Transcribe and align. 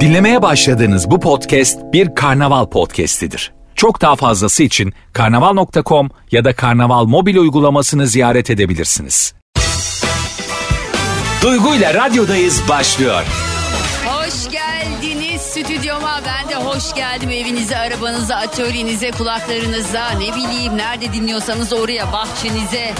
Dinlemeye 0.00 0.42
başladığınız 0.42 1.10
bu 1.10 1.20
podcast 1.20 1.78
bir 1.92 2.14
karnaval 2.14 2.66
podcastidir. 2.66 3.52
Çok 3.74 4.00
daha 4.00 4.16
fazlası 4.16 4.62
için 4.62 4.92
karnaval.com 5.12 6.10
ya 6.30 6.44
da 6.44 6.52
karnaval 6.56 7.04
mobil 7.04 7.36
uygulamasını 7.36 8.06
ziyaret 8.06 8.50
edebilirsiniz. 8.50 9.34
Duygu 11.42 11.74
ile 11.74 11.94
radyodayız 11.94 12.62
başlıyor. 12.68 13.22
Hoş 14.06 14.52
geldiniz 14.52 15.40
stüdyoma. 15.40 16.20
Ben 16.26 16.48
de 16.48 16.54
hoş 16.54 16.94
geldim 16.94 17.30
evinize, 17.30 17.76
arabanıza, 17.76 18.36
atölyenize, 18.36 19.10
kulaklarınıza. 19.10 20.10
Ne 20.10 20.34
bileyim 20.36 20.76
nerede 20.76 21.12
dinliyorsanız 21.12 21.72
oraya, 21.72 22.12
bahçenize. 22.12 22.94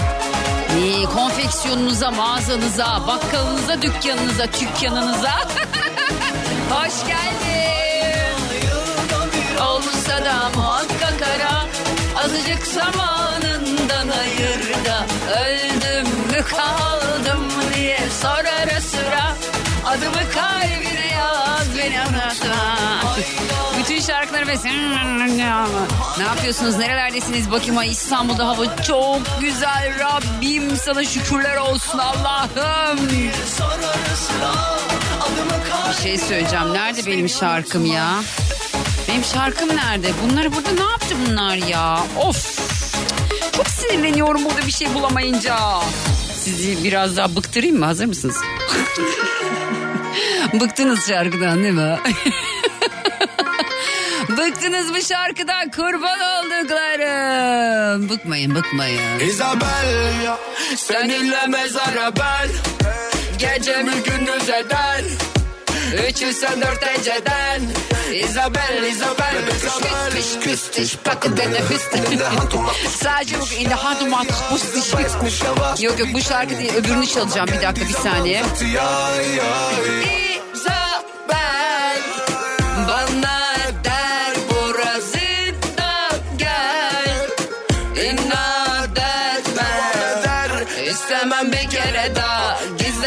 Ee, 0.77 1.05
konfeksiyonunuza, 1.05 2.11
mağazanıza, 2.11 3.07
bakkalınıza, 3.07 3.81
dükkanınıza, 3.81 4.45
dükkanınıza. 4.47 5.31
hoş 6.69 7.07
geldin. 7.07 8.71
Olsa 9.61 10.25
da 10.25 10.49
muhakkak 10.55 11.21
ara. 11.21 11.65
Azıcık 12.23 12.67
zamanından 12.67 14.07
ayır 14.19 14.85
da 14.85 15.05
öldüm 15.41 16.07
mü 16.07 16.43
kaldım 16.45 17.47
diye 17.75 17.99
sor 18.21 18.45
ara 18.45 18.81
sıra. 18.81 19.35
Adımı 19.85 20.31
kalbine 20.33 21.07
yaz 21.07 21.77
beni 21.77 22.01
anlatma. 22.01 22.71
Bütün 24.01 24.13
şarkıları 24.13 24.47
ve 24.47 24.55
ne 26.17 26.23
yapıyorsunuz 26.23 26.77
nerelerdesiniz 26.77 27.51
bakayım 27.51 27.77
ay 27.77 27.91
İstanbul'da 27.91 28.47
hava 28.47 28.83
çok 28.83 29.21
güzel 29.41 29.99
Rabbim 29.99 30.77
sana 30.77 31.03
şükürler 31.03 31.57
olsun 31.57 31.99
Allah'ım. 31.99 32.99
Bir 35.89 36.03
şey 36.03 36.17
söyleyeceğim 36.17 36.73
nerede 36.73 37.05
benim 37.05 37.29
şarkım 37.29 37.85
ya? 37.85 38.09
Benim 39.07 39.23
şarkım 39.23 39.69
nerede? 39.69 40.11
Bunları 40.23 40.55
burada 40.55 40.71
ne 40.71 40.91
yaptı 40.91 41.15
bunlar 41.27 41.55
ya? 41.55 41.99
Of! 42.17 42.59
Çok 43.57 43.67
sinirleniyorum 43.67 44.45
burada 44.45 44.67
bir 44.67 44.71
şey 44.71 44.93
bulamayınca. 44.93 45.57
Sizi 46.35 46.83
biraz 46.83 47.17
daha 47.17 47.35
bıktırayım 47.35 47.79
mı? 47.79 47.85
Hazır 47.85 48.05
mısınız? 48.05 48.37
Bıktınız 50.53 51.07
şarkıdan 51.07 51.63
değil 51.63 51.73
mi? 51.73 51.99
Bıktınız 54.37 54.91
mı 54.91 55.01
şarkıdan? 55.01 55.71
Kurban 55.71 56.19
olduklarım. 56.19 58.09
Bıkmayın 58.09 58.55
bıkmayın. 58.55 59.19
Isabel 59.19 60.21
ya 60.25 60.37
seninle 60.77 61.47
mezara 61.47 62.11
ben 62.19 62.49
Gecemi 63.37 63.91
gündüz 63.91 64.49
eder. 64.49 65.01
Üçü 66.09 66.33
sen 66.33 66.61
dört 66.61 66.83
eceden. 66.99 67.61
Isabel, 68.13 68.83
Isabel, 68.83 69.35
Isabel 69.55 70.11
Küstüş 70.11 70.43
küstüş 70.43 70.97
bakın 71.05 71.37
dene 71.37 71.59
hüstüş. 71.59 72.19
Sadece 72.99 73.35
yok 73.35 73.61
in 73.61 73.69
the 73.69 73.75
hand 73.75 74.01
of 74.01 74.07
my 74.07 74.27
Yok 75.83 75.99
yok 75.99 76.07
bu 76.13 76.21
şarkı 76.21 76.57
değil 76.57 76.73
öbürünü 76.73 77.07
çalacağım. 77.07 77.47
Bir 77.47 77.61
dakika 77.61 77.87
bir 77.87 77.93
saniye. 77.93 78.43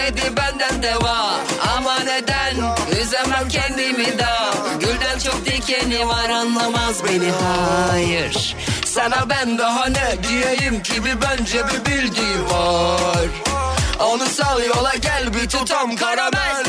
Gizledi 0.05 0.36
benden 0.36 0.83
deva. 0.83 1.41
Ama 1.77 1.98
neden? 1.98 2.77
Üzemem 3.00 3.48
kendimi 3.48 4.19
da 4.19 4.55
Gülden 4.80 5.19
çok 5.19 5.47
dikeni 5.47 6.08
var 6.08 6.28
anlamaz 6.30 7.05
beni. 7.05 7.30
Hayır. 7.91 8.56
Sana 8.86 9.28
ben 9.28 9.59
daha 9.59 9.87
ne 9.87 10.22
diyeyim 10.28 10.82
ki? 10.82 11.04
Bir 11.04 11.16
bence 11.22 11.59
bir 11.66 11.91
bildiğim 11.91 12.50
var. 12.50 13.28
Onu 14.00 14.26
sal 14.26 14.64
yola 14.64 14.94
gel 14.94 15.34
bir 15.34 15.48
tutam 15.48 15.97
karamel. 15.97 16.64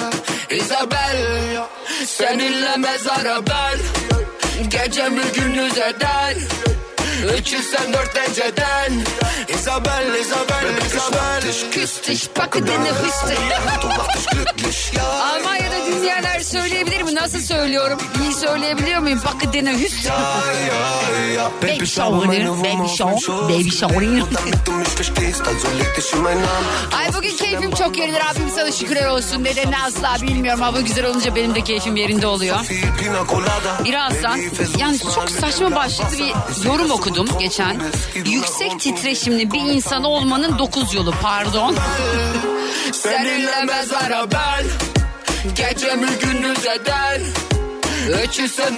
Isabel 0.51 1.17
seninle 2.05 2.77
mezara 2.77 3.39
ben. 3.47 3.79
Gecemi 4.69 5.21
gündüz 5.35 5.77
eder 5.77 6.35
Üçü 7.23 7.57
sen 7.63 7.93
dört 7.93 8.17
eceden 8.29 8.93
Isabel, 9.47 10.13
Isabel, 10.21 10.77
Isabel 10.87 11.41
Küstüş 11.71 12.29
bakı 12.39 12.67
dene 12.67 12.89
hüstü 12.89 13.35
Almanya'da 15.01 15.85
dinleyenler 15.85 16.39
söyleyebilir 16.39 17.01
mi? 17.01 17.15
Nasıl 17.15 17.39
söylüyorum? 17.39 17.99
İyi 18.23 18.33
söyleyebiliyor 18.33 18.99
muyum? 19.01 19.21
Bakı 19.25 19.53
dene 19.53 19.73
hüstü 19.79 20.09
Baby 21.63 21.85
shower, 21.85 22.29
baby 22.63 22.87
shower, 22.87 23.49
baby 23.49 23.69
shower. 23.69 24.01
Ay 26.97 27.13
bugün 27.13 27.37
keyfim 27.37 27.71
çok 27.71 27.97
yerinde. 27.97 28.19
Rabbim 28.19 28.49
sana 28.55 28.71
şükürler 28.71 29.07
olsun. 29.07 29.43
Nedenini 29.43 29.77
asla 29.77 30.15
bilmiyorum. 30.21 30.61
Hava 30.61 30.81
güzel 30.81 31.05
olunca 31.05 31.35
benim 31.35 31.55
de 31.55 31.61
keyfim 31.61 31.95
yerinde 31.95 32.27
oluyor. 32.27 32.57
Birazdan 33.85 34.39
yani 34.77 34.99
çok 34.99 35.29
saçma 35.29 35.75
başlıklı 35.75 36.17
bir 36.17 36.33
yorum 36.65 36.91
okudum 36.91 37.04
geçen. 37.39 37.81
Yüksek 38.25 38.79
titreşimli 38.79 39.51
bir 39.51 39.59
insan 39.59 40.03
olmanın 40.03 40.59
dokuz 40.59 40.93
yolu 40.93 41.13
pardon. 41.21 41.75
Seninle 42.91 43.63
mezara 43.63 44.31
ben 44.31 44.65
Gecemi 45.55 46.07
gündüz 46.21 46.65
eder 46.65 47.21
Üçü 48.23 48.49
sen 48.49 48.77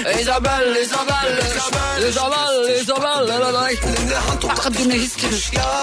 Isabel, 0.00 0.76
Isabel, 0.76 1.38
Isabel, 2.08 2.80
Isabel, 2.80 3.28
Bakın 4.48 4.74
dinle 4.74 4.94
hissediyorum. 4.94 5.38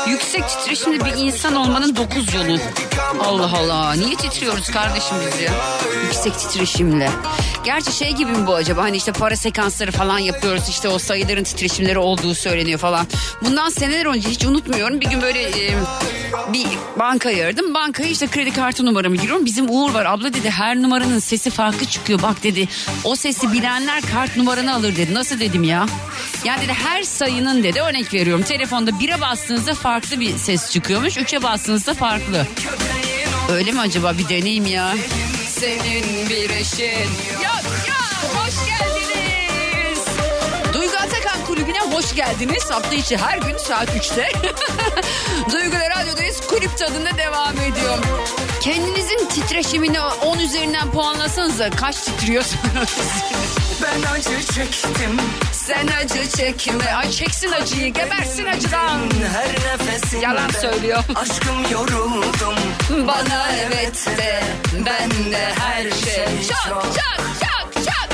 Yüksek 0.07 0.49
titreşimli 0.49 1.05
bir 1.05 1.13
insan 1.13 1.55
olmanın 1.55 1.95
dokuz 1.95 2.33
yolu. 2.33 2.59
Allah 3.19 3.51
Allah. 3.57 3.93
Niye 3.93 4.15
titriyoruz 4.15 4.71
kardeşim 4.71 5.17
biz 5.27 5.41
ya? 5.41 5.51
Yüksek 6.03 6.39
titreşimle. 6.39 7.09
Gerçi 7.63 7.91
şey 7.91 8.11
gibi 8.11 8.31
mi 8.31 8.47
bu 8.47 8.55
acaba? 8.55 8.81
Hani 8.83 8.97
işte 8.97 9.11
para 9.11 9.35
sekansları 9.35 9.91
falan 9.91 10.19
yapıyoruz. 10.19 10.63
işte 10.69 10.89
o 10.89 10.99
sayıların 10.99 11.43
titreşimleri 11.43 11.99
olduğu 11.99 12.35
söyleniyor 12.35 12.79
falan. 12.79 13.07
Bundan 13.41 13.69
seneler 13.69 14.05
önce 14.05 14.29
hiç 14.29 14.45
unutmuyorum. 14.45 15.01
Bir 15.01 15.09
gün 15.09 15.21
böyle 15.21 15.41
e, 15.41 15.73
bir 16.53 16.67
bankayı 16.99 17.45
aradım. 17.45 17.73
Bankaya 17.73 18.09
işte 18.09 18.27
kredi 18.27 18.53
kartı 18.53 18.85
numaramı 18.85 19.15
giriyorum. 19.15 19.45
Bizim 19.45 19.69
Uğur 19.69 19.93
var. 19.93 20.05
Abla 20.05 20.33
dedi 20.33 20.49
her 20.49 20.81
numaranın 20.81 21.19
sesi 21.19 21.49
farklı 21.49 21.85
çıkıyor. 21.85 22.21
Bak 22.21 22.43
dedi 22.43 22.67
o 23.03 23.15
sesi 23.15 23.53
bilenler 23.53 24.01
kart 24.13 24.37
numaranı 24.37 24.73
alır 24.75 24.95
dedi. 24.95 25.13
Nasıl 25.13 25.39
dedim 25.39 25.63
ya? 25.63 25.85
Yani 26.45 26.61
dedi 26.61 26.73
her 26.73 27.03
sayının 27.03 27.63
dedi 27.63 27.81
örnek 27.81 28.13
veriyorum. 28.13 28.43
Telefonda 28.43 28.99
bire 28.99 29.21
bastığınızda 29.21 29.73
farklı 29.73 30.19
bir 30.19 30.37
ses 30.37 30.71
çıkıyormuş. 30.71 31.17
Üçe 31.17 31.43
bastığınızda 31.43 31.93
farklı. 31.93 32.47
Öyle 33.51 33.71
mi 33.71 33.79
acaba 33.79 34.17
bir 34.17 34.29
deneyim 34.29 34.65
ya. 34.65 34.95
Senin 35.47 36.29
bir 36.29 36.49
eşin. 36.49 37.09
Ya 37.43 37.56
Kulübü'ne 41.57 41.79
hoş 41.79 42.15
geldiniz. 42.15 42.71
Hafta 42.71 42.95
içi 42.95 43.17
her 43.17 43.37
gün 43.37 43.57
saat 43.57 43.89
3'te. 43.89 44.31
Duygular 45.51 45.89
Radyo'dayız. 45.89 46.41
Kulüp 46.47 46.77
tadında 46.77 47.17
devam 47.17 47.53
ediyor. 47.53 47.97
Kendinizin 48.61 49.27
titreşimini 49.27 50.01
10 50.01 50.39
üzerinden 50.39 50.91
puanlasanıza 50.91 51.69
kaç 51.69 51.95
titriyorsunuz? 52.01 52.97
Ben 53.83 54.11
acı 54.11 54.53
çektim 54.53 55.17
Sen 55.51 55.87
acı 55.87 56.29
çekme. 56.29 56.93
Ay 56.93 57.11
çeksin 57.11 57.51
acıyı 57.51 57.93
gebersin 57.93 58.45
acıdan. 58.45 58.99
her 59.33 59.49
nefesimde 59.49 60.25
Yalan 60.25 60.49
söylüyor. 60.49 61.03
Aşkım 61.15 61.71
yoruldum 61.71 62.55
Bana 63.07 63.51
evet 63.51 64.07
de 64.17 64.43
ben 64.73 65.31
de 65.31 65.53
her 65.59 65.81
şey. 65.83 66.25
Çak 66.47 66.83
çak 66.83 67.21
çak 67.39 67.85
çak. 67.85 68.09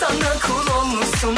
Sana 0.00 0.38
kul 0.46 0.72
olmuşum 0.80 1.34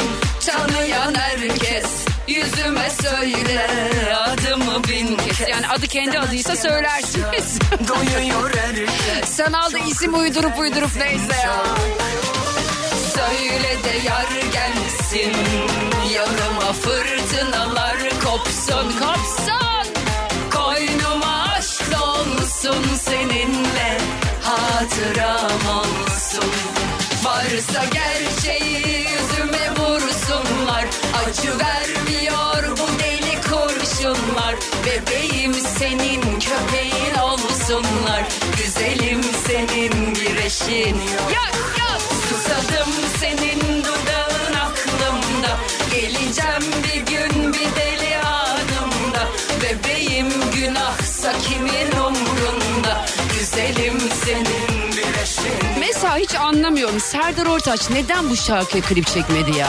Tanıyan 0.51 1.13
herkes 1.15 1.85
yüzüme 2.27 2.89
söyle 2.89 3.67
adımı 4.13 4.83
bin 4.83 5.17
kez. 5.17 5.49
Yani 5.49 5.67
adı 5.67 5.87
kendi 5.87 6.19
adıysa 6.19 6.55
söylersiniz. 6.55 7.59
Doyuyor 7.87 8.51
herkes 8.55 9.29
Sanalda 9.29 9.77
isim 9.79 10.13
uydurup 10.19 10.59
uydurup 10.59 10.95
neyse 10.95 11.41
ya. 11.43 11.63
Söyle 13.15 13.83
de 13.83 14.07
yar 14.07 14.27
gelsin 14.53 15.33
Yanıma 16.15 16.73
fırtınalar 16.73 17.97
kopsun 18.25 18.91
kopsun 18.99 19.93
Koynuma 20.53 21.43
aşk 21.57 21.81
dolsun 21.91 22.83
seninle 23.05 23.97
Hatıram 24.41 25.77
olsun 25.77 26.51
Varsa 27.23 27.85
gerçeği 27.93 28.90
Acı 31.31 31.49
vermiyor. 31.59 32.77
Bu 32.77 32.99
deli 32.99 33.41
kurşunlar 33.41 34.55
Bebeğim 34.85 35.53
senin 35.53 36.21
köpeğin 36.21 37.15
olsunlar. 37.23 38.23
Güzelim 38.57 39.21
senin 39.47 40.15
bir 40.15 40.35
eşin 40.45 40.95
Yak 41.33 41.55
yak 41.79 42.01
Susadım 42.29 42.91
senin 43.19 43.83
dudağın 43.83 44.53
aklımda. 44.53 45.57
Geleceğim 45.93 46.73
bir 46.83 46.99
gün 47.11 47.53
bir 47.53 47.75
deli 47.75 48.17
anımda. 48.17 49.27
Bebeğim 49.63 50.29
günahsa 50.55 51.33
kimin 51.47 51.91
umrunda? 51.91 53.05
Güzelim 53.39 53.99
senin 54.25 54.91
bir 54.91 55.21
eşin 55.21 55.79
Mesela 55.79 56.17
hiç 56.17 56.35
anlamıyorum. 56.35 56.99
Serdar 56.99 57.45
Ortaç 57.45 57.89
neden 57.89 58.29
bu 58.29 58.35
şarkıya 58.35 58.83
klip 58.83 59.07
çekmedi 59.07 59.57
ya? 59.57 59.67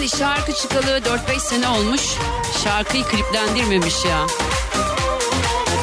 Yani 0.00 0.08
şarkı 0.08 0.52
çıkalı 0.52 0.98
4-5 0.98 1.40
sene 1.40 1.68
olmuş. 1.68 2.00
Şarkıyı 2.64 3.04
kliplendirmemiş 3.04 4.04
ya. 4.04 4.26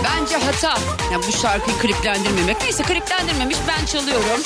Bence 0.04 0.38
hata. 0.38 0.81
Ya 1.12 1.19
bu 1.28 1.31
şarkıyı 1.31 1.78
kliplendirmemek. 1.78 2.62
Neyse 2.62 2.84
kliplendirmemiş 2.84 3.58
ben 3.68 3.86
çalıyorum. 3.86 4.42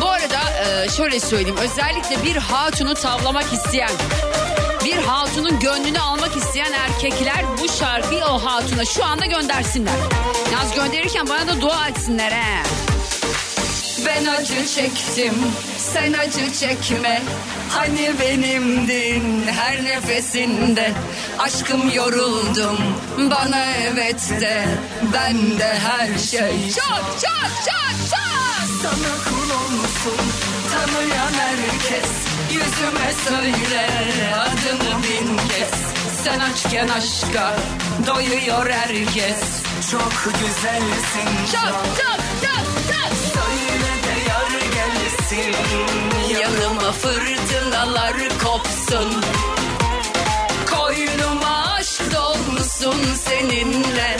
Bu 0.00 0.08
arada 0.08 0.40
e, 0.64 0.88
şöyle 0.88 1.20
söyleyeyim. 1.20 1.56
Özellikle 1.56 2.24
bir 2.24 2.36
hatunu 2.36 2.94
tavlamak 2.94 3.52
isteyen, 3.52 3.90
bir 4.84 4.96
hatunun 4.96 5.60
gönlünü 5.60 6.00
almak 6.00 6.36
isteyen 6.36 6.72
erkekler 6.72 7.44
bu 7.62 7.68
şarkıyı 7.68 8.24
o 8.24 8.44
hatuna 8.44 8.84
şu 8.84 9.04
anda 9.04 9.26
göndersinler. 9.26 9.96
Yalnız 10.52 10.74
gönderirken 10.74 11.28
bana 11.28 11.48
da 11.48 11.60
dua 11.60 11.88
etsinler 11.88 12.32
he. 12.32 12.62
Ben 14.06 14.26
acı 14.26 14.66
çektim, 14.66 15.34
sen 15.78 16.12
acı 16.12 16.52
çekme. 16.52 17.22
Hani 17.74 18.10
benimdin 18.20 19.46
her 19.46 19.84
nefesinde. 19.84 20.92
Aşkım 21.38 21.90
yoruldum, 21.90 22.78
bana 23.18 23.64
evet 23.64 24.30
de. 24.40 24.64
Ben 25.14 25.58
de 25.58 25.78
her 25.78 26.18
şey. 26.18 26.70
Çat 26.70 27.20
çat 27.20 27.52
çat 27.66 28.10
çat. 28.10 28.68
Sana 28.82 29.14
kul 29.24 29.50
olsun, 29.50 30.24
tanıyan 30.72 31.32
herkes. 31.32 32.10
Yüzüme 32.50 33.12
söyle 33.28 33.86
adını 34.36 35.02
bin 35.02 35.36
kez. 35.36 35.70
Sen 36.24 36.40
açken 36.40 36.88
aşka 36.88 37.56
doyuyor 38.06 38.70
herkes. 38.70 39.40
Çok 39.90 40.12
güzelsin. 40.24 41.52
Çat 41.52 41.74
çat 41.98 42.20
çat 42.42 42.66
çat. 42.88 43.21
Gelsin. 45.32 45.54
Yanıma 46.40 46.92
fırtınalar 46.92 48.14
kopsun. 48.44 49.22
Koynuma 50.70 51.72
aşk 51.72 52.02
dolsun 52.14 52.96
seninle. 53.24 54.16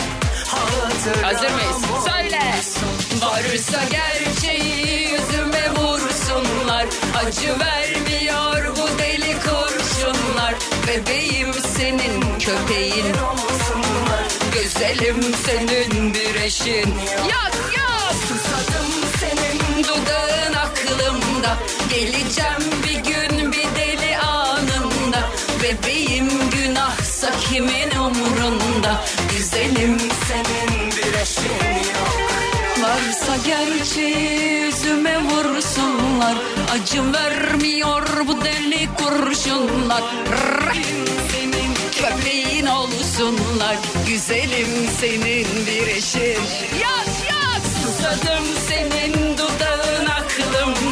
Hazır 1.23 1.50
mıyız? 1.50 1.76
Söyle. 2.05 2.41
Varsa 3.23 3.81
gerçeği 3.91 5.09
yüzüme 5.12 5.70
vursunlar. 5.76 6.87
Acı 7.26 7.58
vermiyor 7.61 8.76
bu 8.76 8.99
deli 8.99 9.37
kurşunlar. 9.41 10.55
Bebeğim 10.87 11.53
senin 11.76 12.38
köpeğin. 12.38 13.06
Güzelim 14.55 15.20
senin 15.47 16.15
bir 16.15 16.35
eşin. 16.35 16.94
Yak 17.29 17.55
yak. 17.76 18.15
Susadım 18.29 18.93
senin 19.20 19.85
dudağın 19.85 20.51
aklımda. 21.43 21.59
Geleceğim 21.91 22.83
bir 22.83 23.11
gün 23.11 23.53
bir 23.53 23.77
deli 23.77 24.19
anında. 24.19 25.29
Bebeğim 25.62 26.29
günahsa 26.50 27.31
kimin 27.49 27.91
umrunda. 27.91 29.05
Güzelim 29.37 29.99
senin 29.99 30.91
bir 30.91 31.21
eşin 31.21 31.75
yok. 31.94 32.23
Varsa 32.83 33.37
gerçeği 33.47 34.62
yüzüme 34.65 35.19
vursunlar 35.19 36.35
Acı 36.73 37.12
vermiyor 37.12 38.03
bu 38.27 38.44
deli 38.44 38.89
kurşunlar 38.99 40.03
Senin 41.33 41.75
köpeğin 41.93 42.67
olsunlar 42.67 43.77
Güzelim 44.09 44.89
senin 45.00 45.47
bir 45.67 45.87
eşin 45.87 46.43
Yaz 46.83 47.12
yaz 47.31 47.62
Susadım 47.83 48.44
senin 48.69 49.39
dudağın 49.39 49.81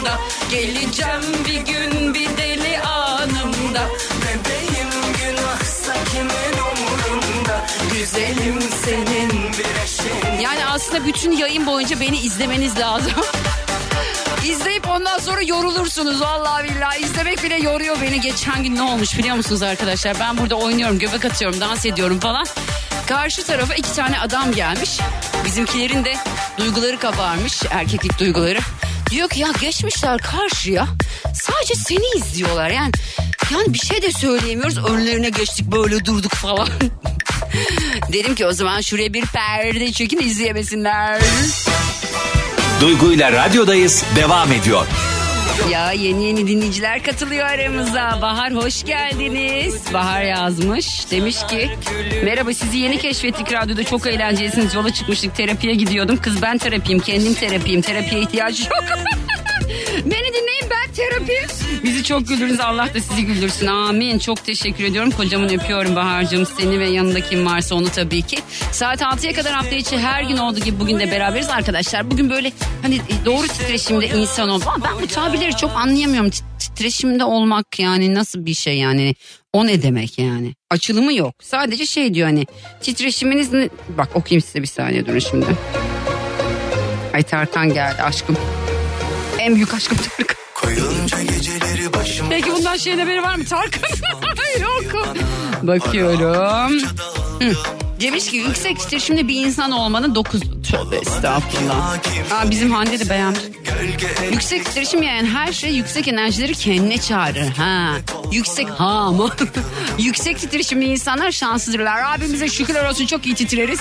aklımda 0.00 0.18
Geleceğim 0.50 1.44
bir 1.46 1.60
gün 1.60 2.14
bir 2.14 2.36
deli 2.36 2.80
anımda 2.80 3.88
Bebeğim 4.22 4.88
günahsa 5.20 5.94
kimin 6.12 6.58
umurunda 6.62 7.66
Güzelim 7.92 8.60
senin 8.84 9.30
bir 9.52 9.82
eşin 9.84 10.40
Yani 10.40 10.66
aslında 10.66 11.04
bütün 11.06 11.32
yayın 11.32 11.66
boyunca 11.66 12.00
beni 12.00 12.18
izlemeniz 12.18 12.78
lazım 12.78 13.12
İzleyip 14.44 14.88
ondan 14.88 15.18
sonra 15.18 15.42
yorulursunuz 15.42 16.20
vallahi 16.20 16.64
billahi. 16.64 17.02
İzlemek 17.02 17.42
bile 17.42 17.56
yoruyor 17.56 17.96
beni. 18.02 18.20
Geçen 18.20 18.62
gün 18.62 18.74
ne 18.74 18.82
olmuş 18.82 19.18
biliyor 19.18 19.36
musunuz 19.36 19.62
arkadaşlar? 19.62 20.20
Ben 20.20 20.38
burada 20.38 20.54
oynuyorum, 20.54 20.98
göbek 20.98 21.24
atıyorum, 21.24 21.60
dans 21.60 21.86
ediyorum 21.86 22.20
falan. 22.20 22.46
Karşı 23.06 23.44
tarafa 23.46 23.74
iki 23.74 23.94
tane 23.94 24.20
adam 24.20 24.52
gelmiş. 24.52 24.98
Bizimkilerin 25.44 26.04
de 26.04 26.16
duyguları 26.58 26.98
kabarmış, 26.98 27.62
erkeklik 27.70 28.18
duyguları. 28.18 28.58
Diyor 29.10 29.28
ki 29.28 29.40
ya 29.40 29.48
geçmişler 29.60 30.18
karşıya. 30.18 30.86
Sadece 31.34 31.74
seni 31.74 32.16
izliyorlar 32.16 32.70
yani. 32.70 32.92
Yani 33.50 33.74
bir 33.74 33.78
şey 33.78 34.02
de 34.02 34.12
söyleyemiyoruz. 34.12 34.78
Önlerine 34.78 35.30
geçtik 35.30 35.66
böyle 35.66 36.04
durduk 36.04 36.32
falan. 36.32 36.68
Dedim 38.12 38.34
ki 38.34 38.46
o 38.46 38.52
zaman 38.52 38.80
şuraya 38.80 39.12
bir 39.12 39.26
perde 39.26 39.92
çekin 39.92 40.18
izleyemesinler. 40.18 41.20
Duygu 42.80 43.12
ile 43.12 43.32
radyodayız 43.32 44.04
devam 44.16 44.52
ediyor. 44.52 44.86
Ya 45.68 45.92
yeni 45.92 46.24
yeni 46.24 46.46
dinleyiciler 46.46 47.02
katılıyor 47.02 47.46
aramıza. 47.46 48.18
Bahar 48.22 48.54
hoş 48.54 48.84
geldiniz. 48.84 49.94
Bahar 49.94 50.22
yazmış. 50.22 51.10
Demiş 51.10 51.36
ki 51.48 51.70
merhaba 52.24 52.54
sizi 52.54 52.78
yeni 52.78 52.98
keşfettik 52.98 53.52
radyoda 53.52 53.84
çok 53.84 54.06
eğlencelisiniz. 54.06 54.74
Yola 54.74 54.92
çıkmıştık 54.92 55.36
terapiye 55.36 55.74
gidiyordum. 55.74 56.16
Kız 56.22 56.42
ben 56.42 56.58
terapiyim 56.58 57.00
kendim 57.00 57.34
terapiyim. 57.34 57.80
Terapiye 57.80 58.20
ihtiyacı 58.20 58.62
yok. 58.62 58.84
Beni 59.96 60.28
dinleyin 60.28 60.64
ben 60.70 60.92
terapi. 60.94 61.32
Bizi 61.84 62.04
çok 62.04 62.28
güldürünüz 62.28 62.60
Allah 62.60 62.94
da 62.94 63.00
sizi 63.00 63.26
güldürsün. 63.26 63.66
Amin. 63.66 64.18
Çok 64.18 64.44
teşekkür 64.44 64.84
ediyorum. 64.84 65.10
Kocaman 65.10 65.54
öpüyorum 65.54 65.96
Bahar'cığım. 65.96 66.46
Seni 66.46 66.78
ve 66.80 66.88
yanında 66.88 67.20
kim 67.20 67.46
varsa 67.46 67.74
onu 67.74 67.88
tabii 67.88 68.22
ki. 68.22 68.38
Saat 68.72 69.00
6'ya 69.02 69.32
kadar 69.32 69.52
hafta 69.52 69.74
içi 69.76 69.98
her 69.98 70.22
gün 70.22 70.36
olduğu 70.36 70.60
gibi 70.60 70.80
bugün 70.80 70.98
de 71.00 71.10
beraberiz 71.10 71.48
arkadaşlar. 71.48 72.10
Bugün 72.10 72.30
böyle 72.30 72.52
hani 72.82 73.00
doğru 73.24 73.46
titreşimde 73.48 74.08
insan 74.08 74.48
ol. 74.48 74.60
Ben 74.84 75.02
bu 75.02 75.06
tabirleri 75.06 75.56
çok 75.56 75.70
anlayamıyorum. 75.76 76.30
Titreşimde 76.58 77.24
olmak 77.24 77.78
yani 77.78 78.14
nasıl 78.14 78.46
bir 78.46 78.54
şey 78.54 78.78
yani. 78.78 79.14
O 79.52 79.66
ne 79.66 79.82
demek 79.82 80.18
yani? 80.18 80.54
Açılımı 80.70 81.14
yok. 81.14 81.34
Sadece 81.42 81.86
şey 81.86 82.14
diyor 82.14 82.26
hani 82.26 82.46
titreşiminiz 82.82 83.52
ne? 83.52 83.68
Bak 83.98 84.08
okuyayım 84.14 84.42
size 84.46 84.62
bir 84.62 84.66
saniye 84.66 85.06
durun 85.06 85.18
şimdi. 85.18 85.46
Ay 87.14 87.22
Tarkan 87.22 87.74
geldi 87.74 88.02
aşkım. 88.02 88.36
En 89.40 89.54
büyük 89.54 89.74
aşkım 89.74 89.98
Tarkan. 89.98 90.36
Koyunca 90.54 91.22
geceleri 91.22 91.92
başım 91.92 92.26
Peki 92.30 92.52
bundan 92.52 92.76
şeyin 92.76 92.98
haberi 92.98 93.22
var 93.22 93.34
mı 93.34 93.44
Tarkan? 93.44 93.90
Yok. 94.60 95.16
Bakıyorum. 95.62 96.80
Hı. 97.40 97.52
Demiş 98.00 98.30
ki 98.30 98.36
yüksek 98.36 98.80
titreşimli 98.80 99.28
bir 99.28 99.46
insan 99.46 99.70
olmanın 99.70 100.14
9... 100.14 100.40
Tövbe 100.40 100.96
estağfurullah. 100.96 101.98
Aa, 102.30 102.50
bizim 102.50 102.70
Hande 102.70 103.00
de 103.00 103.10
beğenmiş. 103.10 103.40
Yüksek 104.32 104.64
titreşim 104.64 105.02
yani 105.02 105.28
her 105.28 105.52
şey 105.52 105.70
yüksek 105.70 106.08
enerjileri 106.08 106.54
kendine 106.54 106.98
çağırır. 106.98 107.48
Ha. 107.48 107.92
Yüksek 108.32 108.68
ha 108.70 108.84
ama. 108.84 109.30
yüksek 109.98 110.38
titreşimli 110.38 110.84
insanlar 110.84 111.30
şanssızdırlar. 111.30 112.02
Abimize 112.14 112.48
şükürler 112.48 112.88
olsun 112.88 113.06
çok 113.06 113.26
iyi 113.26 113.34
titreriz. 113.34 113.80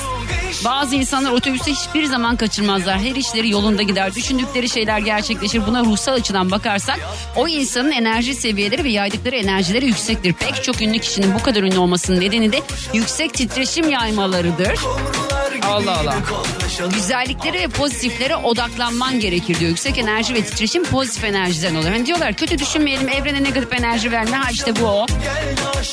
Bazı 0.66 0.96
insanlar 0.96 1.32
otobüste 1.32 1.72
hiçbir 1.72 2.06
zaman 2.06 2.36
kaçırmazlar. 2.36 3.00
Her 3.00 3.16
işleri 3.16 3.50
yolunda 3.50 3.82
gider. 3.82 4.16
Düşündükleri 4.16 4.70
şeyler 4.70 5.00
gerçekleşir. 5.00 5.68
Buna 5.68 5.84
ruhsal 5.84 6.14
açıdan 6.14 6.52
bakarsak 6.52 7.00
o 7.36 7.48
insanın 7.48 7.92
enerji 7.92 8.36
seviyeleri 8.36 8.84
ve 8.84 8.90
yaydıkları 8.90 9.36
enerjileri 9.36 9.86
yüksektir. 9.86 10.34
Pek 10.34 10.64
çok 10.64 10.82
ünlü 10.82 11.00
kişinin 11.00 11.34
bu 11.34 11.44
kadar 11.44 11.64
ünlü 11.70 11.78
olmasının 11.80 12.20
nedeni 12.20 12.54
de 12.54 12.62
yüksek 12.94 13.34
titreşim 13.34 13.90
yaymalarıdır. 13.90 14.80
Allah 15.68 15.98
Allah. 16.00 16.16
Güzelliklere 16.94 17.60
ve 17.60 17.68
pozitiflere 17.68 18.36
odaklanman 18.36 19.20
gerekir 19.20 19.60
diyor. 19.60 19.70
Yüksek 19.70 19.98
enerji 19.98 20.34
ve 20.34 20.42
titreşim 20.44 20.84
pozitif 20.84 21.24
enerjiden 21.24 21.76
olur. 21.76 21.88
Hani 21.88 22.06
diyorlar 22.06 22.34
kötü 22.34 22.60
düşünmeyelim 22.60 23.10
evrene 23.10 23.44
negatif 23.44 23.74
enerji 23.74 24.12
verme. 24.12 24.38
Ha 24.38 24.52
işte 24.52 24.76
bu 24.76 24.86
o. 24.86 25.06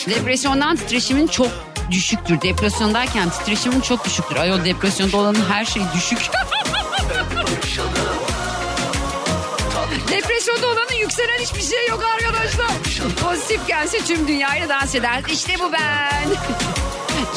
Depresyondan 0.07 0.77
titreşimin 0.77 1.27
çok 1.27 1.49
düşüktür. 1.91 2.41
Depresyondayken 2.41 3.31
titreşimin 3.31 3.81
çok 3.81 4.05
düşüktür. 4.05 4.37
Ayol 4.37 4.65
depresyonda 4.65 5.17
olanın 5.17 5.45
her 5.51 5.65
şeyi 5.65 5.87
düşük. 5.95 6.19
Depresyonda 10.47 10.73
olanın 10.73 11.01
yükselen 11.01 11.39
hiçbir 11.39 11.63
şey 11.63 11.89
yok 11.89 12.05
arkadaşlar. 12.15 12.67
Pozitif 13.25 13.67
gelse 13.69 13.99
tüm 13.99 14.29
dünyayla 14.29 14.69
dans 14.69 14.95
eder. 14.95 15.23
İşte 15.33 15.53
bu 15.61 15.73
ben. 15.73 16.29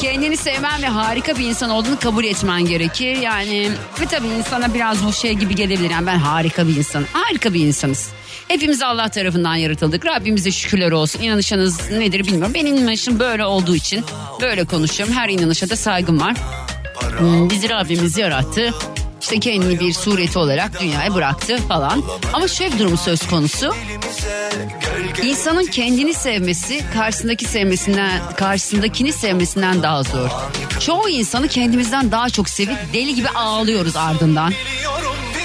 kendini 0.00 0.36
sevmen 0.36 0.82
ve 0.82 0.86
harika 0.86 1.38
bir 1.38 1.44
insan 1.44 1.70
olduğunu 1.70 1.98
kabul 1.98 2.24
etmen 2.24 2.64
gerekir. 2.64 3.16
Yani 3.16 3.70
ve 4.00 4.06
tabii 4.06 4.26
insana 4.26 4.74
biraz 4.74 5.04
bu 5.04 5.12
şey 5.12 5.32
gibi 5.32 5.54
gelebilir. 5.54 5.90
Yani 5.90 6.06
ben 6.06 6.18
harika 6.18 6.68
bir 6.68 6.76
insanım. 6.76 7.06
Harika 7.12 7.54
bir 7.54 7.66
insanız. 7.66 8.08
Hepimiz 8.48 8.82
Allah 8.82 9.08
tarafından 9.08 9.54
yaratıldık. 9.54 10.06
Rabbimize 10.06 10.50
şükürler 10.50 10.92
olsun. 10.92 11.22
İnanışınız 11.22 11.90
nedir 11.90 12.26
bilmiyorum. 12.26 12.54
Benim 12.54 12.76
inanışım 12.76 13.18
böyle 13.18 13.44
olduğu 13.44 13.76
için 13.76 14.04
böyle 14.40 14.64
konuşuyorum. 14.64 15.14
Her 15.14 15.28
inanışa 15.28 15.70
da 15.70 15.76
saygım 15.76 16.20
var. 16.20 16.36
Hmm, 17.18 17.50
bizi 17.50 17.68
Rabbimiz 17.68 18.18
yarattı. 18.18 18.74
İşte 19.20 19.40
kendini 19.40 19.80
bir 19.80 19.92
sureti 19.92 20.38
olarak 20.38 20.80
dünyaya 20.80 21.14
bıraktı 21.14 21.56
falan. 21.68 22.02
Ama 22.32 22.48
şöyle 22.48 22.74
bir 22.74 22.78
durum 22.78 22.98
söz 22.98 23.28
konusu. 23.28 23.74
İnsanın 25.22 25.66
kendini 25.66 26.14
sevmesi 26.14 26.84
karşısındaki 26.94 27.44
sevmesinden 27.44 28.20
karşısındakini 28.36 29.12
sevmesinden 29.12 29.82
daha 29.82 30.02
zor. 30.02 30.28
Çoğu 30.80 31.08
insanı 31.08 31.48
kendimizden 31.48 32.12
daha 32.12 32.30
çok 32.30 32.48
sevip 32.48 32.78
deli 32.92 33.14
gibi 33.14 33.28
ağlıyoruz 33.28 33.96
ardından. 33.96 34.52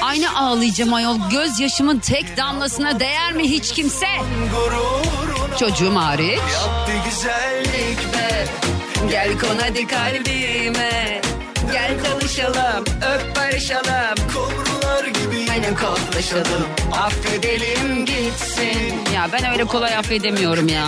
Aynı 0.01 0.37
ağlayacağım 0.39 0.93
ayol 0.93 1.17
gözyaşımın 1.31 1.99
tek 1.99 2.37
damlasına 2.37 2.99
değer 2.99 3.33
mi 3.33 3.43
hiç 3.43 3.71
kimse? 3.73 4.07
Çocuğum 5.59 5.95
hariç. 5.95 6.39
Gel 9.09 9.39
kon 9.39 9.57
hadi 9.61 9.87
kalbime. 9.87 11.21
Gel 11.75 11.95
tanışalım, 12.03 12.83
öp 13.01 13.35
barışalım. 13.35 14.15
Kumrular 14.33 15.05
gibi 15.05 15.51
Aynen 15.51 15.75
koklaşalım. 15.75 16.67
Affedelim 16.91 18.05
gitsin. 18.05 18.93
Ya 19.15 19.27
ben 19.33 19.51
öyle 19.51 19.65
kolay 19.65 19.95
affedemiyorum 19.97 20.67
ya. 20.67 20.85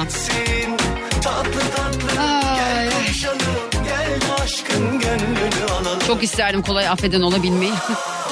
tatlı 1.24 1.60
tatlı 1.76 2.22
Ay, 2.22 2.90
konuşalım. 2.90 3.40
Gel 3.84 4.20
aşkın 4.44 5.00
gönlünü 5.00 5.72
alalım. 5.72 6.00
çok 6.08 6.24
isterdim 6.24 6.62
kolay 6.62 6.88
affeden 6.88 7.22
olabilmeyi. 7.22 7.74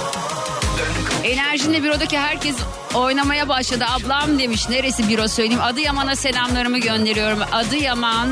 Enerjinle 1.26 1.84
bürodaki 1.84 2.20
herkes 2.20 2.56
oynamaya 2.94 3.50
başladı. 3.50 3.86
Ablam 3.90 4.40
demiş 4.40 4.70
neresi 4.70 5.10
büro 5.10 5.28
söyleyeyim. 5.28 5.62
Adıyaman'a 5.64 6.16
selamlarımı 6.16 6.78
gönderiyorum. 6.78 7.40
Adıyaman 7.52 8.30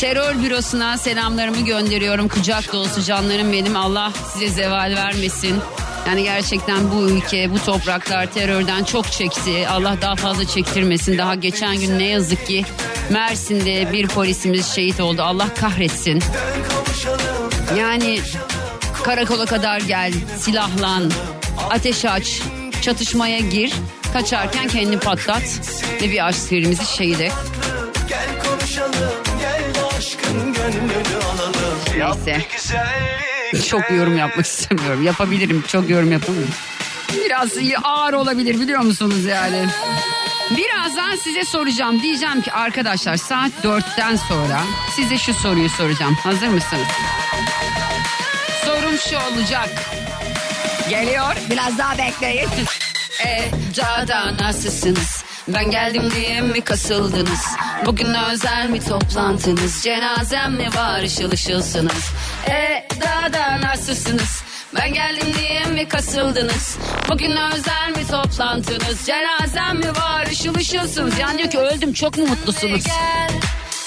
terör 0.00 0.42
bürosuna 0.42 0.98
selamlarımı 0.98 1.60
gönderiyorum. 1.60 2.28
Kucak 2.28 2.72
dolusu 2.72 3.02
canlarım 3.02 3.52
benim. 3.52 3.76
Allah 3.76 4.12
size 4.32 4.48
zeval 4.48 4.94
vermesin. 4.96 5.60
Yani 6.06 6.22
gerçekten 6.22 6.90
bu 6.92 7.10
ülke, 7.10 7.50
bu 7.52 7.58
topraklar 7.58 8.26
terörden 8.26 8.84
çok 8.84 9.12
çekti. 9.12 9.68
Allah 9.68 9.96
daha 10.02 10.16
fazla 10.16 10.44
çektirmesin. 10.44 11.18
Daha 11.18 11.34
geçen 11.34 11.76
gün 11.76 11.98
ne 11.98 12.04
yazık 12.06 12.46
ki 12.46 12.64
Mersin'de 13.10 13.92
bir 13.92 14.08
polisimiz 14.08 14.74
şehit 14.74 15.00
oldu. 15.00 15.22
Allah 15.22 15.54
kahretsin. 15.60 16.22
Yani 17.78 18.20
karakola 19.04 19.46
kadar 19.46 19.80
gel, 19.80 20.12
silahlan, 20.38 21.10
ateş 21.70 22.04
aç, 22.04 22.42
çatışmaya 22.82 23.38
gir, 23.38 23.72
kaçarken 24.12 24.68
kendini 24.68 24.98
patlat 24.98 25.42
ve 26.02 26.10
bir 26.10 26.28
askerimizi 26.28 26.96
şehit 26.96 27.20
et. 27.20 27.32
Gel 28.08 28.26
konuşalım. 28.44 29.10
Gel 29.40 29.84
aşkın 29.98 30.52
gönlünü 30.52 31.24
alalım. 31.34 31.54
Neyse. 32.26 32.46
Çok 33.68 33.90
yorum 33.90 34.16
yapmak 34.16 34.46
istemiyorum. 34.46 35.02
Yapabilirim, 35.02 35.64
çok 35.68 35.90
yorum 35.90 36.12
yapamıyorum. 36.12 36.54
Biraz 37.24 37.50
ağır 37.84 38.12
olabilir 38.12 38.60
biliyor 38.60 38.80
musunuz 38.80 39.24
yani? 39.24 39.66
Birazdan 40.50 41.16
size 41.16 41.44
soracağım. 41.44 42.02
Diyeceğim 42.02 42.42
ki 42.42 42.52
arkadaşlar 42.52 43.16
saat 43.16 43.50
dörtten 43.62 44.16
sonra 44.16 44.60
size 44.96 45.18
şu 45.18 45.34
soruyu 45.34 45.68
soracağım. 45.68 46.14
Hazır 46.14 46.48
mısınız? 46.48 46.86
Sorum 48.64 48.98
şu 48.98 49.16
olacak. 49.16 49.68
Geliyor. 50.90 51.36
Biraz 51.50 51.78
daha 51.78 51.98
bekleyin. 51.98 52.48
e, 53.26 53.50
daha 54.08 54.36
nasılsınız? 54.36 55.24
Ben 55.48 55.70
geldim 55.70 56.10
diye 56.16 56.40
mi 56.40 56.60
kasıldınız? 56.60 57.40
Bugün 57.86 58.14
özel 58.14 58.68
mi 58.68 58.80
toplantınız? 58.84 59.82
Cenazem 59.82 60.52
mi 60.52 60.68
var 60.76 61.02
ışıl 61.02 61.30
ışılsınız? 61.32 62.10
E, 62.48 62.86
daha 63.00 63.32
da 63.32 63.60
nasılsınız? 63.60 64.42
Ben 64.74 64.92
geldim 64.94 65.34
diye 65.38 65.64
mi 65.64 65.88
kasıldınız? 65.88 66.78
Bugün 67.08 67.30
özel 67.36 67.90
mi 67.96 68.06
toplantınız? 68.10 69.06
Cenazem 69.06 69.76
mi 69.76 69.88
var 69.96 70.26
ışıl 70.26 70.54
ışılsınız? 70.54 71.18
Yani 71.18 71.38
diyor 71.38 71.50
ki 71.50 71.58
öldüm 71.58 71.92
çok 71.92 72.18
mu 72.18 72.26
mutlusunuz? 72.26 72.84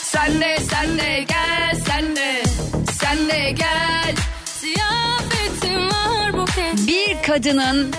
Sen 0.03 0.41
de 0.41 0.57
sen 0.69 0.97
de 0.97 1.25
gel 1.27 1.75
sen 1.87 2.15
de 2.15 2.43
sen 3.01 3.29
de 3.29 3.51
gel. 3.51 3.88
Bir 6.87 7.23
kadının 7.27 7.93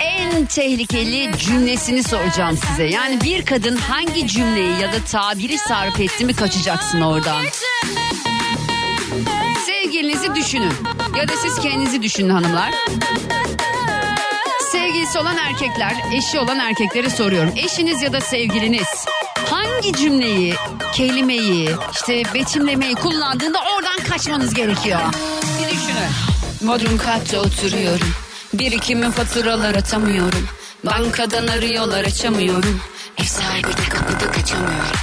en 0.00 0.46
tehlikeli 0.46 1.30
cümlesini 1.38 2.02
soracağım 2.02 2.58
size. 2.68 2.84
Yani 2.84 3.20
bir 3.20 3.46
kadın 3.46 3.76
hangi 3.76 4.28
cümleyi 4.28 4.80
ya 4.80 4.92
da 4.92 4.96
tabiri 5.12 5.58
sarf 5.58 6.00
etti 6.00 6.24
mi 6.24 6.34
kaçacaksın 6.34 7.00
oradan. 7.00 7.44
Sevgilinizi 9.66 10.34
düşünün. 10.34 10.72
Ya 11.16 11.28
da 11.28 11.32
siz 11.36 11.60
kendinizi 11.60 12.02
düşünün 12.02 12.30
hanımlar. 12.30 12.70
Sevgilisi 14.72 15.18
olan 15.18 15.36
erkekler, 15.36 15.96
eşi 16.14 16.38
olan 16.38 16.58
erkeklere 16.58 17.10
soruyorum. 17.10 17.52
Eşiniz 17.56 18.02
ya 18.02 18.12
da 18.12 18.20
sevgiliniz 18.20 19.06
hangi 19.50 19.92
cümleyi, 19.92 20.54
kelimeyi, 20.94 21.70
işte 21.92 22.22
betimlemeyi 22.34 22.94
kullandığında 22.94 23.58
oradan 23.76 24.08
kaçmanız 24.08 24.54
gerekiyor. 24.54 25.00
Bir 25.60 25.66
düşünün. 25.66 26.31
Bodrum 26.62 26.98
katta 26.98 27.38
oturuyorum. 27.38 28.08
Birikimin 28.54 29.10
faturalar 29.10 29.74
atamıyorum. 29.74 30.48
Bankadan 30.86 31.46
arıyorlar 31.46 32.04
açamıyorum. 32.04 32.80
Ev 33.18 33.24
sahibi 33.24 33.68
de 33.68 33.88
kapıda 33.88 34.32
kaçamıyorum. 34.32 34.96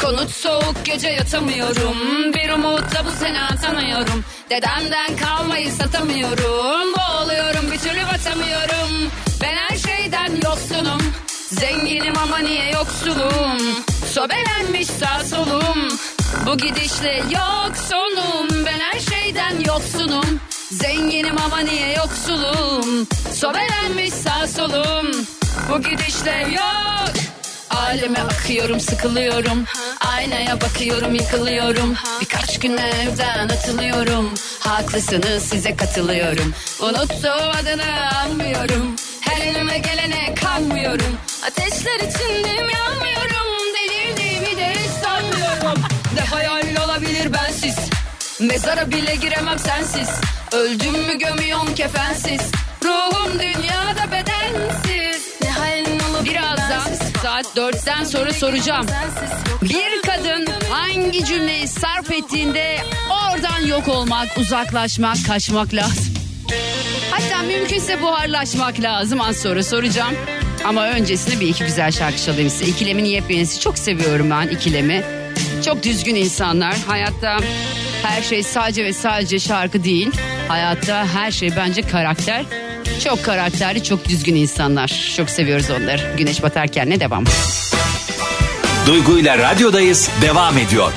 Konut 0.00 0.30
soğuk 0.30 0.84
gece 0.84 1.08
yatamıyorum. 1.08 1.96
Bir 2.34 2.50
umutla 2.50 3.04
bu 3.06 3.10
sene 3.24 3.42
atanıyorum. 3.42 4.24
Dedemden 4.50 5.16
kalmayı 5.16 5.72
satamıyorum. 5.72 6.94
Boğuluyorum 6.94 7.72
bir 7.72 7.78
türlü 7.78 8.02
batamıyorum. 8.12 9.10
Ben 9.42 9.56
her 9.56 9.76
şeyden 9.76 10.32
yoksunum. 10.44 11.00
Zenginim 11.50 12.18
ama 12.18 12.38
niye 12.38 12.70
yoksulum? 12.70 13.58
Sobelenmiş 14.12 14.86
sağ 14.86 15.24
solum. 15.24 15.88
Bu 16.46 16.56
gidişle 16.56 17.22
yok 17.30 17.72
sonum. 17.90 18.64
Ben 18.66 18.78
her 18.80 19.00
şeyden 19.00 19.60
yoksunum. 19.66 20.40
Zenginim 20.82 21.38
ama 21.46 21.58
niye 21.58 21.92
yoksulum? 21.92 23.06
Sobelenmiş 23.34 24.14
sağ 24.14 24.46
solum. 24.46 25.06
Bu 25.70 25.82
gidişle 25.82 26.48
yok. 26.54 27.12
Aleme 27.70 28.18
akıyorum 28.20 28.80
sıkılıyorum. 28.80 29.64
Aynaya 30.16 30.60
bakıyorum 30.60 31.14
yıkılıyorum. 31.14 31.94
Birkaç 32.20 32.58
gün 32.60 32.76
evden 32.76 33.48
atılıyorum. 33.48 34.30
Haklısınız 34.60 35.42
size 35.42 35.76
katılıyorum. 35.76 36.54
Unuttuğum 36.80 37.50
adını 37.60 38.16
anmıyorum 38.16 38.96
Her 39.20 39.40
elime 39.46 39.78
gelene 39.78 40.34
kanmıyorum. 40.34 41.16
Ateşler 41.46 41.96
içindeyim 41.96 42.68
yanmıyorum. 42.70 43.48
Delirdiğimi 43.74 44.56
de 44.56 44.70
hiç 44.70 44.90
sanmıyorum. 45.04 45.82
Ne 46.14 46.20
hayal 46.20 46.84
olabilir 46.84 47.32
bensiz. 47.32 47.76
Mezara 48.40 48.90
bile 48.90 49.14
giremem 49.14 49.58
sensiz 49.58 50.08
Öldüm 50.54 50.92
mü 50.92 51.18
gömüyorsun 51.18 51.74
kefensiz 51.74 52.40
Ruhum 52.84 53.38
dünyada 53.38 54.12
bedensiz 54.12 55.32
Ne 55.42 55.50
halin 55.50 56.00
olabilir 56.00 56.30
Birazdan 56.30 56.94
saat 57.22 57.56
dörtten 57.56 58.04
sonra 58.04 58.32
soracağım. 58.32 58.86
Bir 59.62 60.02
kadın 60.02 60.46
hangi 60.70 61.24
cümleyi 61.24 61.68
sarf 61.68 62.10
ettiğinde 62.10 62.76
oradan 63.10 63.66
yok 63.66 63.88
olmak, 63.88 64.38
uzaklaşmak, 64.38 65.16
kaçmak 65.26 65.74
lazım. 65.74 66.14
Hatta 67.10 67.42
mümkünse 67.42 68.02
buharlaşmak 68.02 68.80
lazım 68.80 69.20
az 69.20 69.36
sonra 69.36 69.62
soracağım. 69.62 70.14
Ama 70.64 70.88
öncesinde 70.88 71.40
bir 71.40 71.48
iki 71.48 71.64
güzel 71.64 71.92
şarkı 71.92 72.22
çalayım 72.22 72.50
size. 72.50 72.64
İkilemin 72.64 73.04
yepyenisi 73.04 73.60
çok 73.60 73.78
seviyorum 73.78 74.30
ben 74.30 74.48
ikilemi. 74.48 75.04
Çok 75.64 75.82
düzgün 75.82 76.14
insanlar. 76.14 76.76
Hayatta 76.86 77.38
her 78.04 78.22
şey 78.22 78.42
sadece 78.42 78.84
ve 78.84 78.92
sadece 78.92 79.38
şarkı 79.38 79.84
değil. 79.84 80.10
Hayatta 80.48 81.06
her 81.06 81.30
şey 81.30 81.56
bence 81.56 81.82
karakter. 81.82 82.44
Çok 83.04 83.24
karakterli, 83.24 83.84
çok 83.84 84.08
düzgün 84.08 84.34
insanlar. 84.34 85.12
Çok 85.16 85.30
seviyoruz 85.30 85.70
onları. 85.70 86.16
Güneş 86.18 86.42
batarken 86.42 86.90
ne 86.90 87.00
devam? 87.00 87.24
Duygu 88.86 89.18
ile 89.18 89.38
radyodayız 89.38 90.10
devam 90.22 90.58
ediyor. 90.58 90.92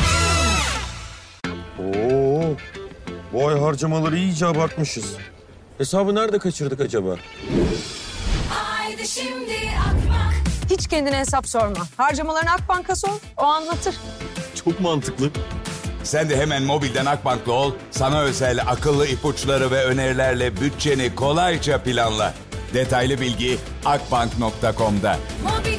Oo, 1.80 2.56
bu 3.34 3.48
ay 3.48 3.60
harcamaları 3.60 4.18
iyice 4.18 4.46
abartmışız. 4.46 5.06
Hesabı 5.78 6.16
nerede 6.16 6.40
kaçırdık 6.40 6.82
acaba? 6.82 7.16
Haydi 8.50 9.08
şimdi 9.08 9.54
akmak. 9.80 10.34
Hiç 10.70 10.88
kendine 10.88 11.18
hesap 11.18 11.48
sorma. 11.48 11.88
Harcamalarını 11.98 12.52
Akbank'a 12.52 12.96
sor, 12.96 13.20
o 13.38 13.44
anlatır. 13.44 13.96
Çok 14.66 14.80
mantıklı. 14.80 15.30
Sen 16.08 16.30
de 16.30 16.38
hemen 16.38 16.64
mobilden 16.64 17.06
Akbank'la 17.06 17.54
ol. 17.54 17.72
Sana 17.92 18.22
özel 18.22 18.62
akıllı 18.68 19.08
ipuçları 19.08 19.72
ve 19.72 19.86
önerilerle 19.86 20.62
bütçeni 20.62 21.16
kolayca 21.16 21.84
planla. 21.84 22.34
Detaylı 22.74 23.22
bilgi 23.22 23.58
akbank.com'da. 23.86 25.18
Mobilin 25.44 25.77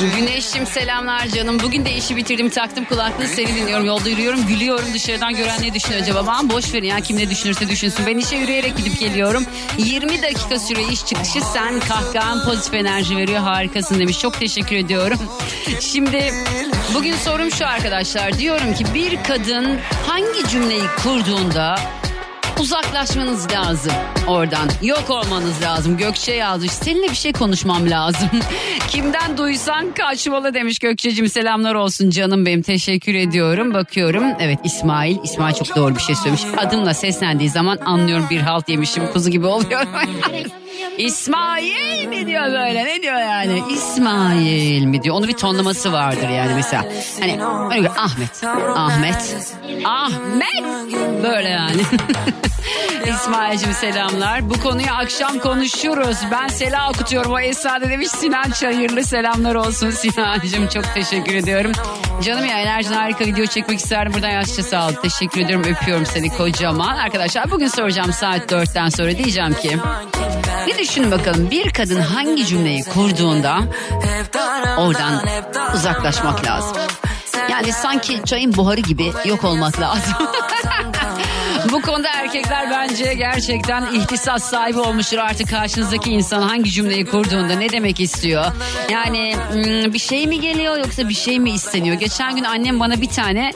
Güneşim 0.00 0.66
selamlar 0.66 1.28
canım. 1.28 1.58
Bugün 1.62 1.84
de 1.84 1.92
işi 1.92 2.16
bitirdim 2.16 2.50
taktım 2.50 2.84
kulaklığı 2.84 3.26
seni 3.26 3.46
dinliyorum. 3.56 3.86
Yolda 3.86 4.08
yürüyorum 4.08 4.46
gülüyorum 4.46 4.86
dışarıdan 4.94 5.34
gören 5.34 5.62
ne 5.62 5.74
düşünüyor 5.74 6.02
acaba? 6.02 6.18
Aman 6.18 6.50
boş 6.50 6.74
verin 6.74 6.86
ya 6.86 7.00
kim 7.00 7.16
ne 7.18 7.30
düşünürse 7.30 7.68
düşünsün. 7.68 8.06
Ben 8.06 8.18
işe 8.18 8.36
yürüyerek 8.36 8.76
gidip 8.76 9.00
geliyorum. 9.00 9.44
20 9.78 10.22
dakika 10.22 10.58
sürüyor 10.58 10.90
iş 10.90 11.06
çıkışı 11.06 11.40
sen 11.52 11.80
kahkahan 11.80 12.44
pozitif 12.44 12.74
enerji 12.74 13.16
veriyor 13.16 13.40
harikasın 13.40 14.00
demiş. 14.00 14.18
Çok 14.18 14.40
teşekkür 14.40 14.76
ediyorum. 14.76 15.18
Şimdi 15.80 16.34
bugün 16.94 17.16
sorum 17.16 17.50
şu 17.50 17.66
arkadaşlar. 17.66 18.38
Diyorum 18.38 18.74
ki 18.74 18.84
bir 18.94 19.22
kadın 19.24 19.78
hangi 20.06 20.48
cümleyi 20.48 20.84
kurduğunda 21.02 21.78
uzaklaşmanız 22.60 23.52
lazım 23.52 23.92
oradan. 24.26 24.68
Yok 24.82 25.10
olmanız 25.10 25.62
lazım. 25.62 25.96
Gökçe 25.96 26.32
yazmış. 26.32 26.72
Seninle 26.72 27.10
bir 27.10 27.14
şey 27.14 27.32
konuşmam 27.32 27.90
lazım. 27.90 28.28
Kimden 28.88 29.38
duysan 29.38 29.94
kaçmalı 29.94 30.54
demiş 30.54 30.78
Gökçe'cim. 30.78 31.28
Selamlar 31.28 31.74
olsun 31.74 32.10
canım 32.10 32.46
benim. 32.46 32.62
Teşekkür 32.62 33.14
ediyorum. 33.14 33.74
Bakıyorum. 33.74 34.24
Evet 34.40 34.58
İsmail. 34.64 35.16
İsmail 35.24 35.54
çok 35.54 35.76
doğru 35.76 35.94
bir 35.94 36.00
şey 36.00 36.14
söylemiş. 36.14 36.42
Adımla 36.56 36.94
seslendiği 36.94 37.50
zaman 37.50 37.78
anlıyorum 37.84 38.26
bir 38.30 38.40
halt 38.40 38.68
yemişim. 38.68 39.12
Kuzu 39.12 39.30
gibi 39.30 39.46
oluyor. 39.46 39.84
İsmail 40.98 42.06
mi 42.06 42.26
diyor 42.26 42.46
böyle 42.46 42.84
ne 42.84 43.02
diyor 43.02 43.18
yani 43.18 43.62
İsmail 43.70 44.84
mi 44.84 45.02
diyor 45.02 45.16
onu 45.16 45.28
bir 45.28 45.32
tonlaması 45.32 45.92
vardır 45.92 46.28
yani 46.28 46.52
mesela 46.54 46.84
hani 47.20 47.42
Ahmet 47.44 48.44
Ahmet 48.76 49.24
Ahmet 49.84 50.64
böyle 51.22 51.48
yani 51.48 51.82
İsmail'cim 53.06 53.72
selamlar. 53.72 54.50
Bu 54.50 54.60
konuyu 54.60 54.90
akşam 54.92 55.38
konuşuruz. 55.38 56.16
Ben 56.30 56.48
Sela 56.48 56.90
okutuyorum. 56.90 57.32
O 57.32 57.40
Esra 57.40 57.80
da 57.80 57.90
demiş 57.90 58.08
Sinan 58.08 58.50
Çayırlı 58.50 59.04
selamlar 59.04 59.54
olsun 59.54 59.90
Sinan'cım 59.90 60.68
çok 60.68 60.94
teşekkür 60.94 61.34
ediyorum. 61.34 61.72
Canım 62.22 62.44
ya 62.44 62.60
enerjin 62.60 62.92
harika 62.92 63.24
video 63.24 63.46
çekmek 63.46 63.78
isterdim. 63.78 64.12
Buradan 64.14 64.28
yaşça 64.30 64.62
sağ 64.62 64.90
teşekkür 65.02 65.40
ediyorum 65.40 65.66
öpüyorum 65.66 66.06
seni 66.06 66.28
kocaman. 66.28 66.96
Arkadaşlar 66.96 67.50
bugün 67.50 67.68
soracağım 67.68 68.12
saat 68.12 68.52
4'ten 68.52 68.88
sonra. 68.88 69.18
Diyeceğim 69.18 69.54
ki 69.54 69.78
bir 70.66 70.78
düşünün 70.78 71.10
bakalım 71.10 71.50
bir 71.50 71.70
kadın 71.70 72.00
hangi 72.00 72.46
cümleyi 72.46 72.84
kurduğunda 72.84 73.58
oradan 74.78 75.22
uzaklaşmak 75.74 76.44
lazım. 76.46 76.76
Yani 77.50 77.72
sanki 77.72 78.24
çayın 78.24 78.56
buharı 78.56 78.80
gibi 78.80 79.12
yok 79.24 79.44
olmak 79.44 79.80
lazım. 79.80 80.14
Bu 81.72 81.82
konuda 81.82 82.08
erkekler 82.08 82.70
bence 82.70 83.14
gerçekten 83.14 83.86
ihtisas 83.92 84.50
sahibi 84.50 84.78
olmuştur 84.78 85.18
artık 85.18 85.50
karşınızdaki 85.50 86.10
insan 86.10 86.42
hangi 86.42 86.70
cümleyi 86.70 87.06
kurduğunda 87.06 87.54
ne 87.54 87.72
demek 87.72 88.00
istiyor. 88.00 88.44
Yani 88.90 89.36
hmm, 89.52 89.92
bir 89.92 89.98
şey 89.98 90.26
mi 90.26 90.40
geliyor 90.40 90.76
yoksa 90.78 91.08
bir 91.08 91.14
şey 91.14 91.40
mi 91.40 91.50
isteniyor? 91.50 91.96
Geçen 91.96 92.36
gün 92.36 92.44
annem 92.44 92.80
bana 92.80 93.00
bir 93.00 93.08
tane 93.08 93.52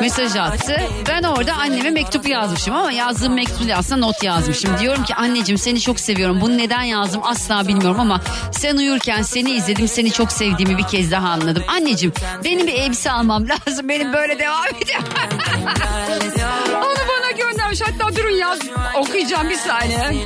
mesaj 0.00 0.36
attı. 0.36 0.76
Ben 1.08 1.22
orada 1.22 1.54
anneme 1.54 1.90
mektup 1.90 2.28
yazmışım 2.28 2.74
ama 2.74 2.92
yazdığım 2.92 3.34
mektupta 3.34 3.74
aslında 3.74 4.06
not 4.06 4.22
yazmışım. 4.22 4.78
Diyorum 4.78 5.04
ki 5.04 5.14
anneciğim 5.14 5.58
seni 5.58 5.80
çok 5.80 6.00
seviyorum. 6.00 6.40
Bunu 6.40 6.58
neden 6.58 6.82
yazdım 6.82 7.20
asla 7.24 7.68
bilmiyorum 7.68 8.00
ama 8.00 8.20
sen 8.52 8.76
uyurken 8.76 9.22
seni 9.22 9.50
izledim 9.50 9.88
seni 9.88 10.12
çok 10.12 10.32
sevdiğimi 10.32 10.78
bir 10.78 10.86
kez 10.86 11.10
daha 11.10 11.28
anladım. 11.28 11.62
Anneciğim 11.68 12.14
benim 12.44 12.66
bir 12.66 12.74
elbise 12.74 13.10
almam 13.10 13.44
lazım. 13.48 13.88
Benim 13.88 14.12
böyle 14.12 14.38
devam 14.38 14.66
ediyor. 14.66 15.00
Onu 16.76 17.08
bana 17.08 17.29
göndermiş. 17.36 17.80
Hatta 17.80 18.16
durun 18.16 18.30
yaz. 18.30 18.58
Okuyacağım 18.96 19.50
bir 19.50 19.56
saniye. 19.56 20.24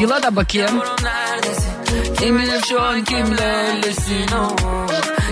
Yıla 0.00 0.22
da 0.22 0.36
bakayım. 0.36 0.82
Kim 2.18 2.38
bilir 2.38 2.60
şu 2.68 2.82
an 2.82 3.04
kimlerlesin 3.04 4.26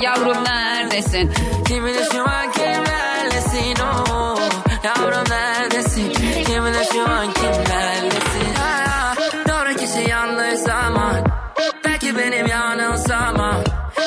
Yavrum 0.03 0.45
neredesin? 0.45 1.33
Kim 1.69 1.87
bilir 1.87 2.05
şu 2.13 2.23
an 2.23 2.53
kimlerlesin 2.53 3.83
o 3.83 4.39
Yavrum 4.85 5.25
neredesin 5.31 6.13
Kim 6.47 6.65
bilir 6.65 6.85
şu 6.93 7.03
an 7.11 7.33
kimlerlesin 7.33 8.55
Doğru 9.49 9.77
kişi 9.77 10.11
yanlış 10.11 10.59
zaman 10.61 11.25
Belki 11.85 12.19
benim 12.19 12.47
yanılsamam 12.47 13.55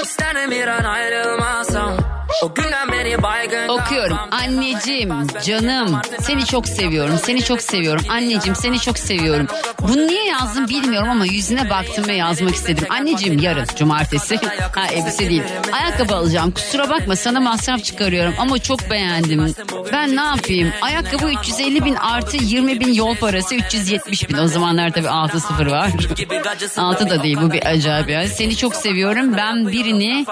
İsterim 0.03 0.51
bir 0.51 0.67
an 0.67 0.83
ayrılmasam 0.83 1.97
O 2.43 2.53
günden 2.53 2.91
beri 2.91 3.23
baygın 3.23 3.67
Okuyorum. 3.67 4.17
Anneciğim, 4.43 5.27
canım, 5.45 6.01
seni 6.21 6.45
çok 6.45 6.67
seviyorum, 6.67 7.19
seni 7.23 7.43
çok 7.43 7.61
seviyorum. 7.61 8.05
Anneciğim, 8.09 8.55
seni 8.55 8.79
çok 8.79 8.99
seviyorum. 8.99 9.47
Bunu 9.81 10.07
niye 10.07 10.25
yazdım 10.25 10.67
bilmiyorum 10.69 11.09
ama 11.09 11.25
yüzüne 11.25 11.69
baktım 11.69 12.07
ve 12.07 12.13
yazmak 12.15 12.55
istedim. 12.55 12.85
Anneciğim 12.89 13.39
yarın, 13.39 13.65
cumartesi. 13.75 14.39
Ha 14.73 14.87
elbise 14.87 15.29
değil. 15.29 15.43
Ayakkabı 15.71 16.15
alacağım. 16.15 16.51
Kusura 16.51 16.89
bakma 16.89 17.15
sana 17.15 17.39
masraf 17.39 17.83
çıkarıyorum 17.83 18.33
ama 18.37 18.59
çok 18.59 18.89
beğendim. 18.89 19.55
Ben 19.91 20.15
ne 20.15 20.21
yapayım? 20.21 20.73
Ayakkabı 20.81 21.31
350 21.31 21.85
bin 21.85 21.95
artı 21.95 22.37
20 22.37 22.79
bin 22.79 22.93
yol 22.93 23.15
parası 23.15 23.55
370 23.55 24.29
bin. 24.29 24.37
O 24.37 24.47
zamanlar 24.47 24.89
tabii 24.89 25.09
6 25.09 25.39
sıfır 25.39 25.65
var. 25.67 25.91
6 26.77 27.09
da 27.09 27.23
değil 27.23 27.37
bu 27.41 27.51
bir 27.51 27.65
acayip 27.65 28.09
ya. 28.09 28.27
Seni 28.27 28.55
çok 28.57 28.75
seviyorum. 28.75 29.37
Ben 29.37 29.67
birini 29.67 30.25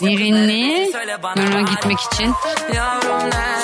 birini 0.00 0.84
gitmek 1.70 2.00
için 2.00 2.34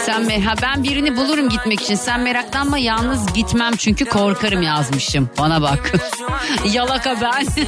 sen 0.07 0.23
me 0.27 0.41
ha 0.45 0.55
ben 0.63 0.85
birini 0.85 1.17
bulurum 1.17 1.49
gitmek 1.49 1.81
için. 1.81 1.95
Sen 1.95 2.21
meraklanma 2.21 2.79
yalnız 2.79 3.33
gitmem 3.33 3.73
çünkü 3.77 4.05
korkarım 4.05 4.63
yazmışım. 4.63 5.31
Bana 5.39 5.63
bak. 5.63 5.93
Yalaka 6.65 7.17
ben. 7.21 7.47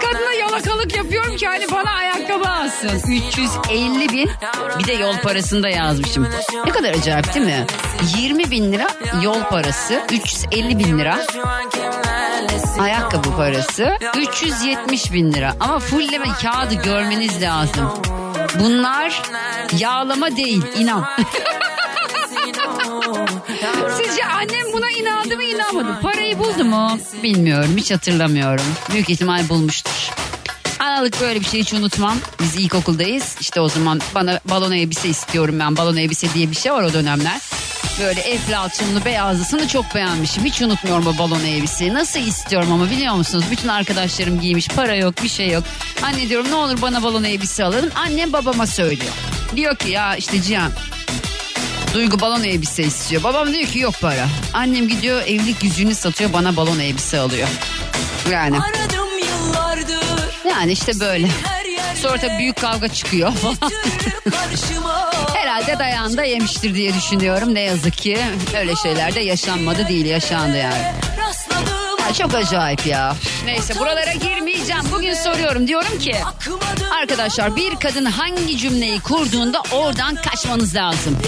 Kadına 0.00 0.32
yalakalık 0.40 0.96
yapıyorum 0.96 1.36
ki 1.36 1.46
hani 1.46 1.64
bana 1.72 1.90
ayakkabı 1.90 2.48
alsın. 2.48 3.02
350 3.68 4.08
bin 4.08 4.30
bir 4.78 4.86
de 4.86 4.92
yol 4.92 5.16
parasını 5.16 5.62
da 5.62 5.68
yazmışım. 5.68 6.28
Ne 6.66 6.72
kadar 6.72 6.90
acayip 6.90 7.34
değil 7.34 7.46
mi? 7.46 7.66
20 8.18 8.50
bin 8.50 8.72
lira 8.72 8.86
yol 9.22 9.42
parası, 9.42 10.02
350 10.12 10.78
bin 10.78 10.98
lira 10.98 11.18
ayakkabı 12.80 13.36
parası, 13.36 13.98
370 14.16 15.12
bin 15.12 15.32
lira. 15.32 15.54
Ama 15.60 15.78
fulleme 15.78 16.28
kağıdı 16.42 16.74
görmeniz 16.74 17.42
lazım. 17.42 17.92
Bunlar 18.60 19.22
yağlama 19.78 20.36
değil 20.36 20.62
inan. 20.78 21.04
Sizce 23.96 24.24
annem 24.24 24.72
buna 24.72 24.90
inandı 24.90 25.36
mı 25.36 25.42
inanmadı? 25.44 26.00
Parayı 26.02 26.38
buldu 26.38 26.64
mu? 26.64 26.98
Bilmiyorum 27.22 27.74
hiç 27.76 27.90
hatırlamıyorum. 27.90 28.64
Büyük 28.92 29.10
ihtimal 29.10 29.48
bulmuştur. 29.48 30.10
Analık 30.78 31.20
böyle 31.20 31.40
bir 31.40 31.44
şey 31.44 31.60
hiç 31.60 31.72
unutmam. 31.74 32.18
Biz 32.40 32.56
ilkokuldayız. 32.56 33.36
İşte 33.40 33.60
o 33.60 33.68
zaman 33.68 34.00
bana 34.14 34.40
balon 34.44 34.72
elbise 34.72 35.08
istiyorum 35.08 35.58
ben. 35.60 35.76
Balon 35.76 35.96
elbise 35.96 36.34
diye 36.34 36.50
bir 36.50 36.56
şey 36.56 36.72
var 36.72 36.82
o 36.82 36.92
dönemler. 36.92 37.40
Böyle 38.00 38.20
eflatunlu 38.20 39.04
beyazlısını 39.04 39.68
çok 39.68 39.94
beğenmişim. 39.94 40.44
Hiç 40.44 40.62
unutmuyorum 40.62 41.06
o 41.06 41.18
balon 41.18 41.44
elbiseyi. 41.44 41.94
Nasıl 41.94 42.20
istiyorum 42.20 42.72
ama 42.72 42.90
biliyor 42.90 43.14
musunuz? 43.14 43.44
Bütün 43.50 43.68
arkadaşlarım 43.68 44.40
giymiş. 44.40 44.68
Para 44.68 44.94
yok 44.94 45.22
bir 45.22 45.28
şey 45.28 45.48
yok. 45.50 45.64
Anne 46.02 46.28
diyorum 46.28 46.50
ne 46.50 46.54
olur 46.54 46.82
bana 46.82 47.02
balon 47.02 47.24
elbise 47.24 47.64
alın. 47.64 47.92
Annem 47.94 48.32
babama 48.32 48.66
söylüyor. 48.66 49.12
Diyor 49.56 49.76
ki 49.76 49.90
ya 49.90 50.16
işte 50.16 50.42
Cihan 50.42 50.72
Duygu 51.94 52.20
balon 52.20 52.42
elbise 52.42 52.82
istiyor. 52.82 53.22
Babam 53.22 53.52
diyor 53.52 53.68
ki 53.68 53.78
yok 53.78 53.94
para. 54.00 54.26
Annem 54.52 54.88
gidiyor 54.88 55.22
evlilik 55.22 55.64
yüzüğünü 55.64 55.94
satıyor 55.94 56.32
bana 56.32 56.56
balon 56.56 56.78
elbise 56.78 57.18
alıyor. 57.18 57.48
Yani 58.30 58.58
yani 60.48 60.72
işte 60.72 61.00
böyle. 61.00 61.28
Sonra 62.02 62.16
tabii 62.16 62.38
büyük 62.38 62.56
kavga 62.56 62.88
çıkıyor 62.88 63.32
falan. 63.32 63.56
Herhalde 65.58 65.78
dayağında 65.78 66.24
yemiştir 66.24 66.74
diye 66.74 66.94
düşünüyorum. 66.94 67.54
Ne 67.54 67.60
yazık 67.60 67.96
ki 67.96 68.18
öyle 68.58 68.76
şeyler 68.76 69.14
de 69.14 69.20
yaşanmadı 69.20 69.88
değil 69.88 70.06
yaşandı 70.06 70.56
yani. 70.56 70.92
Ya 72.06 72.14
çok 72.14 72.34
acayip 72.34 72.86
ya. 72.86 73.16
Neyse 73.44 73.78
buralara 73.78 74.12
girmeyeceğim. 74.12 74.82
Bugün 74.92 75.14
soruyorum 75.14 75.66
diyorum 75.66 75.98
ki 75.98 76.16
Arkadaşlar 77.00 77.56
bir 77.56 77.76
kadın 77.76 78.04
hangi 78.04 78.58
cümleyi 78.58 79.00
kurduğunda 79.00 79.62
oradan 79.72 80.14
kaçmanız 80.14 80.74
lazım. 80.74 81.18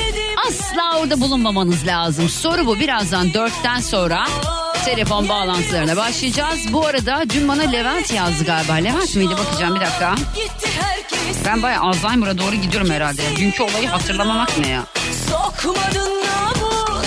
Asla 0.49 0.99
orada 0.99 1.21
bulunmamanız 1.21 1.87
lazım. 1.87 2.29
Soru 2.29 2.66
bu. 2.66 2.81
Birazdan 2.81 3.35
dörtten 3.35 3.81
sonra 3.81 4.27
telefon 4.85 5.29
bağlantılarına 5.29 5.97
başlayacağız. 5.97 6.73
Bu 6.73 6.87
arada 6.87 7.23
dün 7.31 7.49
bana 7.49 7.62
Levent 7.62 8.12
yazdı 8.12 8.45
galiba. 8.45 8.73
Levent 8.73 9.16
miydi? 9.16 9.35
Bakacağım 9.38 9.75
bir 9.75 9.81
dakika. 9.81 10.14
Ben 11.47 11.62
bayağı 11.62 11.83
Alzheimer'a 11.83 12.38
doğru 12.38 12.55
gidiyorum 12.55 12.90
herhalde. 12.90 13.23
Dünkü 13.37 13.62
olayı 13.62 13.88
hatırlamamak 13.88 14.59
ne 14.59 14.69
ya? 14.69 14.83
sokmadın 15.31 16.11
namus 16.11 17.07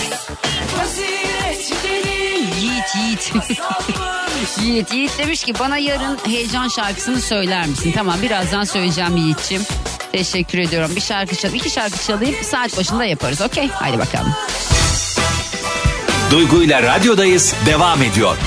Yiğit 2.62 2.96
Yiğit. 2.96 3.34
Yiğit 4.62 4.94
Yiğit 4.94 5.18
demiş 5.18 5.44
ki 5.44 5.54
bana 5.60 5.78
yarın 5.78 6.20
heyecan 6.26 6.68
şarkısını 6.68 7.22
söyler 7.22 7.68
misin? 7.68 7.92
Tamam 7.96 8.22
birazdan 8.22 8.64
söyleyeceğim 8.64 9.18
Yiğit'ciğim. 9.18 9.64
Teşekkür 10.12 10.58
ediyorum. 10.58 10.92
Bir 10.96 11.02
şarkı 11.02 11.36
çal, 11.36 11.54
iki 11.54 11.70
şarkı 11.70 12.04
çalayım. 12.08 12.36
Saat 12.44 12.78
başında 12.78 13.06
yaparız. 13.06 13.42
Okey. 13.42 13.68
Haydi 13.68 14.00
bakalım. 14.00 14.34
Duygu 16.32 16.64
ile 16.64 16.84
radyodayız 16.84 17.54
devam 17.66 18.02
ediyor. 18.02 18.38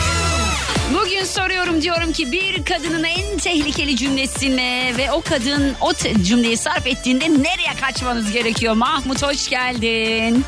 Soruyorum 1.27 1.83
diyorum 1.83 2.13
ki 2.13 2.33
bir 2.33 2.65
kadının 2.65 3.05
en 3.05 3.39
tehlikeli 3.39 3.97
cümlesine 3.97 4.93
ve 4.99 5.13
o 5.13 5.21
kadın 5.21 5.75
o 5.81 5.93
cümleyi 6.23 6.57
sarf 6.57 6.87
ettiğinde 6.87 7.25
nereye 7.29 7.75
kaçmanız 7.81 8.33
gerekiyor? 8.33 8.75
Mahmut 8.75 9.23
hoş 9.23 9.49
geldin. 9.49 10.45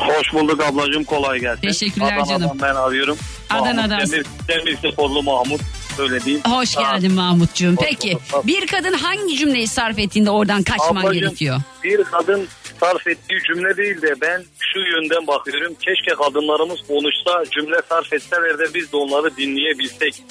Hoş 0.00 0.32
bulduk 0.32 0.62
ablacığım 0.62 1.04
kolay 1.04 1.38
gelsin. 1.40 1.60
Teşekkürler 1.62 2.06
Adana'dan 2.16 2.38
canım. 2.38 2.58
ben 2.62 2.74
arıyorum. 2.74 3.18
Adana'dan. 3.50 3.90
Mahmut 3.90 4.12
Demir, 4.12 4.26
Demir 4.48 4.92
Sporlu 4.92 5.22
Mahmut 5.22 5.60
söylediğim. 5.96 6.40
Hoş 6.48 6.74
geldin 6.74 7.12
Mahmutcuğum. 7.12 7.74
Peki 7.80 8.18
bulduk. 8.32 8.46
bir 8.46 8.66
kadın 8.66 8.92
hangi 8.92 9.36
cümleyi 9.38 9.68
sarf 9.68 9.98
ettiğinde 9.98 10.30
oradan 10.30 10.62
kaçman 10.62 10.96
Ablacığım, 11.02 11.12
gerekiyor? 11.12 11.60
Bir 11.84 12.04
kadın 12.04 12.48
sarf 12.80 13.06
ettiği 13.06 13.40
cümle 13.46 13.76
değil 13.76 14.02
de 14.02 14.14
ben 14.20 14.42
şu 14.58 14.78
yönden 14.78 15.26
bakıyorum. 15.26 15.74
Keşke 15.74 16.14
kadınlarımız 16.14 16.80
konuşsa 16.86 17.44
cümle 17.50 17.76
sarf 17.88 18.12
etseler 18.12 18.58
de 18.58 18.74
biz 18.74 18.92
de 18.92 18.96
onları 18.96 19.36
dinleyebilsek. 19.36 20.22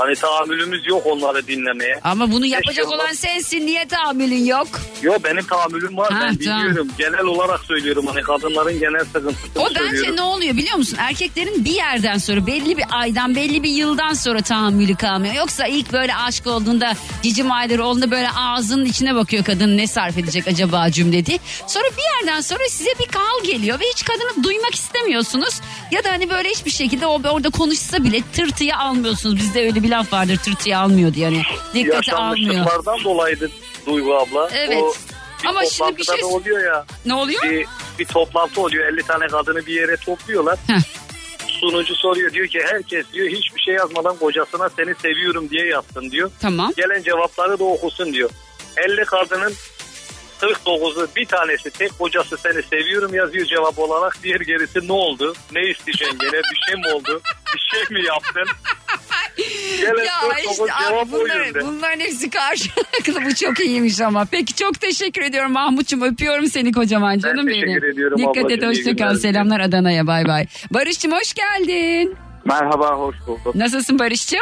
Hani 0.00 0.14
tahammülümüz 0.14 0.86
yok 0.86 1.02
onları 1.06 1.46
dinlemeye. 1.46 2.00
Ama 2.04 2.32
bunu 2.32 2.46
yapacak 2.46 2.74
Keşke 2.76 2.88
olan 2.88 3.12
sensin. 3.12 3.66
Niye 3.66 3.88
tahammülün 3.88 4.44
yok? 4.44 4.68
Yo 5.02 5.12
benim 5.24 5.46
tahammülüm 5.46 5.96
var 5.96 6.12
Ha, 6.12 6.20
ben 6.22 6.36
tamam. 6.36 6.60
dinliyorum. 6.62 6.88
Genel 6.98 7.24
olarak 7.24 7.60
söylüyorum 7.64 8.06
hani 8.06 8.22
kadınların 8.22 8.80
genel 8.80 9.04
sıkıntısını 9.04 9.62
O 9.62 9.66
bence 9.68 9.78
söylüyorum. 9.80 10.16
ne 10.16 10.22
oluyor 10.22 10.56
biliyor 10.56 10.76
musun? 10.76 10.96
Erkeklerin 11.00 11.64
bir 11.64 11.70
yerden 11.70 12.18
sonra 12.18 12.46
belli 12.46 12.76
bir 12.76 12.84
aydan 12.90 13.34
belli 13.36 13.62
bir 13.62 13.70
yıldan 13.70 14.12
sonra 14.12 14.42
tahammülü 14.42 14.94
kalmıyor. 14.96 15.34
Yoksa 15.34 15.66
ilk 15.66 15.92
böyle 15.92 16.14
aşk 16.16 16.46
olduğunda 16.46 16.92
cicim 17.22 17.52
ayları 17.52 17.84
olduğunda 17.84 18.10
böyle 18.10 18.28
ağzının 18.30 18.84
içine 18.84 19.14
bakıyor 19.14 19.44
kadın 19.44 19.76
ne 19.76 19.86
sarf 19.86 20.18
edecek 20.18 20.48
acaba 20.48 20.90
cümle 20.90 21.26
diye. 21.26 21.38
Sonra 21.66 21.84
bir 21.84 22.26
yerden 22.26 22.40
sonra 22.40 22.62
size 22.70 22.90
bir 23.00 23.06
kal 23.06 23.44
geliyor 23.44 23.80
ve 23.80 23.84
hiç 23.94 24.04
kadını 24.04 24.44
duymak 24.44 24.74
istemiyorsunuz. 24.74 25.60
Ya 25.90 26.04
da 26.04 26.10
hani 26.10 26.30
böyle 26.30 26.48
hiçbir 26.48 26.70
şekilde 26.70 27.06
o 27.06 27.20
orada 27.30 27.50
konuşsa 27.50 28.04
bile 28.04 28.20
tırtıya 28.32 28.78
almıyorsunuz. 28.78 29.36
Bizde 29.36 29.60
öyle 29.66 29.82
bir 29.82 29.89
laf 29.90 30.12
vardır 30.12 30.36
tırtıya 30.36 30.80
almıyor 30.80 31.14
diye. 31.14 31.24
Yani 31.24 31.42
dikkate 31.74 32.12
almıyor. 32.12 32.54
Yaşanmışlıklardan 32.54 33.04
dolayıdır 33.04 33.50
Duygu 33.86 34.14
abla. 34.16 34.50
Evet. 34.52 34.82
O 34.82 34.92
bir 35.42 35.48
Ama 35.48 35.64
şimdi 35.64 35.96
bir 35.98 36.04
şey- 36.04 36.24
oluyor 36.24 36.64
ya. 36.64 36.84
Ne 37.06 37.14
oluyor? 37.14 37.42
bir, 37.42 37.66
bir 37.98 38.04
toplantı 38.04 38.60
oluyor 38.60 38.92
50 38.92 39.02
tane 39.02 39.26
kadını 39.26 39.66
bir 39.66 39.74
yere 39.74 39.96
topluyorlar. 39.96 40.58
Heh. 40.66 40.80
Sunucu 41.48 41.94
soruyor 41.94 42.32
diyor 42.32 42.46
ki 42.46 42.60
herkes 42.70 43.06
diyor 43.12 43.28
hiçbir 43.28 43.60
şey 43.60 43.74
yazmadan 43.74 44.16
kocasına 44.16 44.68
seni 44.68 44.94
seviyorum 44.94 45.50
diye 45.50 45.66
yazsın 45.66 46.10
diyor. 46.10 46.30
Tamam. 46.40 46.72
Gelen 46.76 47.02
cevapları 47.02 47.58
da 47.58 47.64
okusun 47.64 48.12
diyor. 48.12 48.30
50 48.76 49.04
kadının 49.04 49.52
49'u 50.40 51.08
bir 51.16 51.26
tanesi 51.26 51.70
tek 51.70 51.98
kocası 51.98 52.36
seni 52.36 52.62
seviyorum 52.62 53.14
yazıyor 53.14 53.46
cevap 53.46 53.78
olarak. 53.78 54.18
Diğer 54.22 54.40
gerisi 54.40 54.88
ne 54.88 54.92
oldu? 54.92 55.34
Ne 55.52 55.60
isteyeceksin 55.70 56.18
gene? 56.18 56.32
Bir 56.32 56.60
şey 56.66 56.74
mi 56.80 56.94
oldu? 56.94 57.20
Bir 57.54 57.60
şey 57.76 57.96
mi 57.96 58.06
yaptın? 58.06 58.46
Gelen 59.36 60.04
Ya 60.04 60.12
49 60.20 60.50
işte 60.50 60.64
abi 60.74 61.12
bunlar, 61.12 61.54
bunların 61.66 62.00
hepsi 62.00 62.30
karşılıklı. 62.30 63.24
Bu 63.26 63.34
çok 63.34 63.60
iyiymiş 63.60 64.00
ama. 64.00 64.24
Peki 64.30 64.54
çok 64.54 64.80
teşekkür 64.80 65.22
ediyorum 65.22 65.52
Mahmut'cum. 65.52 66.02
Öpüyorum 66.02 66.46
seni 66.46 66.72
kocaman 66.72 67.18
canım 67.18 67.46
benim. 67.46 67.66
teşekkür 67.66 67.86
ediyorum 67.92 68.18
Dikkat 68.18 68.36
et 68.36 68.44
ablacığım, 68.44 68.70
iyi 68.72 68.78
hoşça 68.78 68.96
kal. 68.96 69.08
günler. 69.08 69.14
Selamlar 69.20 69.60
Adana'ya 69.60 70.06
bay 70.06 70.24
bay. 70.28 70.46
Barış'cığım 70.70 71.12
hoş 71.12 71.34
geldin. 71.34 72.16
Merhaba 72.44 72.88
hoş 72.98 73.16
bulduk. 73.26 73.54
Nasılsın 73.54 73.98
Barış'cığım? 73.98 74.40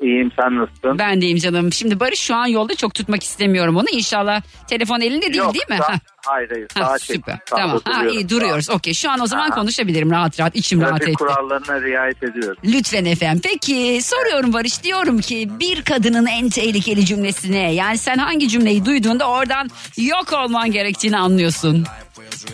İyiyim 0.00 0.32
sen 0.40 0.56
nasılsın? 0.58 0.98
Ben 0.98 1.20
deyim 1.20 1.38
canım. 1.38 1.72
Şimdi 1.72 2.00
Barış 2.00 2.20
şu 2.20 2.34
an 2.34 2.46
yolda 2.46 2.74
çok 2.74 2.94
tutmak 2.94 3.22
istemiyorum 3.22 3.76
onu. 3.76 3.86
İnşallah 3.92 4.42
telefon 4.68 5.00
elinde 5.00 5.22
değil 5.26 5.34
Yok, 5.36 5.54
değil 5.54 5.64
mi? 5.70 5.76
sağ- 5.78 6.00
Ha. 6.26 6.32
Hayır 6.32 6.50
hayır. 6.50 6.68
Ha, 6.78 6.84
sağa 6.88 6.98
süper. 6.98 7.16
çektim, 7.16 7.34
sağda 7.50 7.60
Tamam. 7.60 7.80
Ha, 7.84 8.06
iyi 8.06 8.28
duruyoruz. 8.28 8.70
Okey. 8.70 8.94
Şu 8.94 9.10
an 9.10 9.20
o 9.20 9.26
zaman 9.26 9.50
Aha. 9.50 9.54
konuşabilirim 9.54 10.10
rahat 10.10 10.40
rahat. 10.40 10.56
İçim 10.56 10.80
rahat 10.80 10.90
Trafik 10.90 11.08
etti. 11.08 11.14
kurallarına 11.16 11.80
riayet 11.82 12.22
ediyorum. 12.22 12.56
Lütfen 12.64 13.04
efendim. 13.04 13.40
Peki 13.44 14.00
soruyorum 14.02 14.52
Barış 14.52 14.82
diyorum 14.82 15.20
ki 15.20 15.48
bir 15.60 15.82
kadının 15.84 16.26
en 16.26 16.48
tehlikeli 16.50 17.06
cümlesi 17.06 17.52
ne? 17.52 17.74
Yani 17.74 17.98
sen 17.98 18.18
hangi 18.18 18.48
cümleyi 18.48 18.84
duyduğunda 18.84 19.28
oradan 19.30 19.70
yok 19.96 20.32
olman 20.32 20.70
gerektiğini 20.70 21.18
anlıyorsun. 21.18 21.84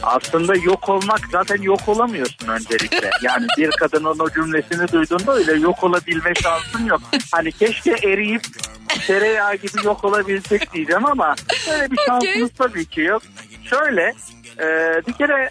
Aslında 0.03 0.55
yok 0.57 0.89
olmak 0.89 1.21
zaten 1.33 1.63
yok 1.63 1.81
olamıyorsun 1.89 2.49
öncelikle. 2.49 3.11
Yani 3.23 3.47
bir 3.59 3.71
kadının 3.71 4.19
o 4.19 4.31
cümlesini 4.31 4.93
duyduğunda 4.93 5.35
öyle 5.35 5.53
yok 5.53 5.85
olabilme 5.85 6.33
şansın 6.43 6.85
yok. 6.87 7.01
Hani 7.33 7.53
keşke 7.53 7.91
eriyip 7.91 8.43
tereyağı 9.07 9.55
gibi 9.55 9.85
yok 9.85 10.05
olabilsek 10.05 10.73
diyeceğim 10.73 11.07
ama 11.07 11.35
öyle 11.73 11.91
bir 11.91 11.97
şansımız 12.07 12.51
tabii 12.59 12.85
ki 12.87 13.01
yok. 13.01 13.23
Şöyle 13.71 14.13
e, 14.61 14.67
bir 15.07 15.13
kere 15.13 15.51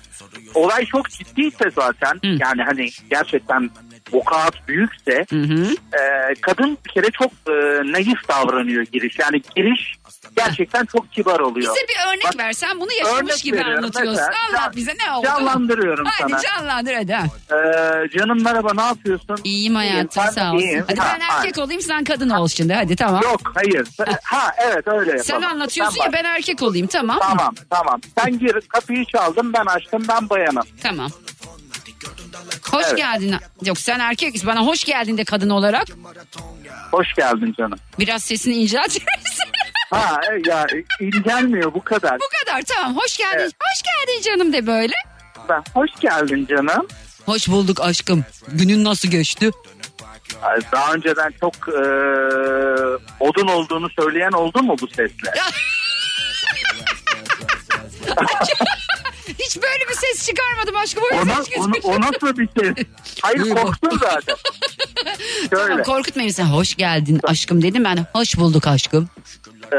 olay 0.53 0.85
çok 0.85 1.09
ciddiyse 1.09 1.71
zaten 1.75 2.19
yani 2.23 2.63
hani 2.63 2.89
gerçekten 3.09 3.69
vukuat 4.11 4.67
büyükse 4.67 5.25
Hı 5.29 5.41
hı. 5.41 5.75
e, 5.93 6.33
kadın 6.41 6.77
bir 6.85 6.91
kere 6.91 7.11
çok 7.11 7.31
e, 7.49 7.53
naif 7.91 8.27
davranıyor 8.29 8.83
giriş. 8.83 9.19
Yani 9.19 9.41
giriş 9.55 9.95
gerçekten 10.35 10.85
çok 10.85 11.11
kibar 11.11 11.39
oluyor. 11.39 11.73
Bize 11.75 11.85
bir 11.87 12.07
örnek 12.13 12.25
Bak, 12.25 12.37
ver. 12.37 12.53
Sen 12.53 12.79
bunu 12.79 12.91
yaşamış 12.91 13.41
gibi 13.41 13.63
anlatıyorsun. 13.63 14.15
Mesela 14.15 14.31
Anlat 14.49 14.75
bize 14.75 14.91
ne 15.05 15.11
oldu? 15.11 15.25
Canlandırıyorum 15.25 16.05
Hadi 16.19 16.31
sana. 16.31 16.41
canlandır 16.41 16.93
hadi. 16.93 17.13
ha. 17.13 17.23
Ee, 17.51 18.09
canım 18.19 18.43
merhaba 18.43 18.73
ne 18.73 18.81
yapıyorsun? 18.81 19.37
İyiyim 19.43 19.75
hayatım 19.75 20.09
sen 20.23 20.29
sağ 20.29 20.51
olsun. 20.53 20.59
iyiyim. 20.65 20.85
Hadi 20.87 20.99
Ha, 20.99 21.15
ben 21.19 21.25
erkek 21.35 21.57
olayım 21.57 21.81
sen 21.81 22.03
kadın 22.03 22.29
ol 22.29 22.47
şimdi 22.47 22.73
hadi 22.73 22.95
tamam. 22.95 23.21
Yok 23.23 23.41
hayır. 23.55 23.87
Ha 24.23 24.51
evet 24.57 24.87
öyle 24.87 25.11
yapalım. 25.11 25.23
Sen 25.25 25.41
anlatıyorsun 25.41 25.97
ya 26.01 26.05
bak. 26.05 26.13
ben 26.13 26.23
erkek 26.23 26.61
olayım 26.61 26.87
tamam. 26.87 27.17
Tamam 27.21 27.55
tamam. 27.69 28.01
Sen 28.17 28.39
gir 28.39 28.61
kapıyı 28.69 29.05
çaldım 29.05 29.53
ben 29.53 29.65
açtım 29.65 30.03
ben 30.09 30.29
bayanım. 30.29 30.63
Tamam. 30.83 31.09
Hoş 32.71 32.85
Evet. 32.87 32.97
geldin. 32.97 33.35
Yok 33.65 33.77
sen 33.77 33.99
erkek 33.99 34.45
bana 34.45 34.65
hoş 34.65 34.83
geldin 34.83 35.17
de 35.17 35.23
kadın 35.23 35.49
olarak. 35.49 35.87
Hoş 36.91 37.13
geldin 37.17 37.55
canım. 37.57 37.79
Biraz 37.99 38.23
sesini 38.23 38.53
inceltir 38.53 39.01
misin? 39.01 39.45
Ha 39.95 40.19
ya 40.45 40.67
incelmiyor 40.99 41.73
bu 41.73 41.83
kadar. 41.83 42.19
Bu 42.19 42.25
kadar 42.45 42.61
tamam. 42.61 42.97
Hoş 42.97 43.17
geldin. 43.17 43.37
Evet. 43.39 43.51
Hoş 43.63 43.81
geldin 43.83 44.21
canım 44.21 44.53
de 44.53 44.67
böyle. 44.67 44.93
Ben, 45.49 45.63
hoş 45.73 45.89
geldin 45.99 46.45
canım. 46.49 46.87
Hoş 47.25 47.47
bulduk 47.47 47.81
aşkım. 47.81 48.25
Günün 48.47 48.83
nasıl 48.83 49.09
geçti? 49.09 49.51
Daha 50.71 50.93
önceden 50.93 51.33
çok 51.39 51.55
e, 51.55 51.81
odun 53.19 53.47
olduğunu 53.47 53.89
söyleyen 53.99 54.31
oldu 54.31 54.63
mu 54.63 54.75
bu 54.81 54.87
sesle? 54.87 55.31
Hiç 59.39 59.55
böyle 59.57 59.89
bir 59.89 59.93
ses 59.95 60.25
çıkarmadım 60.27 60.75
aşkım. 60.77 61.03
O 61.13 61.15
Ona, 61.21 61.43
ses 61.43 61.57
onu, 61.57 61.73
o 61.83 62.01
nasıl 62.01 62.37
bir 62.37 62.49
ses? 62.59 62.85
Hayır 63.21 63.39
İyi 63.45 63.55
bak. 63.55 63.63
korktun 63.63 63.99
zaten. 64.01 64.35
Şöyle. 65.49 65.65
Tamam 65.67 65.83
korkutmayın 65.83 66.29
sen. 66.29 66.45
Hoş 66.45 66.75
geldin 66.75 67.19
aşkım 67.23 67.61
dedim 67.61 67.83
ben. 67.83 68.05
Hoş 68.13 68.37
bulduk 68.37 68.67
aşkım. 68.67 69.09
Ee, 69.73 69.77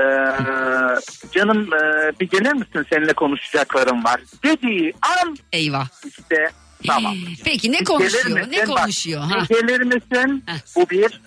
canım 1.33 1.69
e, 1.75 2.13
bir 2.21 2.29
gelir 2.31 2.53
misin 2.53 2.87
seninle 2.93 3.13
konuşacaklarım 3.13 4.05
var. 4.05 4.21
Dediği 4.45 4.93
an 5.03 5.37
Eyvah. 5.53 5.87
işte 6.07 6.51
tamam. 6.87 7.15
Peki 7.45 7.73
ne 7.73 7.85
konuşuyor? 7.85 8.25
gelir 8.25 8.37
Ne 8.37 8.43
misin? 8.47 8.69
Bak, 8.69 8.77
konuşuyor? 8.79 9.21
Ha? 9.23 9.45
Bir 9.51 9.61
gelir 9.61 9.81
misin? 9.81 10.45
Heh. 10.47 10.55
Bu 10.77 10.91
bir. 10.91 11.21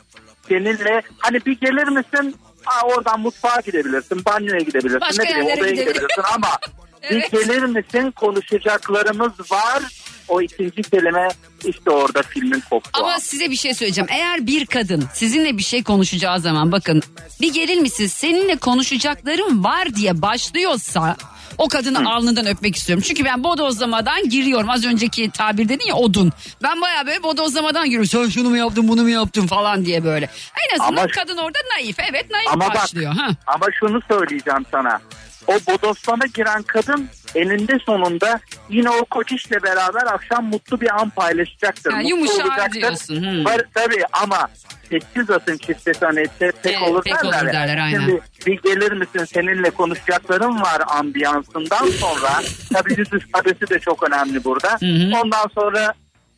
Seninle 0.50 1.02
hani 1.20 1.46
bir 1.46 1.60
gelir 1.60 1.88
misin? 1.88 2.36
Aa, 2.66 2.86
oradan 2.88 3.20
mutfağa 3.20 3.62
gidebilirsin, 3.66 4.26
banyoya 4.26 4.60
gidebilirsin, 4.60 5.02
Başka 5.02 5.24
ne 5.24 5.30
bileyim 5.30 5.48
yerlere 5.48 5.62
odaya 5.62 5.72
gidebilir. 5.72 5.94
gidebilirsin 5.94 6.24
ama 6.36 6.48
Evet. 7.02 7.34
bir 7.34 7.40
gelir 7.40 7.64
misin 7.64 8.12
konuşacaklarımız 8.12 9.52
var. 9.52 9.84
O 10.30 10.42
ikinci 10.42 10.82
kelime 10.82 11.28
işte 11.66 11.90
orada 11.92 12.22
filmin 12.24 12.64
koptu. 12.70 12.90
Ama 12.94 13.20
size 13.20 13.52
bir 13.52 13.56
şey 13.56 13.74
söyleyeceğim. 13.74 14.08
Eğer 14.12 14.48
bir 14.48 14.66
kadın 14.66 15.04
sizinle 15.14 15.58
bir 15.58 15.64
şey 15.64 15.84
konuşacağı 15.84 16.40
zaman 16.40 16.72
bakın 16.72 17.02
bir 17.42 17.54
gelir 17.54 17.78
misiniz 17.78 18.14
seninle 18.14 18.56
konuşacaklarım 18.56 19.64
var 19.64 19.96
diye 19.96 20.22
başlıyorsa 20.22 21.16
o 21.58 21.68
kadını 21.68 22.14
alnından 22.14 22.46
öpmek 22.46 22.76
istiyorum. 22.76 23.04
Çünkü 23.08 23.26
ben 23.26 23.44
bodozlamadan 23.44 24.30
giriyorum. 24.30 24.70
Az 24.70 24.86
önceki 24.86 25.32
tabir 25.32 25.70
dedin 25.70 25.88
ya 25.88 25.96
odun. 25.96 26.32
Ben 26.64 26.82
bayağı 26.82 27.08
böyle 27.08 27.24
bodozlamadan 27.24 27.86
giriyorum. 27.86 28.08
Sen 28.08 28.30
şunu 28.30 28.50
mu 28.50 28.58
yaptın 28.58 28.88
bunu 28.88 29.04
mu 29.04 29.10
yaptın 29.10 29.48
falan 29.48 29.86
diye 29.86 30.04
böyle. 30.04 30.30
En 30.70 30.80
azından 30.80 31.02
Ama- 31.04 31.12
kadın 31.16 31.38
orada 31.38 31.60
naif. 31.76 32.00
Evet 32.12 32.32
naif 32.32 32.48
Ama 32.54 32.66
bak 32.66 32.76
başlıyor. 32.76 33.14
Ha. 33.14 33.30
ama 33.48 33.66
şunu 33.80 34.00
söyleyeceğim 34.08 34.66
sana. 34.72 35.02
O 35.50 35.54
bodoslama 35.72 36.26
giren 36.26 36.64
kadın 36.64 37.10
eninde 37.36 37.80
sonunda 37.86 38.40
yine 38.70 38.90
o 38.90 39.06
koçişle 39.06 39.64
beraber 39.64 40.14
akşam 40.14 40.46
mutlu 40.46 40.82
bir 40.82 41.02
an 41.02 41.10
paylaşacaktır. 41.10 41.92
Ha, 41.92 41.98
Mutlu 42.02 42.44
olacaktır. 42.44 42.82
diyorsun, 42.82 43.24
hı. 43.24 43.46
Var, 43.46 43.62
tabii 43.74 44.04
ama 44.14 44.48
sessiz 44.90 45.30
atın 45.30 45.58
çiftesi 45.58 46.06
hani 46.06 46.26
pek, 46.40 46.54
Evet, 46.66 46.82
olur 46.82 47.04
pek 47.04 47.14
derler. 47.16 47.44
olur 47.44 47.54
derler, 47.54 47.78
aynen. 47.78 48.00
Şimdi 48.00 48.22
bir 48.46 48.62
gelir 48.62 48.92
misin 48.92 49.26
seninle 49.26 49.70
konuşacaklarım 49.70 50.62
var 50.62 50.82
ambiyansından 50.88 51.86
sonra 51.88 52.42
tabii 52.74 52.94
yüz 52.98 53.08
ifadesi 53.08 53.70
de 53.70 53.80
çok 53.80 54.04
önemli 54.10 54.44
burada. 54.44 54.78
Ondan 55.24 55.48
sonra 55.56 55.94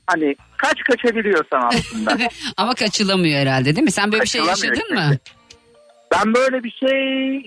hani 0.07 0.35
kaç 0.57 0.83
kaçabiliyorsan 0.83 1.61
aslında. 1.61 2.17
Ama 2.57 2.75
kaçılamıyor 2.75 3.39
herhalde 3.39 3.75
değil 3.75 3.83
mi? 3.83 3.91
Sen 3.91 4.11
böyle 4.11 4.23
bir 4.23 4.29
şey 4.29 4.41
yaşadın 4.41 4.73
işte. 4.73 5.19
Ben 6.11 6.33
böyle 6.33 6.63
bir 6.63 6.71
şey 6.79 6.97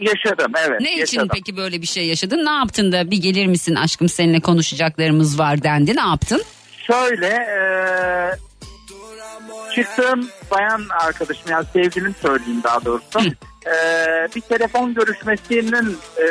yaşadım 0.00 0.52
evet. 0.68 0.80
Ne 0.80 0.90
için 0.92 1.00
yaşadım. 1.00 1.28
peki 1.34 1.56
böyle 1.56 1.82
bir 1.82 1.86
şey 1.86 2.06
yaşadın? 2.06 2.44
Ne 2.44 2.50
yaptın 2.50 2.92
da 2.92 3.10
bir 3.10 3.22
gelir 3.22 3.46
misin 3.46 3.74
aşkım 3.74 4.08
seninle 4.08 4.40
konuşacaklarımız 4.40 5.38
var 5.38 5.62
dendi. 5.62 5.96
Ne 5.96 6.00
yaptın? 6.00 6.42
Şöyle 6.86 7.26
e, 7.26 7.60
çıktığım 9.74 10.28
bayan 10.50 10.82
arkadaşım 11.06 11.50
yani 11.50 11.66
sevgilim 11.72 12.14
söyleyeyim 12.22 12.60
daha 12.64 12.84
doğrusu. 12.84 13.20
E, 13.66 13.74
bir 14.36 14.40
telefon 14.40 14.94
görüşmesinin 14.94 15.96
e, 16.18 16.26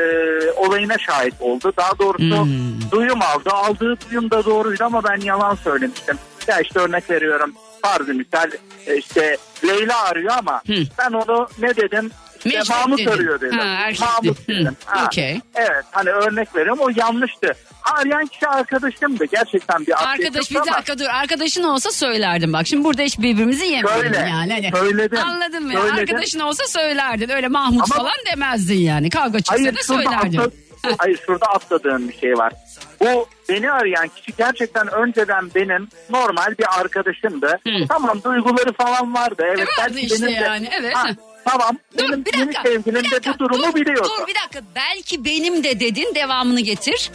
olayına 0.51 0.97
şahit 0.97 1.33
oldu. 1.39 1.73
Daha 1.77 1.99
doğrusu 1.99 2.43
Hmm. 2.43 2.91
duyum 2.91 3.19
aldı. 3.21 3.49
Aldığı 3.49 3.97
duyum 4.09 4.31
da 4.31 4.45
doğruydu 4.45 4.83
ama 4.83 5.03
ben 5.03 5.21
yalan 5.21 5.55
söylemiştim. 5.55 6.17
Ya 6.47 6.59
işte 6.59 6.79
örnek 6.79 7.09
veriyorum. 7.09 7.53
Farzı 7.83 8.13
misal 8.13 8.51
e, 8.87 8.97
işte 8.97 9.37
Leyla 9.67 10.03
arıyor 10.03 10.33
ama 10.37 10.61
Hı. 10.67 10.73
ben 10.99 11.11
onu 11.11 11.47
ne 11.59 11.75
dedim? 11.75 12.11
İşte 12.45 12.59
Mecnun 12.59 12.77
Mahmut 12.77 12.99
dedin. 12.99 13.09
arıyor 13.11 13.41
dedim. 13.41 13.57
Ha, 13.59 13.65
erkekti. 13.65 14.03
Mahmut 14.05 14.47
dedim. 14.47 14.77
Ha. 14.85 15.05
okey. 15.05 15.39
Evet 15.55 15.85
hani 15.91 16.09
örnek 16.09 16.55
veriyorum 16.55 16.79
o 16.81 16.89
yanlıştı. 16.95 17.53
Arayan 17.93 18.25
kişi 18.25 18.47
arkadaşımdı. 18.47 19.25
Gerçekten 19.31 19.85
bir 19.85 20.03
Arkadaş 20.11 20.51
bir 20.51 20.55
ama- 20.55 20.65
dakika 20.73 20.99
dur. 20.99 21.05
Arkadaşın 21.05 21.63
olsa 21.63 21.91
söylerdim 21.91 22.53
bak. 22.53 22.67
Şimdi 22.67 22.83
burada 22.83 23.01
hiç 23.01 23.19
birbirimizi 23.19 23.65
yemeyelim 23.65 24.01
Söyle, 24.13 24.17
yani. 24.29 24.53
Hani, 24.53 24.71
söyledim, 24.77 25.19
Anladın 25.25 25.63
mı? 25.63 25.73
söyledim. 25.73 25.95
Arkadaşın 25.99 26.39
olsa 26.39 26.63
söylerdin. 26.67 27.29
Öyle 27.29 27.47
Mahmut 27.47 27.81
Ama- 27.91 27.95
falan 27.95 28.17
demezdin 28.31 28.79
yani. 28.79 29.09
Kavga 29.09 29.37
çıksa 29.39 29.53
Hayır 29.53 29.75
da 29.77 29.83
söylerdin. 29.83 30.37
atla- 30.37 30.51
hayır 30.97 31.19
şurada 31.25 31.45
atladığım 31.45 32.09
bir 32.09 32.17
şey 32.17 32.33
var. 32.33 32.53
Bu 32.99 33.27
beni 33.49 33.71
arayan 33.71 34.07
kişi 34.07 34.31
gerçekten 34.37 34.87
önceden 34.93 35.49
benim 35.55 35.87
normal 36.09 36.55
bir 36.59 36.79
arkadaşımdı. 36.79 37.59
Hı. 37.67 37.87
Tamam 37.89 38.23
duyguları 38.23 38.73
falan 38.73 39.13
vardı. 39.13 39.43
Evet, 39.47 39.67
E 39.79 39.81
vardı 39.81 39.99
işte 39.99 40.15
benim 40.27 40.35
de- 40.41 40.45
yani, 40.45 40.69
evet. 40.79 40.95
Ha, 40.95 41.07
tamam. 41.45 41.77
Dur 41.97 42.03
benim, 42.09 42.25
bir 42.25 42.33
benim 42.33 42.47
dakika. 42.47 42.61
sevgilim 42.63 43.03
bir 43.03 43.11
de 43.11 43.15
dakika, 43.15 43.33
bu 43.33 43.39
durumu 43.39 43.63
dur, 43.63 43.75
biliyordu. 43.75 44.09
Dur 44.21 44.27
bir 44.27 44.35
dakika. 44.35 44.59
Belki 44.75 45.25
benim 45.25 45.63
de 45.63 45.79
dedin. 45.79 46.15
Devamını 46.15 46.59
getir. 46.59 47.11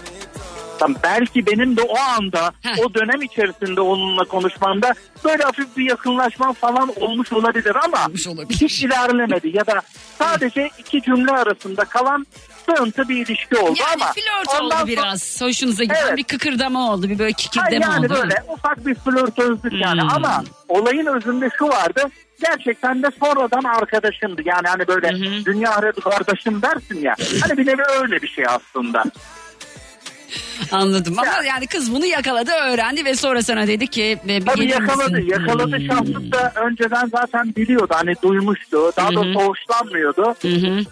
Tamam, 0.79 0.97
belki 1.03 1.47
benim 1.47 1.77
de 1.77 1.83
o 1.83 1.99
anda 1.99 2.53
Heh. 2.63 2.79
o 2.87 2.95
dönem 2.95 3.23
içerisinde 3.23 3.81
onunla 3.81 4.25
konuşmamda 4.25 4.95
böyle 5.25 5.43
hafif 5.43 5.77
bir 5.77 5.91
yakınlaşma 5.91 6.53
falan 6.53 6.93
olmuş 7.01 7.33
olabilir 7.33 7.77
ama 7.85 8.07
Olmuş 8.07 8.27
olabilir. 8.27 8.61
hiç 8.61 8.83
ilerlemedi 8.83 9.57
ya 9.57 9.67
da 9.67 9.81
sadece 10.19 10.71
iki 10.79 11.03
cümle 11.03 11.31
arasında 11.33 11.85
kalan 11.85 12.27
sığıntı 12.77 13.09
bir 13.09 13.17
ilişki 13.27 13.57
oldu 13.57 13.79
Yani 13.81 14.03
ama 14.03 14.13
flört 14.13 14.61
oldu 14.63 14.71
sonra- 14.75 14.87
biraz. 14.87 15.41
Hoşunuza 15.41 15.85
giden 15.85 15.97
Evet. 16.09 16.17
bir 16.17 16.25
kıkırdama 16.25 16.93
oldu. 16.93 17.09
Bir 17.09 17.19
böyle 17.19 17.33
kikirdeme 17.33 17.85
yani 17.85 18.07
oldu. 18.07 18.15
böyle 18.23 18.35
ufak 18.49 18.87
bir 18.87 18.95
flörtözlük 18.95 19.73
yani 19.73 20.01
Hmm. 20.03 20.09
ama 20.15 20.45
olayın 20.69 21.07
özünde 21.07 21.49
şu 21.59 21.69
vardı 21.69 22.03
gerçekten 22.43 23.03
de 23.03 23.07
sonradan 23.21 23.65
arkadaşımdı 23.65 24.43
yani 24.45 24.69
hani 24.69 24.89
böyle 24.89 25.09
Hı 25.11 25.15
hı. 25.17 25.45
dünya 25.45 25.71
arası 25.71 26.01
kardeşim 26.01 26.63
dersin 26.63 27.01
ya 27.01 27.15
hani 27.43 27.59
bir 27.59 27.67
nevi 27.67 27.83
öyle 28.01 28.23
bir 28.23 28.29
şey 28.29 28.45
aslında. 28.49 29.05
Anladım 30.73 31.19
ama 31.19 31.27
Ya. 31.27 31.43
yani 31.43 31.67
kız 31.67 31.93
bunu 31.95 32.07
yakaladı 32.07 32.51
öğrendi 32.51 33.05
ve 33.05 33.15
sonra 33.15 33.43
sana 33.43 33.67
dedi 33.67 33.87
ki 33.87 34.19
"Be- 34.29 34.41
bir 34.41 34.47
Tabii 34.47 34.61
gelir 34.67 34.81
yakaladı. 34.81 35.11
misin?" 35.13 35.29
Yakaladı 35.31 35.77
Hmm. 35.79 35.87
şahslık 35.87 36.33
da 36.33 36.53
önceden 36.67 37.07
zaten 37.07 37.55
biliyordu. 37.57 37.95
Hani 37.97 38.15
duymuştu. 38.23 38.93
Daha 38.97 39.11
da 39.15 39.21
hoşlanmıyordu. 39.21 40.35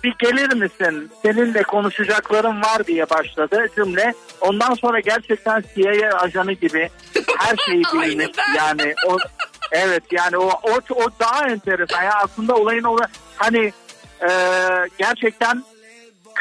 Bir 0.05 0.15
gelir 0.19 0.55
misin? 0.55 1.11
Seninle 1.23 1.63
konuşacaklarım 1.63 2.63
var 2.63 2.87
diye 2.87 3.11
başladı 3.11 3.67
cümle. 3.77 4.15
Ondan 4.41 4.75
sonra 4.75 5.01
gerçekten 5.01 5.65
CIA 5.77 6.11
ajanı 6.19 6.53
gibi 6.53 6.89
her 7.39 7.57
şeyi 7.67 7.83
ben. 8.39 8.55
yani 8.57 8.95
o 9.09 9.17
evet 9.73 10.03
yani 10.13 10.37
o 10.39 10.49
o, 10.49 10.79
o 10.95 11.07
daha 11.21 11.49
enteresan. 11.49 12.03
Ya 12.03 12.13
aslında 12.25 12.55
olayın 12.55 12.85
o 12.85 12.97
hani 13.37 13.73
e, 14.21 14.29
gerçekten 14.99 15.65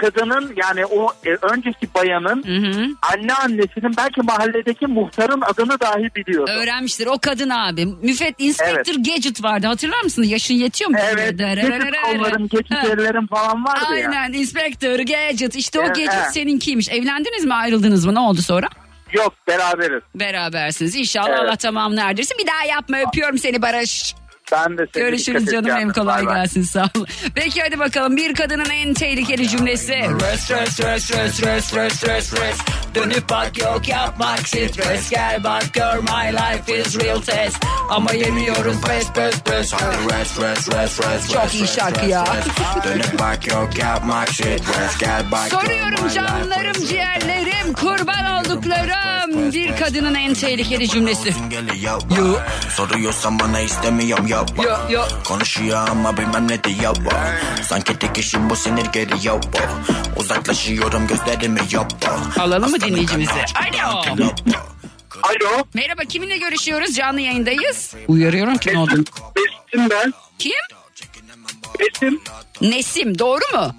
kadının 0.01 0.53
yani 0.55 0.85
o 0.85 1.11
e, 1.25 1.29
önceki 1.41 1.93
bayanın 1.95 2.43
Hı 2.43 2.67
hı. 2.67 2.87
anne 3.13 3.33
annesinin 3.33 3.97
belki 3.97 4.21
mahalledeki 4.21 4.87
muhtarın 4.87 5.41
adını 5.41 5.79
dahi 5.79 6.09
biliyordu. 6.15 6.51
Öğrenmiştir 6.51 7.07
o 7.07 7.17
kadın 7.21 7.49
abi. 7.49 7.85
Müfet 7.85 8.35
Inspector 8.37 8.93
Gadget 8.93 9.43
vardı 9.43 9.67
hatırlar 9.67 10.01
mısın? 10.03 10.23
Yaşın 10.23 10.53
yetiyor 10.53 10.89
mu? 10.89 10.97
Evet, 11.13 11.39
geçit 11.39 12.01
kollarım, 12.17 12.47
geçit 12.47 12.71
Ha. 12.71 12.87
ellerim 12.87 13.27
falan 13.27 13.65
vardı 13.65 13.97
ya. 13.97 14.09
Aynen 14.11 14.33
Inspector 14.33 14.99
Gadget 14.99 15.55
işte 15.55 15.79
o 15.79 15.83
Evet, 15.83 15.95
Gadget 15.95 16.13
evet. 16.13 16.33
seninkiymiş. 16.33 16.89
Evlendiniz 16.89 17.45
mi 17.45 17.53
ayrıldınız 17.53 18.05
mı 18.05 18.13
ne 18.15 18.19
oldu 18.19 18.41
sonra? 18.41 18.67
Yok 19.13 19.33
beraberiz. 19.47 20.03
Berabersiniz. 20.15 20.95
İnşallah 20.95 21.29
Evet. 21.29 21.39
Allah 21.39 21.55
tamamını 21.55 22.01
erdirsin. 22.01 22.37
Bir 22.39 22.47
daha 22.47 22.63
yapma 22.65 22.97
öpüyorum 23.07 23.37
seni 23.37 23.61
Barış. 23.61 24.15
Ben 24.51 24.77
de 24.77 24.87
seni 24.93 25.03
Görüşürüz 25.03 25.45
canım 25.45 25.71
hem 25.71 25.93
kolay 25.93 26.25
gelsin 26.25 26.63
sağ 26.63 26.89
ol. 26.97 27.05
Peki 27.35 27.61
hadi 27.61 27.79
bakalım 27.79 28.17
bir 28.17 28.35
kadının 28.35 28.69
en 28.69 28.93
tehlikeli 28.93 29.47
cümlesi. 29.49 30.09
Stres 30.37 30.39
stres 30.41 30.69
stres 31.03 31.33
stres 31.33 31.65
stres 31.65 31.93
stres 31.93 32.25
stres 32.27 32.57
Dönüp 32.95 33.29
bak 33.29 33.57
yok 33.61 33.87
yapmak 33.87 34.47
stres 34.47 35.09
Gel 35.09 35.43
bak 35.43 35.73
gör 35.73 35.97
my 35.97 36.33
life 36.33 36.81
is 36.81 36.99
real 36.99 37.21
test 37.21 37.65
Ama 37.89 38.13
yemiyoruz 38.13 38.81
pes 38.81 39.11
pes 39.11 39.39
pes 39.41 39.73
Hadi 39.73 39.95
rest 40.19 40.41
rest 40.41 40.73
rest 40.73 40.99
rest 41.03 41.33
Çok 41.33 41.43
rest, 41.43 41.55
iyi 41.55 41.63
rest, 41.63 41.75
şarkı 41.75 41.99
rest, 42.01 42.09
ya. 42.09 42.23
rest. 42.23 42.83
Dönüp 42.85 43.19
bak 43.19 43.47
yok 43.47 43.77
yapmak 43.77 44.29
stres 44.29 44.97
Gel 44.99 45.31
bak 45.31 45.47
Soruyorum 45.49 46.07
canlarım 46.15 46.85
ciğerlerim 46.87 47.73
kurban 47.73 48.25
olduklarım 48.25 49.51
bir 49.53 49.75
kadının 49.75 50.15
en 50.15 50.33
tehlikeli 50.33 50.89
cümlesi. 50.89 51.33
Yo. 52.17 52.35
Soruyorsan 52.69 53.39
bana 53.39 53.59
istemiyorum 53.59 54.27
yo 54.35 54.45
Yo, 54.63 54.77
yo. 54.89 55.03
Konuşuyor 55.23 55.87
ama 55.89 56.17
bilmem 56.17 56.47
ne 56.47 56.63
diyor 56.63 56.95
Sanki 57.63 57.99
tek 57.99 58.17
işim 58.17 58.49
bu 58.49 58.55
sinir 58.55 58.85
geliyor 58.85 59.43
Uzaklaşıyorum 60.15 61.07
gözlerimi 61.07 61.59
yok 61.71 61.87
Alalım 62.39 62.71
mı 62.71 62.81
dinleyicimizi? 62.81 63.31
Alo. 63.31 64.01
Alo. 65.23 65.63
Merhaba 65.73 66.01
kiminle 66.01 66.37
görüşüyoruz 66.37 66.95
canlı 66.95 67.21
yayındayız. 67.21 67.93
Uyarıyorum 68.07 68.57
kim 68.57 68.77
olduğunu. 68.77 69.03
Besim 69.35 69.89
ben. 69.89 70.13
Kim? 70.39 70.51
Besim. 71.79 72.21
Nesim 72.61 73.19
doğru 73.19 73.57
mu? 73.57 73.75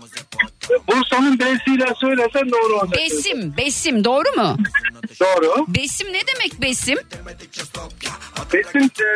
Bursa'nın 0.88 1.38
B'siyle 1.38 1.86
söylesen 2.00 2.50
doğru 2.50 2.74
olacak. 2.74 2.96
Besim 2.96 3.56
Besim 3.56 4.04
doğru 4.04 4.32
mu? 4.36 4.56
Doğru. 5.20 5.64
Besim 5.68 6.12
ne 6.12 6.20
demek 6.34 6.60
Besim? 6.62 6.98
Besim 8.52 8.82
e, 8.82 9.06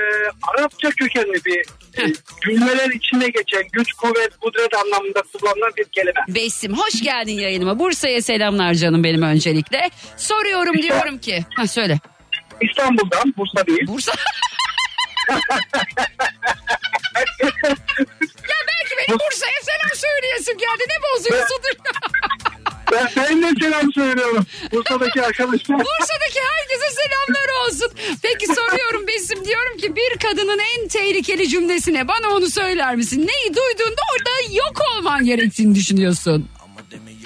Arapça 0.42 0.90
kökenli 0.90 1.44
bir 1.44 1.58
e, 2.02 2.12
cümleler 2.44 2.90
içine 2.90 3.28
geçen 3.28 3.62
güç, 3.72 3.92
kuvvet, 3.92 4.36
kudret 4.40 4.74
anlamında 4.74 5.22
kullanılan 5.22 5.72
bir 5.76 5.84
kelime. 5.84 6.20
Besim 6.28 6.76
hoş 6.78 7.02
geldin 7.02 7.38
yayınıma. 7.38 7.78
Bursa'ya 7.78 8.22
selamlar 8.22 8.74
canım 8.74 9.04
benim 9.04 9.22
öncelikle. 9.22 9.90
Soruyorum 10.16 10.82
diyorum 10.82 11.18
ki. 11.18 11.44
Ha 11.56 11.66
söyle. 11.66 11.98
İstanbul'dan, 12.60 13.34
Bursa 13.36 13.66
değil. 13.66 13.86
Bursa. 13.86 14.12
ya 18.50 18.56
benim 19.08 19.18
Bursa'ya 19.18 19.60
selam 19.62 19.96
söyleyesim 19.96 20.58
geldi. 20.58 20.84
Ne 20.88 20.96
bozuyorsun? 21.02 21.56
Ben 22.92 23.06
seninle 23.06 23.50
selam 23.60 23.92
söylüyorum. 23.92 24.46
Bursa'daki 24.72 25.22
arkadaşlar. 25.26 25.78
Bursa'daki 25.78 26.40
herkese 26.50 26.86
selamlar 26.94 27.66
olsun. 27.66 27.90
Peki 28.22 28.46
soruyorum 28.46 29.06
Besim 29.06 29.44
diyorum 29.44 29.76
ki 29.76 29.96
bir 29.96 30.18
kadının 30.18 30.60
en 30.78 30.88
tehlikeli 30.88 31.48
cümlesine 31.48 32.08
bana 32.08 32.28
onu 32.30 32.50
söyler 32.50 32.96
misin? 32.96 33.18
Neyi 33.20 33.54
duyduğunda 33.56 34.00
orada 34.16 34.54
yok 34.54 34.76
olman 34.96 35.24
gerektiğini 35.24 35.74
düşünüyorsun. 35.74 36.48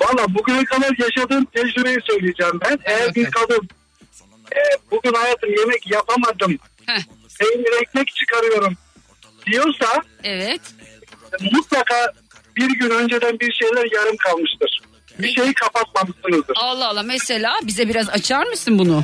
Valla 0.01 0.35
bugüne 0.35 0.65
kadar 0.65 0.91
yaşadığım 0.99 1.45
tecrübeyi 1.45 1.99
söyleyeceğim 2.11 2.61
ben. 2.65 2.79
Eğer 2.85 3.15
bir 3.15 3.31
kadın 3.31 3.69
e, 4.53 4.61
bugün 4.91 5.13
hayatım 5.13 5.51
yemek 5.59 5.91
yapamadım, 5.91 6.59
peynir 7.41 7.83
ekmek 7.83 8.09
çıkarıyorum 8.15 8.75
diyorsa 9.47 10.03
evet. 10.25 10.61
Mutlaka 11.53 12.13
bir 12.57 12.69
gün 12.79 12.91
önceden 12.91 13.41
bir 13.41 13.53
şeyler 13.53 13.93
yarım 13.95 14.17
kalmıştır. 14.17 14.81
Bir 15.19 15.35
şeyi 15.35 15.55
kapatmamışsınızdır. 15.55 16.57
Allah 16.61 16.89
Allah 16.89 17.03
mesela 17.03 17.55
bize 17.63 17.89
biraz 17.89 18.09
açar 18.11 18.47
mısın 18.47 18.79
bunu? 18.79 19.03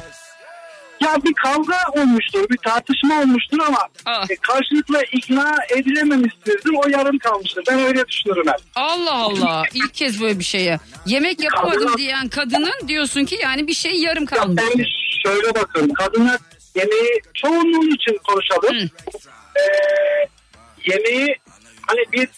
Ya 1.00 1.16
bir 1.24 1.34
kavga 1.34 1.76
olmuştur, 1.96 2.48
bir 2.50 2.56
tartışma 2.56 3.20
olmuştur 3.20 3.58
ama 3.66 3.78
Aa. 4.06 4.24
e, 4.30 4.36
karşılıklı 4.36 5.02
ikna 5.12 5.56
edilememiştirdir. 5.70 6.70
O 6.84 6.88
yarım 6.88 7.18
kalmıştır. 7.18 7.64
Ben 7.70 7.78
öyle 7.78 8.06
düşünürüm 8.08 8.46
hep. 8.48 8.60
Allah 8.74 9.12
Allah 9.14 9.62
ilk 9.74 9.94
kez 9.94 10.20
böyle 10.22 10.38
bir 10.38 10.44
şeye. 10.44 10.78
Yemek 11.06 11.40
yapamadım 11.44 11.82
Kadın- 11.86 11.98
diyen 11.98 12.28
kadının 12.28 12.88
diyorsun 12.88 13.24
ki 13.24 13.38
yani 13.42 13.66
bir 13.66 13.74
şey 13.74 13.92
yarım 13.94 14.26
kalmış. 14.26 14.62
Ben 14.62 14.84
şöyle 15.22 15.54
bakıyorum. 15.54 15.92
Kadınlar 15.94 16.38
yemeği 16.74 17.20
çoğunluğun 17.34 17.94
için 17.94 18.18
konuşalım. 18.28 18.76
Hı. 18.76 18.88
Ee, 19.56 20.28
yemeği 20.86 21.36
hani 21.90 22.12
bir 22.12 22.28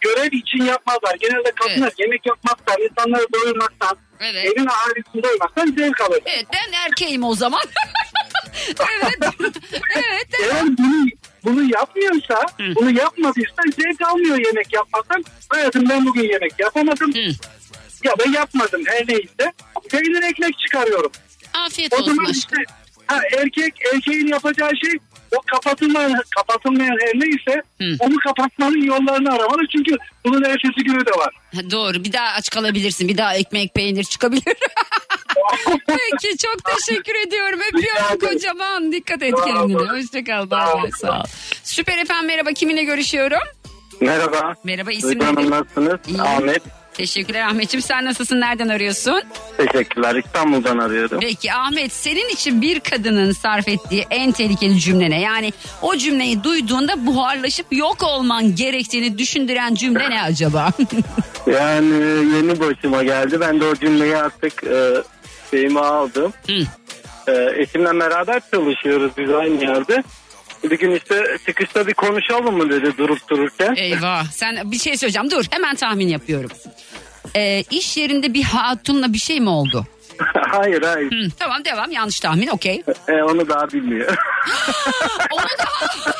görev 0.00 0.32
için 0.32 0.64
yapmazlar. 0.64 1.16
Genelde 1.20 1.50
kadınlar 1.50 1.92
yemek 1.98 2.26
yapmaktan, 2.26 2.76
insanları 2.90 3.26
doyurmaktan, 3.32 3.96
Evet. 4.20 4.44
evin 4.44 4.66
ailesini 4.86 5.22
doyurmaktan 5.22 5.66
zevk 5.78 6.00
alır. 6.00 6.20
Evet 6.26 6.46
ben 6.52 6.72
erkeğim 6.72 7.24
o 7.24 7.34
zaman. 7.34 7.60
evet. 8.78 9.34
evet. 9.96 10.26
Eğer 10.42 10.64
bunu, 10.78 11.06
bunu 11.44 11.62
yapmıyorsa, 11.72 12.46
bunu 12.58 12.90
yapmadıysa 12.98 13.62
zevk 13.76 14.08
almıyor 14.08 14.38
yemek 14.46 14.72
yapmaktan. 14.72 15.24
Hayatım 15.48 15.88
ben 15.88 16.06
bugün 16.06 16.22
yemek 16.32 16.52
yapamadım. 16.58 17.12
Ya 18.04 18.18
da 18.18 18.38
yapmadım 18.38 18.82
her 18.86 19.08
neyse. 19.08 19.52
Peynir 19.90 20.22
ekmek 20.22 20.58
çıkarıyorum. 20.58 21.12
Afiyet 21.54 21.92
O 21.92 21.96
olsun 21.96 22.06
zaman 22.14 22.30
aşkım. 22.30 22.34
işte 22.34 22.56
ha, 23.06 23.20
erkek 23.38 23.74
erkeğin 23.94 24.26
yapacağı 24.26 24.70
şey 24.84 24.98
o 25.36 25.40
kapatılmayan, 25.46 26.22
kapatılmayan 26.36 26.96
her 27.04 27.20
neyse 27.20 27.62
onu 28.00 28.16
kapatmanın 28.24 28.82
yollarını 28.82 29.32
aramalı. 29.34 29.62
Çünkü 29.72 29.96
bunun 30.24 30.42
ertesi 30.44 30.84
günü 30.84 31.06
de 31.06 31.10
var. 31.10 31.34
Ha, 31.54 31.60
Doğru 31.70 32.04
bir 32.04 32.12
daha 32.12 32.26
aç 32.34 32.50
kalabilirsin. 32.50 33.08
Bir 33.08 33.16
daha 33.18 33.34
ekmek 33.34 33.74
peynir 33.74 34.04
çıkabilir. 34.04 34.44
Peki 35.86 36.36
çok 36.38 36.56
teşekkür 36.64 37.26
ediyorum. 37.28 37.60
Öpüyorum 37.68 38.18
kocaman. 38.28 38.92
Dikkat 38.92 39.22
et 39.22 39.34
kendine. 39.44 39.78
Hoşçakal. 39.78 40.50
Bay 40.50 40.66
bay. 40.82 40.90
Sağ 41.00 41.20
ol. 41.20 41.24
Süper 41.64 41.98
efendim 41.98 42.26
merhaba. 42.26 42.52
Kiminle 42.52 42.84
görüşüyorum? 42.84 43.38
Merhaba. 44.00 44.54
Merhaba 44.64 44.92
isim 44.92 45.10
Duygu 45.10 45.24
Hanım 45.26 45.36
nedir? 45.42 45.50
nasılsınız? 45.50 46.00
İyiyim. 46.08 46.20
Ahmet. 46.20 46.62
Teşekkürler 47.00 47.40
Ahmetciğim. 47.40 47.82
Sen 47.82 48.04
nasılsın? 48.04 48.40
Nereden 48.40 48.68
arıyorsun? 48.68 49.22
Teşekkürler. 49.56 50.14
İstanbul'dan 50.24 50.78
arıyorum. 50.78 51.18
Peki 51.20 51.52
Ahmet 51.52 51.92
senin 51.92 52.28
için 52.28 52.62
bir 52.62 52.80
kadının 52.80 53.32
sarf 53.32 53.68
ettiği 53.68 54.06
en 54.10 54.32
tehlikeli 54.32 54.80
cümle 54.80 55.10
ne? 55.10 55.20
Yani 55.20 55.52
o 55.82 55.96
cümleyi 55.96 56.44
duyduğunda 56.44 57.06
buharlaşıp 57.06 57.66
yok 57.70 58.02
olman 58.02 58.54
gerektiğini 58.54 59.18
düşündüren 59.18 59.74
cümle 59.74 60.10
ne 60.10 60.22
acaba? 60.22 60.70
Yani 61.46 61.94
yeni 62.36 62.60
başıma 62.60 63.02
geldi. 63.02 63.40
Ben 63.40 63.60
de 63.60 63.64
o 63.64 63.74
cümleyi 63.74 64.16
artık 64.16 64.64
e, 64.64 64.94
şeyime 65.50 65.80
aldım. 65.80 66.32
Hı. 66.46 66.52
E, 67.32 67.62
eşimle 67.62 68.00
beraber 68.00 68.42
çalışıyoruz 68.50 69.12
biz 69.18 69.30
aynı 69.30 69.64
yerde. 69.64 70.02
Bir 70.64 70.78
gün 70.78 70.90
işte 70.90 71.24
çıkışta 71.46 71.86
bir 71.86 71.94
konuşalım 71.94 72.56
mı 72.56 72.70
dedi 72.70 72.92
durup 72.98 73.28
dururken. 73.28 73.74
Eyvah 73.76 74.24
sen 74.24 74.70
bir 74.72 74.78
şey 74.78 74.96
söyleyeceğim 74.96 75.30
dur 75.30 75.44
hemen 75.50 75.74
tahmin 75.76 76.08
yapıyorum. 76.08 76.50
Ee, 77.36 77.64
iş 77.70 77.96
yerinde 77.96 78.34
bir 78.34 78.42
hatunla 78.42 79.12
bir 79.12 79.18
şey 79.18 79.40
mi 79.40 79.48
oldu? 79.48 79.86
hayır 80.50 80.82
hayır. 80.82 81.12
Hı, 81.12 81.30
tamam 81.38 81.64
devam 81.64 81.90
yanlış 81.90 82.20
tahmin 82.20 82.46
okey. 82.46 82.82
E, 83.08 83.12
onu 83.22 83.48
daha 83.48 83.68
bilmiyor. 83.70 84.16
Onu 85.32 85.42
da 85.42 85.64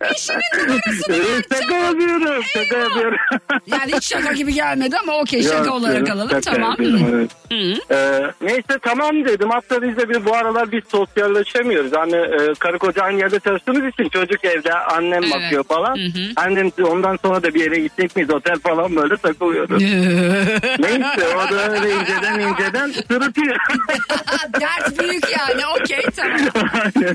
eşinin 0.00 0.68
numarasını 0.68 1.16
Evet, 1.16 1.46
şaka 1.62 1.74
yapıyorum. 1.76 2.42
Şaka 2.54 2.76
yapıyorum. 2.78 3.18
yani 3.66 3.92
hiç 3.96 4.04
şaka 4.04 4.32
gibi 4.32 4.54
gelmedi 4.54 4.96
ama 5.02 5.18
okey 5.20 5.42
şaka 5.42 5.56
Yok, 5.64 5.74
olarak 5.74 6.10
alalım 6.10 6.30
şaka 6.30 6.40
tamam. 6.52 6.70
yapıyorum, 6.70 7.06
evet. 7.14 7.30
Hı. 7.52 7.94
Ee, 7.94 8.30
neyse 8.40 8.78
tamam 8.82 9.24
dedim. 9.24 9.50
Hatta 9.50 9.82
biz 9.82 9.96
de 9.96 10.08
bir 10.08 10.24
bu 10.24 10.34
aralar 10.36 10.72
biz 10.72 10.82
sosyalleşemiyoruz. 10.90 11.92
Hani 11.96 12.16
e, 12.16 12.54
karı 12.58 12.78
koca 12.78 13.02
aynı 13.02 13.18
yerde 13.18 13.40
çalıştığımız 13.40 13.92
için 13.92 14.08
çocuk 14.08 14.44
evde 14.44 14.74
annem 14.74 15.22
Evet. 15.24 15.34
bakıyor 15.34 15.64
falan. 15.64 15.96
Hı 15.96 16.00
hı. 16.18 16.22
Annem 16.36 16.70
ondan 16.84 17.18
sonra 17.24 17.42
da 17.42 17.54
bir 17.54 17.60
yere 17.64 17.80
gidecek 17.80 18.16
miyiz 18.16 18.30
otel 18.30 18.58
falan 18.58 18.96
böyle 18.96 19.16
takılıyoruz. 19.16 19.82
neyse 20.78 21.26
o 21.36 21.52
da 21.52 21.70
öyle 21.72 21.90
inceden 21.94 22.40
inceden 22.40 22.90
sırıtıyor. 22.90 23.56
dert 24.60 24.98
büyük 25.00 25.24
yani 25.38 25.62
okey 25.80 26.02
tamam. 26.16 26.38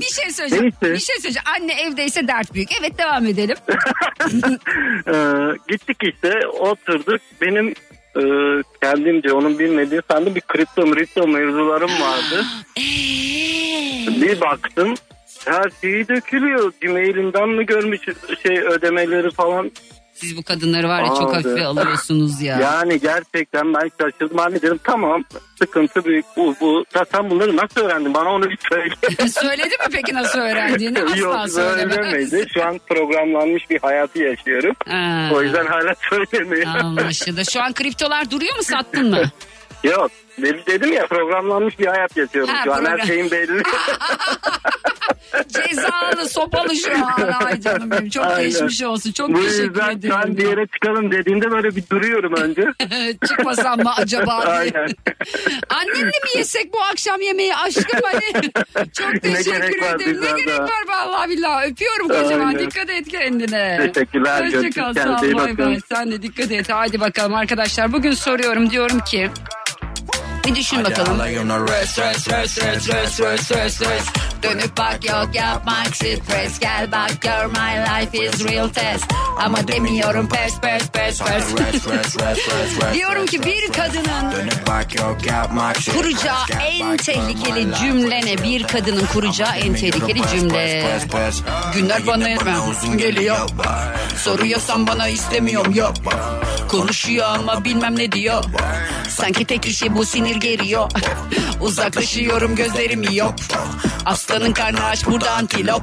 şey 0.14 0.30
söyleyeceğim. 0.30 0.72
Neyse. 0.82 0.94
Bir 0.94 0.98
şey 1.00 1.16
söyleyeceğim. 1.16 1.46
Anne 1.56 1.72
evdeyse 1.82 2.28
dert 2.28 2.54
büyük. 2.56 2.68
Evet 2.80 2.98
devam 2.98 3.26
edelim. 3.26 3.56
Ee, 5.08 5.14
gittik 5.68 5.96
işte 6.02 6.48
oturduk. 6.48 7.20
Benim 7.40 7.74
e, 8.16 8.22
kendimce 8.82 9.32
onun 9.32 9.58
bilmediği 9.58 10.00
sandım 10.10 10.34
bir 10.34 10.40
kripto 10.40 10.90
kripto 10.90 11.26
mevzularım 11.26 11.90
vardı. 11.90 12.44
bir 14.22 14.40
baktım 14.40 14.94
her 15.46 15.70
şeyi 15.80 16.08
dökülüyor. 16.08 16.72
Gmail'inden 16.80 17.48
mi 17.48 17.66
görmüş 17.66 18.00
şey 18.42 18.58
ödemeleri 18.58 19.30
falan. 19.30 19.70
Siz 20.20 20.36
bu 20.36 20.42
kadınları 20.42 20.88
var 20.88 21.02
ya 21.02 21.08
çok 21.08 21.34
Abi. 21.34 21.34
hafife 21.34 21.64
alıyorsunuz 21.64 22.40
ya. 22.42 22.58
Yani 22.60 23.00
gerçekten 23.00 23.74
ben 23.74 23.90
şaşırdım. 24.00 24.38
Hani 24.38 24.62
dedim 24.62 24.80
tamam 24.84 25.24
sıkıntı 25.58 26.04
büyük 26.04 26.24
bu. 26.36 26.54
bu. 26.60 26.84
Sen 27.12 27.30
bunları 27.30 27.56
nasıl 27.56 27.80
öğrendin? 27.80 28.14
Bana 28.14 28.28
onu 28.30 28.50
bir 28.50 28.58
söyle. 28.70 28.94
Söyledi 29.28 29.68
mi 29.68 29.86
peki 29.92 30.14
nasıl 30.14 30.38
öğrendiğini? 30.38 31.02
Asla 31.02 31.16
Yok 31.16 31.48
söylemedi. 31.50 32.46
Şu 32.54 32.64
an 32.64 32.80
programlanmış 32.88 33.70
bir 33.70 33.78
hayatı 33.78 34.18
yaşıyorum. 34.18 34.74
Ha. 34.88 35.30
O 35.34 35.42
yüzden 35.42 35.66
hala 35.66 35.94
söylemiyor. 36.10 36.66
Anlaşıldı. 36.66 37.44
Şu 37.52 37.62
an 37.62 37.72
kriptolar 37.72 38.30
duruyor 38.30 38.56
mu 38.56 38.62
sattın 38.62 39.10
mı? 39.10 39.22
Yok. 39.84 40.10
Dedim, 40.42 40.92
ya 40.92 41.06
programlanmış 41.06 41.78
bir 41.78 41.86
hayat 41.86 42.16
yaşıyorum 42.16 42.54
Ha, 42.54 42.60
şu 42.64 42.72
an. 42.74 42.78
program- 42.84 42.98
Her 42.98 43.06
şeyin 43.06 43.30
belli. 43.30 43.62
Cezalı 45.48 46.28
sopalı 46.28 46.76
şu 46.76 46.90
an. 47.06 47.32
Ay 47.44 47.60
canım 47.60 47.90
benim 47.90 48.10
çok 48.10 48.24
Aynen. 48.26 48.42
geçmiş 48.50 48.82
olsun. 48.82 49.12
Çok 49.12 49.28
Bu 49.28 49.34
teşekkür 49.34 49.62
yüzden 49.64 49.90
ederim. 49.90 50.14
sen 50.22 50.36
bir 50.36 50.48
yere 50.48 50.66
çıkalım 50.66 51.10
dediğinde 51.12 51.50
böyle 51.50 51.76
bir 51.76 51.82
duruyorum 51.92 52.32
önce. 52.36 52.62
Çıkmasam 53.28 53.82
mı 53.82 53.92
acaba. 53.96 54.32
Aynen. 54.34 54.88
Annenle 55.70 56.04
mi 56.06 56.30
yesek 56.36 56.72
bu 56.72 56.82
akşam 56.82 57.20
yemeği 57.20 57.56
aşkım 57.56 58.00
hani? 58.04 58.50
Çok 58.92 59.12
Ne 59.14 59.20
teşekkür 59.20 59.82
var 59.82 59.94
ederim. 59.94 60.20
Ne 60.22 60.42
gerek 60.42 60.60
var 60.60 60.84
vallahi 60.88 61.30
billahi. 61.30 61.70
Öpüyorum 61.70 62.08
kocaman. 62.08 62.46
Aynen. 62.46 62.58
Dikkat 62.70 62.90
et 62.90 63.08
kendine. 63.08 63.90
Teşekkürler, 63.92 64.44
Hoşçakal. 64.44 64.94
Sağ 64.94 65.20
ol. 65.20 65.34
Bay 65.34 65.58
bay. 65.58 65.78
Sen 65.88 66.10
de 66.12 66.22
dikkat 66.22 66.50
et. 66.52 66.66
Hadi 66.70 67.00
bakalım 67.00 67.34
arkadaşlar. 67.34 67.92
Bugün 67.92 68.12
soruyorum 68.12 68.70
diyorum 68.70 69.00
ki 69.00 69.30
bir 70.46 70.54
düşün 70.54 70.84
bakalım. 70.84 71.20
Rest, 71.20 71.98
rest, 71.98 72.32
rest, 72.32 72.62
rest, 72.62 72.88
rest, 72.94 73.20
rest, 73.20 73.52
rest, 73.52 73.82
rest. 73.82 74.08
Dönüp 74.42 74.76
bak 74.78 75.04
yok 75.04 75.28
yapmak 75.34 75.96
stres. 75.96 76.58
Gel 76.60 76.92
bak 76.92 77.20
gör 77.20 77.46
my 77.46 77.76
life 77.86 78.18
is 78.18 78.44
real 78.44 78.68
test. 78.68 79.04
Ama 79.38 79.68
demiyorum 79.68 80.28
pes 80.28 80.60
pes 80.60 80.88
pes 80.90 81.22
pes. 81.22 81.58
Diyorum 82.94 83.26
ki 83.26 83.42
bir 83.42 83.72
kadının 83.72 84.50
kuracağı 85.92 86.60
en 86.60 86.96
tehlikeli 86.96 87.74
cümle 87.74 88.20
ne? 88.26 88.42
Bir 88.42 88.62
kadının 88.66 89.06
kuracağı 89.06 89.56
en 89.56 89.74
tehlikeli 89.74 90.20
cümle. 90.28 90.98
Günler 91.74 92.06
bana 92.06 92.28
yetmem 92.28 92.98
geliyor. 92.98 93.36
Soruyorsan 94.16 94.86
bana 94.86 95.08
istemiyorum 95.08 95.74
yok. 95.74 95.94
Konuşuyor 96.68 97.26
ama 97.26 97.64
bilmem 97.64 97.98
ne 97.98 98.12
diyor. 98.12 98.44
Sanki 99.08 99.44
tek 99.44 99.66
işi 99.66 99.94
bu 99.96 100.04
sinir 100.04 100.35
geriyor. 100.40 100.90
Uzaklaşıyorum 101.60 102.56
gözlerim 102.56 103.02
yok. 103.12 103.34
Aslanın 104.06 104.52
karnı 104.52 104.84
aç 104.84 105.06
burada 105.06 105.30
antilop. 105.30 105.82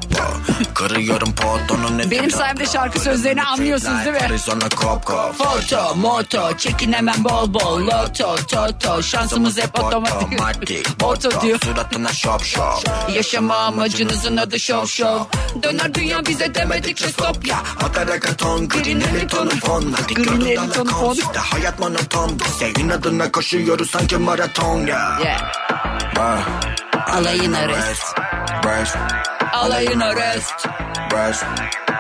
Kırıyorum 0.74 1.36
potonun 1.36 2.12
Benim 2.12 2.32
sayemde 2.32 2.66
şarkı 2.66 3.00
sözlerini 3.00 3.44
anlıyorsunuz 3.44 4.06
değil 4.06 4.16
mi? 4.16 4.22
Arizona 4.22 4.70
kop 4.70 5.06
kop. 5.06 5.36
Foto, 5.38 5.96
moto, 5.96 6.58
çekinemem 6.58 7.24
bol 7.24 7.54
bol, 7.54 7.82
loto, 7.82 8.36
toto, 8.36 9.04
şansımız 9.04 9.58
hep 9.58 9.84
otomatik. 9.84 10.88
Oto 11.04 11.42
diyor. 11.42 11.60
Suratına 11.64 12.14
şop 12.14 12.44
şop. 12.44 12.84
Yaşama 13.16 13.56
amacınızın 13.56 14.38
adı 14.38 14.60
şov 14.60 14.86
şov. 14.86 15.20
Döner 15.64 15.94
dünya 15.94 16.26
bize 16.26 16.56
demedikçe 16.56 17.08
stop 17.10 17.48
ya. 17.48 17.58
Akaragaton, 17.84 18.68
green 18.68 19.02
Hamilton'un 19.02 19.50
fon. 19.50 19.94
Hadi 20.02 20.56
lan 20.56 20.70
fon. 20.70 20.86
konser. 20.86 21.36
Hayat 21.36 21.80
monoton. 21.80 22.40
Bize 22.40 22.70
inadına 22.82 23.32
koşuyoruz 23.32 23.90
sanki 23.90 24.18
maraton 24.18 24.43
Ratonga. 24.44 25.20
Yeah. 25.24 25.40
Bra. 26.16 26.44
Alla 27.08 27.34
gillar 27.34 27.68
röst. 27.68 28.16
Alla 29.54 29.82
gillar 29.82 30.16
röst. 30.16 30.68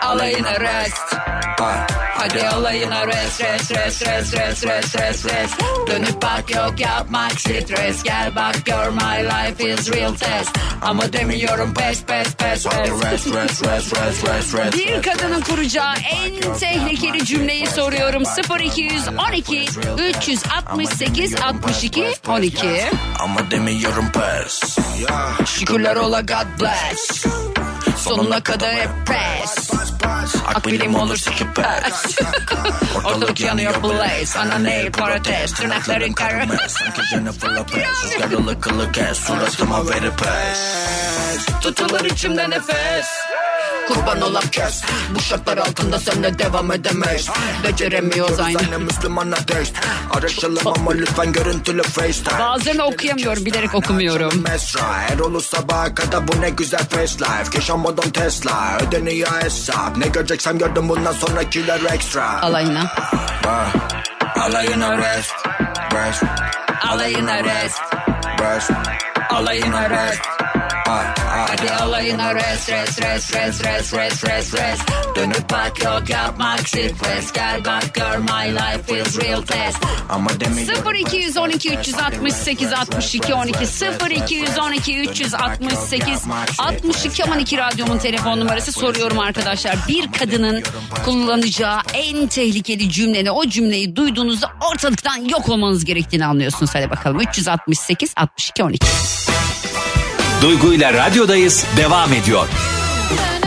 Alla 0.01 0.27
gillar 0.27 0.59
röst. 0.59 1.15
Ah, 1.63 1.87
Hadi 2.15 2.47
alayına 2.47 3.07
rest 3.07 3.41
rest 3.41 3.71
rest 3.71 4.07
rest 4.07 4.37
rest 4.37 4.65
rest 4.65 4.95
rest 4.99 5.25
rest 5.25 5.53
Dönüp 5.87 6.21
bak 6.21 6.55
yok 6.55 6.79
yapmak 6.79 7.39
stres 7.39 8.03
Gel 8.03 8.35
bak 8.35 8.65
gör 8.65 8.89
my 8.89 9.23
life 9.25 9.69
is 9.73 9.91
real 9.91 10.13
test 10.13 10.57
Ama 10.81 11.13
demiyorum 11.13 11.73
pes 11.73 12.03
pes 12.03 12.27
pes 12.35 12.63
pes 12.63 12.73
rest, 12.73 13.27
rest, 13.27 13.65
rest, 13.65 13.95
rest, 13.95 14.27
rest, 14.27 14.55
rest. 14.55 14.73
Bir 14.77 15.01
kadının 15.01 15.41
kuracağı 15.41 15.93
en 15.95 16.53
tehlikeli 16.59 17.25
cümleyi 17.25 17.67
soruyorum 17.67 18.23
0212 18.59 19.65
368 19.97 21.35
62 21.35 22.05
12 22.27 22.85
Ama 23.19 23.51
demiyorum 23.51 24.11
pes. 24.11 24.77
Şükürler 25.45 25.95
ola 25.95 26.21
God 26.21 26.61
bless 26.61 27.25
Sonuna 28.03 28.43
kadar 28.43 28.73
hep 28.75 28.89
press 29.05 29.71
Akbilim 30.55 30.95
olur 30.95 31.17
siki 31.17 31.45
pes 31.53 32.17
Ortalık 32.95 33.39
yanıyor 33.39 33.83
blaze 33.83 34.39
Ana 34.39 34.63
nail 34.63 34.91
protest 34.91 35.57
Tırnakların 35.57 36.13
karı 36.13 36.47
Sanki 36.69 37.01
Jennifer 37.11 37.49
Lopez. 37.49 37.87
Rüzgarlı 38.03 38.59
kılı 38.59 38.91
kes. 38.91 39.17
Suratıma 39.17 39.89
verip 39.89 40.13
pes. 40.19 41.45
Tutulur 41.61 42.05
içimde 42.05 42.49
nefes 42.49 43.07
Kurban 43.93 44.21
olan 44.21 44.43
kes. 44.51 44.81
Bu 45.15 45.19
şartlar 45.21 45.57
altında 45.57 45.99
seninle 45.99 46.39
devam 46.39 46.71
edemeyiz. 46.71 47.29
Beceremiyoruz 47.63 48.39
aynı. 48.39 48.59
Seninle 48.59 48.77
Müslümana 48.77 49.35
test 49.35 49.75
Araştıralım 50.11 50.67
ama 50.67 50.91
lütfen 50.91 51.31
görüntülü 51.33 51.83
FaceTime. 51.83 52.39
Bazılarını 52.39 52.83
okuyamıyorum 52.83 53.45
bilerek 53.45 53.75
okumuyorum. 53.75 54.43
Mesra. 54.43 55.01
Erol'u 55.11 55.41
sabaha 55.41 55.95
kadar 55.95 56.27
bu 56.27 56.41
ne 56.41 56.49
güzel 56.49 56.79
face 56.89 57.13
life. 57.19 57.55
Yaşamadan 57.55 58.09
Tesla. 58.09 58.77
Ödeniyor 58.87 59.41
hesap. 59.43 59.97
Ne 59.97 60.07
göreceksem 60.07 60.57
gördüm 60.57 60.89
bundan 60.89 61.13
sonrakiler 61.13 61.79
extra 61.93 62.41
Alayına. 62.41 62.91
Ah, 63.47 63.73
Alayına 64.45 64.97
rest 64.97 65.33
Rest. 65.93 66.23
Alayına 66.87 67.43
rest. 67.43 67.81
Rest 68.41 68.71
Alayına 69.29 69.89
rest. 69.89 70.32
Ah, 70.93 71.15
ah. 71.17 71.49
Hadi 71.49 71.71
alayına 71.71 72.35
rest 72.35 72.69
rest 72.69 73.01
rest 73.01 73.35
rest 73.35 73.65
rest 73.65 73.93
rest 73.93 74.25
rest 74.25 74.53
rest. 74.53 74.81
Dönüp 75.15 75.49
bak 75.51 75.83
yok 75.83 76.09
yapmak 76.09 76.59
stres. 76.59 77.31
Gel 77.33 77.65
bak 77.65 77.93
gör 77.93 78.17
my 78.17 78.55
life 78.55 79.01
is 79.01 79.19
real 79.19 79.41
test. 79.41 79.77
Ama 80.09 80.39
demiyorum 80.39 80.93
0212 80.95 81.77
368 81.77 82.73
62 82.73 83.33
12 83.33 83.57
0212 84.09 84.99
368 84.99 86.21
62 86.57 87.23
12 87.23 87.57
radyomun 87.57 87.97
telefon 87.97 88.39
numarası 88.39 88.71
soruyorum 88.71 89.19
arkadaşlar. 89.19 89.75
Bir 89.87 90.11
kadının 90.11 90.63
kullanacağı 91.05 91.79
en 91.93 92.27
tehlikeli 92.27 92.89
cümle 92.89 93.25
ne? 93.25 93.31
O 93.31 93.45
cümleyi 93.45 93.95
duyduğunuzda 93.95 94.51
ortalıktan 94.71 95.29
yok 95.29 95.49
olmanız 95.49 95.85
gerektiğini 95.85 96.25
anlıyorsunuz. 96.25 96.75
Hadi 96.75 96.89
bakalım 96.89 97.19
368 97.19 98.13
62 98.15 98.63
12. 98.63 98.87
Duygu 100.43 100.73
ile 100.73 100.93
radyodayız 100.93 101.65
devam 101.77 102.13
ediyor. 102.13 102.47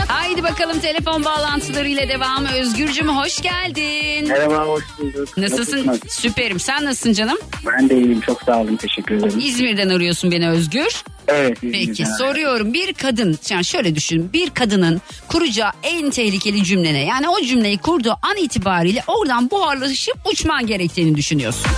Haydi 0.07 0.43
bakalım 0.43 0.79
telefon 0.79 1.25
bağlantılarıyla 1.25 2.09
devam. 2.09 2.45
Özgürcüm 2.45 3.07
hoş 3.07 3.41
geldin. 3.41 4.27
Merhaba 4.27 4.65
hoş 4.67 4.83
bulduk. 4.99 5.37
Nasılsın? 5.37 5.87
Nasılsınız? 5.87 5.99
Süperim. 6.13 6.59
Sen 6.59 6.85
nasılsın 6.85 7.13
canım? 7.13 7.37
Ben 7.65 7.89
de 7.89 7.95
iyiyim 7.95 8.21
çok 8.21 8.41
sağ 8.43 8.61
olun 8.61 8.75
teşekkür 8.75 9.15
ederim. 9.15 9.39
İzmir'den 9.39 9.89
arıyorsun 9.89 10.31
beni 10.31 10.49
Özgür. 10.49 11.03
Evet. 11.27 11.57
Peki 11.61 11.77
İzmir'den. 11.91 12.17
soruyorum 12.17 12.73
bir 12.73 12.93
kadın 12.93 13.39
yani 13.49 13.65
şöyle 13.65 13.95
düşün 13.95 14.29
bir 14.33 14.49
kadının 14.49 15.01
kuracağı 15.27 15.71
en 15.83 16.09
tehlikeli 16.09 16.63
cümle 16.63 16.93
ne? 16.93 17.05
Yani 17.05 17.29
o 17.29 17.41
cümleyi 17.41 17.77
kurduğu 17.77 18.13
an 18.21 18.37
itibariyle 18.37 19.03
oradan 19.07 19.51
buharlaşıp 19.51 20.15
uçman 20.31 20.67
gerektiğini 20.67 21.15
düşünüyorsun. 21.15 21.71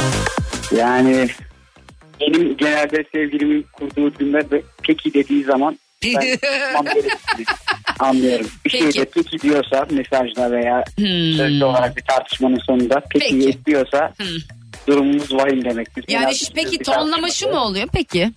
Yani 0.78 1.30
benim 2.22 2.57
genelde 2.57 3.03
sevgilimin 3.11 3.65
kurduğu 3.74 4.17
cümle 4.20 4.51
de 4.90 4.94
peki 4.94 5.14
dediği 5.14 5.44
zaman 5.44 5.80
ben 6.06 6.38
anlıyorum. 8.00 8.48
Bir 8.66 8.72
Peki. 8.72 8.94
şeyde 8.94 9.06
peki 9.16 9.40
diyorsa 9.42 9.88
mesajda 9.92 10.52
veya 10.52 10.84
Hmm. 10.98 11.38
sözlü 11.38 11.66
olarak 11.66 11.98
bir 11.98 12.02
tartışmanın 12.02 12.60
sonunda 12.66 13.02
peki, 13.10 13.26
Peki. 13.32 13.50
ekliyorsa 13.50 14.14
Hmm. 14.18 14.26
durumumuz 14.88 15.34
vahim 15.34 15.66
demektir. 15.66 16.06
Yani 16.08 16.36
şu- 16.36 16.54
peki 16.56 16.78
tonlama 16.78 17.30
şu 17.30 17.48
mu 17.50 17.58
oluyor 17.60 17.88
peki? 17.94 18.32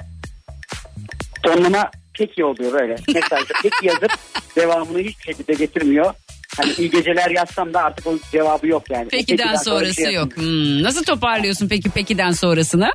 Tonlama 1.43 1.91
peki 2.19 2.45
oluyor 2.45 2.73
böyle. 2.73 2.97
Mesajda 3.15 3.55
peki 3.63 3.87
yazıp 3.87 4.13
devamını 4.57 4.99
hiçbir 4.99 5.25
şekilde 5.25 5.53
getirmiyor. 5.55 6.15
Hani 6.57 6.73
iyi 6.79 6.91
geceler 6.91 7.31
yazsam 7.31 7.75
da 7.75 7.83
artık 7.83 8.07
o 8.07 8.19
cevabı 8.33 8.67
yok 8.67 8.91
yani. 8.91 9.09
Peki'den 9.09 9.57
sonra 9.57 9.81
bir 9.81 9.85
sonrası 9.87 10.03
şey 10.03 10.15
yok. 10.15 10.37
Hmm, 10.37 10.83
Nasıl 10.83 11.05
toparlıyorsun 11.05 11.69
peki 11.69 11.91
Peki'den 11.91 12.31
sonrasını? 12.31 12.91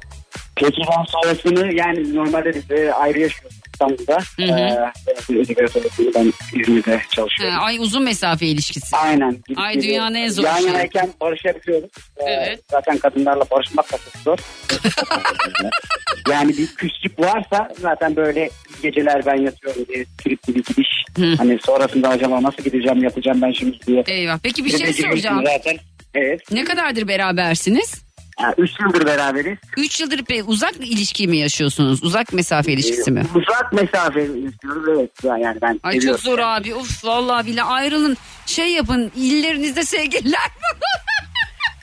Peki'den 0.60 1.03
sonrasını 1.08 1.74
yani 1.76 2.16
normalde 2.16 2.53
biz 2.53 2.72
e, 2.72 2.93
ayrı 2.93 3.20
yaşıyoruz 3.20 3.58
İstanbul'da. 3.74 4.18
Hı 4.38 4.43
hı. 4.43 4.89
Ee, 5.30 5.34
Edebiyat 5.39 5.76
öğretmeni 5.76 6.12
ben 6.16 6.34
İzmir'de 6.62 6.95
Ha, 6.95 7.01
çalışıyorum. 7.16 7.58
ay 7.62 7.78
uzun 7.80 8.03
mesafe 8.03 8.45
ilişkisi. 8.45 8.97
Aynen. 8.97 9.32
Gidip 9.32 9.60
Ay, 9.60 9.74
geliyoruz. 9.74 9.84
dünyanın 9.89 10.16
en 10.16 10.30
zor 10.30 10.43
Yan 10.43 10.55
şeyi. 10.58 10.68
yanayken 10.68 11.10
barışabiliyoruz. 11.22 11.89
Ee, 12.18 12.24
Evet. 12.30 12.60
Zaten 12.72 12.97
kadınlarla 12.97 13.43
barışmak 13.51 13.93
da 13.93 13.97
çok 13.97 14.22
zor. 14.24 14.38
yani 16.32 16.49
bir 16.58 16.68
küslük 16.68 17.20
varsa 17.20 17.70
zaten 17.82 18.16
böyle 18.16 18.49
geceler 18.84 19.26
ben 19.26 19.36
yatıyorum 19.41 19.86
diye 19.89 20.05
tripli 20.24 20.55
bir 20.55 20.64
gidiş. 20.64 20.88
Hı. 21.18 21.34
Hani 21.38 21.60
sonrasında 21.66 22.10
acaba 22.10 22.43
nasıl 22.43 22.64
gideceğim 22.64 23.03
yatacağım 23.03 23.41
ben 23.41 23.51
şimdi 23.51 23.78
diye. 23.88 24.03
Eyvah. 24.08 24.38
Peki 24.43 24.66
bir 24.66 24.78
şey 24.78 24.93
soracağım. 24.93 25.43
Zaten. 25.45 25.78
Evet. 26.16 26.41
Ne 26.51 26.64
kadardır 26.64 27.08
berabersiniz? 27.08 28.07
Yani 28.41 28.53
üç 28.57 28.71
yıldır 28.79 29.05
beraberiz. 29.05 29.57
3 29.77 29.99
yıldır 30.01 30.19
pe- 30.19 30.43
uzak 30.43 30.73
ilişki 30.79 31.27
mi 31.27 31.38
yaşıyorsunuz? 31.38 32.03
Uzak 32.03 32.33
mesafe 32.33 32.73
ilişkisi 32.73 33.11
mi? 33.11 33.23
Uzak 33.35 33.73
mesafe 33.73 34.23
istiyoruz 34.25 34.83
evet. 34.97 35.11
Yani 35.23 35.57
ben 35.61 35.79
Ay 35.83 35.93
çok 35.93 36.01
seviyorum. 36.01 36.21
zor 36.23 36.39
abi. 36.39 36.75
Uf 36.75 37.05
vallahi 37.05 37.47
bile 37.47 37.63
ayrılın. 37.63 38.17
Şey 38.45 38.71
yapın 38.71 39.11
illerinizde 39.15 39.83
sevgililer 39.83 40.39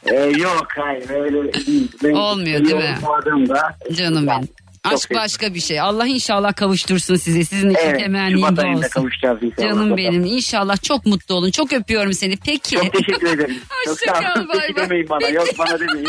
Ee, 0.06 0.14
yok 0.16 0.66
hayır 0.76 1.10
öyle 1.10 1.52
değil. 1.54 1.92
Ben 2.04 2.12
Olmuyor, 2.12 2.60
değil 2.64 2.74
mi? 2.74 2.80
seviyorum 2.82 3.10
Aradığımda, 3.10 3.76
Canım 3.92 4.26
Ben 4.26 4.36
benim. 4.36 4.48
Çok 4.84 4.92
Aşk 4.92 5.02
seviyorum. 5.02 5.24
başka 5.24 5.54
bir 5.54 5.60
şey. 5.60 5.80
Allah 5.80 6.06
inşallah 6.06 6.54
kavuştursun 6.56 7.16
sizi. 7.16 7.44
Sizin 7.44 7.70
için 7.70 7.80
Evet 7.88 8.10
bu 8.12 8.46
ayında 8.46 8.66
olsun. 8.78 8.88
kavuşacağız 8.90 9.42
inşallah. 9.42 9.68
Canım 9.68 9.96
benim 9.96 10.24
inşallah 10.24 10.82
çok 10.82 11.06
mutlu 11.06 11.34
olun. 11.34 11.50
Çok 11.50 11.72
öpüyorum 11.72 12.12
seni. 12.12 12.36
Peki. 12.36 12.76
Çok 12.76 12.92
teşekkür 12.92 13.26
ederim. 13.26 13.56
Çok 13.84 13.92
Hoşça 13.94 14.14
sağ 14.14 14.18
olun. 14.40 14.46
kal, 14.46 14.48
bay 14.48 14.58
bay. 14.76 14.76
demeyin 14.76 15.08
bana. 15.08 15.18
Peki. 15.18 15.34
Yok 15.34 15.46
bana 15.58 15.80
demeyin. 15.80 16.06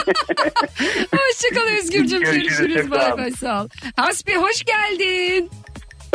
Hoşçakal 1.12 1.78
Özgürcüm. 1.80 2.20
Görüşürüz, 2.24 2.58
Görüşürüz. 2.58 2.82
çok 2.82 2.92
Bay 2.92 3.18
bay 3.18 3.32
sağ 3.32 3.64
ol. 3.64 3.68
Hasbi 3.96 4.36
hoş 4.36 4.64
geldin. 4.64 5.50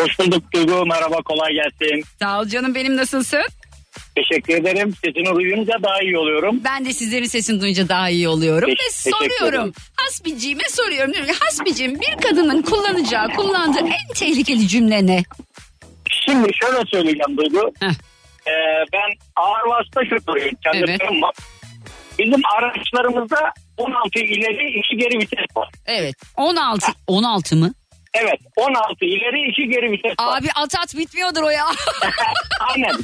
Hoş 0.01 0.19
bulduk 0.19 0.45
Duygu. 0.55 0.87
Merhaba 0.87 1.17
kolay 1.23 1.53
gelsin. 1.53 2.05
Sağ 2.23 2.41
ol 2.41 2.45
canım 2.47 2.75
benim 2.75 2.97
nasılsın? 2.97 3.43
Teşekkür 4.17 4.55
ederim. 4.55 4.95
Sesini 5.05 5.35
duyunca 5.35 5.73
daha 5.83 6.01
iyi 6.03 6.19
oluyorum. 6.19 6.61
Ben 6.65 6.85
de 6.85 6.93
sizlerin 6.93 7.25
sesini 7.25 7.61
duyunca 7.61 7.89
daha 7.89 8.11
iyi 8.11 8.29
oluyorum. 8.29 8.67
Te- 8.69 8.73
Ve 8.73 9.11
soruyorum. 9.13 9.73
Hasbiciğime 9.97 10.63
soruyorum. 10.71 11.13
Diyorum 11.15 11.33
ki, 11.33 11.39
Hasbiciğim 11.45 12.01
bir 12.01 12.23
kadının 12.23 12.63
kullanacağı, 12.63 13.29
kullandığı 13.29 13.79
en 13.81 14.15
tehlikeli 14.15 14.69
cümle 14.69 15.07
ne? 15.07 15.23
Şimdi 16.11 16.49
şöyle 16.63 16.79
söyleyeceğim 16.87 17.37
Duygu. 17.37 17.73
Heh. 17.81 17.89
Ee, 18.47 18.53
ben 18.93 19.11
ağır 19.37 19.63
vasıta 19.67 20.01
şoförüyüm. 20.05 20.55
Kendi 20.65 20.79
Evet. 20.79 21.01
firmam 21.01 21.23
var. 21.23 21.35
Bizim 22.19 22.41
araçlarımızda 22.57 23.53
16 23.77 24.19
ileri 24.19 24.79
2 24.79 24.97
geri 24.97 25.19
vites 25.19 25.57
var. 25.57 25.69
Evet. 25.87 26.15
16. 26.37 26.87
16 27.07 27.57
mı? 27.57 27.73
Evet 28.15 28.41
16 28.57 29.05
ileri 29.05 29.51
2 29.51 29.69
geri 29.69 29.91
vites 29.93 30.11
var. 30.21 30.39
Abi 30.39 30.49
at 30.55 30.75
at 30.83 30.97
bitmiyordur 30.97 31.43
o 31.43 31.51
ya. 31.51 31.67
Aynen. 32.61 32.95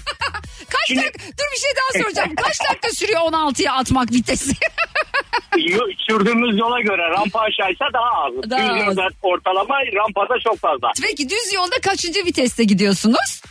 Kaç 0.71 0.89
Şimdi- 0.89 1.01
dakika? 1.03 1.19
Dur 1.27 1.45
bir 1.53 1.61
şey 1.61 1.71
daha 1.77 2.03
soracağım. 2.05 2.35
Kaç 2.35 2.61
dakika 2.71 2.89
sürüyor 2.89 3.21
16'ya 3.21 3.73
atmak 3.73 4.13
vitesi? 4.13 4.53
Sürdüğümüz 6.09 6.59
yola 6.59 6.81
göre 6.81 7.03
rampa 7.11 7.41
aşağıysa 7.41 7.85
daha 7.95 8.11
az. 8.25 8.51
Daha 8.51 8.77
Düz 8.77 8.87
yolda 8.87 9.09
ortalama 9.23 9.75
rampada 9.95 10.35
çok 10.45 10.59
fazla. 10.59 10.91
Peki 11.03 11.29
düz 11.29 11.53
yolda 11.55 11.77
kaçıncı 11.85 12.25
viteste 12.25 12.65
gidiyorsunuz? 12.65 13.43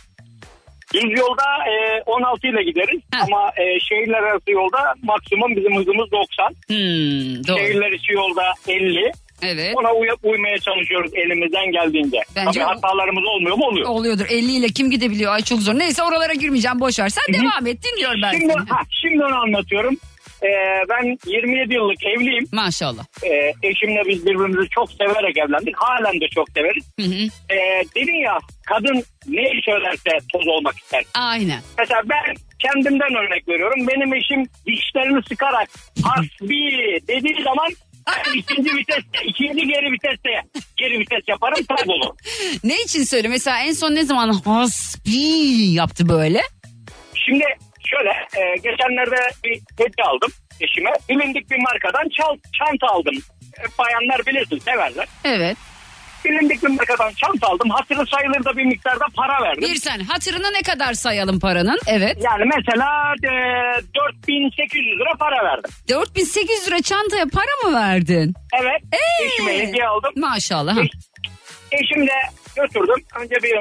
Düz 0.94 1.18
yolda 1.18 1.42
e, 1.70 2.02
16 2.06 2.46
ile 2.46 2.62
gideriz 2.62 3.00
Heh. 3.14 3.22
ama 3.22 3.48
e, 3.56 3.80
şehirler 3.80 4.22
arası 4.22 4.50
yolda 4.50 4.94
maksimum 5.02 5.56
bizim 5.56 5.76
hızımız 5.76 6.10
90. 6.12 6.48
Hmm, 6.48 7.46
doğru. 7.48 7.58
Şehirler 7.58 7.92
içi 7.92 8.12
yolda 8.12 8.42
50. 8.68 9.12
Evet. 9.42 9.74
Ona 9.76 9.92
uy- 9.94 10.16
uymaya 10.22 10.58
çalışıyoruz 10.58 11.10
elimizden 11.14 11.72
geldiğince. 11.72 12.18
Bence 12.36 12.60
Tabii 12.60 12.64
o- 12.64 12.76
hatalarımız 12.76 13.24
olmuyor 13.24 13.56
mu? 13.56 13.64
Oluyor. 13.64 13.88
Oluyordur. 13.88 14.26
50 14.28 14.52
ile 14.52 14.66
kim 14.66 14.90
gidebiliyor? 14.90 15.32
Ay 15.32 15.42
çok 15.42 15.60
zor. 15.60 15.74
Neyse 15.78 16.02
oralara 16.02 16.32
girmeyeceğim. 16.34 16.80
Boş 16.80 16.98
ver. 16.98 17.08
Sen 17.08 17.34
devam 17.34 17.66
et. 17.66 17.78
Dinliyorum 17.84 18.20
ben 18.22 18.32
Şimdi, 18.38 18.52
seni. 18.52 18.68
ha, 18.68 18.80
şimdi 19.02 19.24
onu 19.24 19.34
anlatıyorum. 19.36 19.96
Ee, 20.42 20.48
ben 20.88 21.18
27 21.26 21.74
yıllık 21.74 22.04
evliyim. 22.04 22.44
Maşallah. 22.52 23.04
Ee, 23.24 23.52
eşimle 23.62 24.02
biz 24.06 24.26
birbirimizi 24.26 24.68
çok 24.70 24.92
severek 24.92 25.36
evlendik. 25.38 25.74
Halen 25.76 26.20
de 26.20 26.28
çok 26.34 26.48
severiz. 26.50 26.84
Hı 27.00 27.06
hı. 27.06 27.28
Ee, 27.54 27.82
dedin 27.96 28.20
ya 28.24 28.38
kadın 28.66 29.02
ne 29.26 29.42
söylerse 29.64 30.10
toz 30.32 30.48
olmak 30.48 30.78
ister. 30.78 31.04
Aynen. 31.14 31.60
Mesela 31.78 32.02
ben 32.04 32.34
kendimden 32.58 33.14
örnek 33.14 33.48
veriyorum. 33.48 33.86
Benim 33.88 34.14
eşim 34.14 34.42
dişlerini 34.66 35.20
sıkarak 35.28 35.68
hasbi 36.04 36.70
dediği 37.08 37.42
zaman 37.44 37.68
ben 38.06 38.38
ikinci 38.38 38.76
viteste, 38.76 39.18
ikinci 39.24 39.66
geri 39.66 39.92
viteste 39.92 40.30
geri 40.76 40.98
vites 40.98 41.28
yaparım 41.28 41.64
kaybolur. 41.68 42.14
Ne 42.64 42.82
için 42.82 43.04
söyle? 43.04 43.28
Mesela 43.28 43.60
en 43.60 43.72
son 43.72 43.94
ne 43.94 44.04
zaman 44.04 44.32
hasbi 44.44 45.18
yaptı 45.72 46.08
böyle? 46.08 46.40
Şimdi 47.14 47.44
şöyle 47.84 48.10
e, 48.10 48.56
geçenlerde 48.56 49.16
bir 49.44 49.52
hediye 49.54 50.04
aldım 50.06 50.30
eşime. 50.60 50.90
Bilindik 51.08 51.50
bir 51.50 51.58
markadan 51.58 52.08
çal, 52.08 52.36
çanta 52.58 52.86
aldım. 52.86 53.14
E, 53.58 53.62
bayanlar 53.78 54.26
bilirsin 54.26 54.58
severler. 54.58 55.06
Evet. 55.24 55.56
Bilindik 56.26 56.62
bir 56.62 56.68
markadan 56.68 57.12
çanta 57.12 57.46
aldım. 57.46 57.70
Hatırı 57.70 58.06
sayılır 58.06 58.44
da 58.44 58.56
bir 58.56 58.64
miktarda 58.64 59.04
para 59.16 59.42
verdim. 59.42 59.62
Bir 59.62 59.74
sen 59.74 60.00
hatırına 60.00 60.50
ne 60.50 60.62
kadar 60.62 60.92
sayalım 60.94 61.40
paranın? 61.40 61.78
Evet. 61.86 62.16
Yani 62.20 62.44
mesela 62.56 63.14
e, 63.24 63.30
4800 63.94 64.86
lira 64.86 65.16
para 65.18 65.44
verdim. 65.44 65.70
4800 65.88 66.66
lira 66.66 66.82
çantaya 66.82 67.24
para 67.26 67.70
mı 67.70 67.76
verdin? 67.76 68.34
Evet 68.60 68.82
Ee? 68.92 69.24
eşime 69.26 69.58
hediye 69.58 69.86
aldım. 69.86 70.12
Maşallah. 70.16 70.76
ha. 70.76 70.80
Eşim 71.72 72.06
de 72.06 72.12
götürdüm. 72.56 73.04
Önce 73.20 73.34
bir 73.42 73.56
hı 73.56 73.60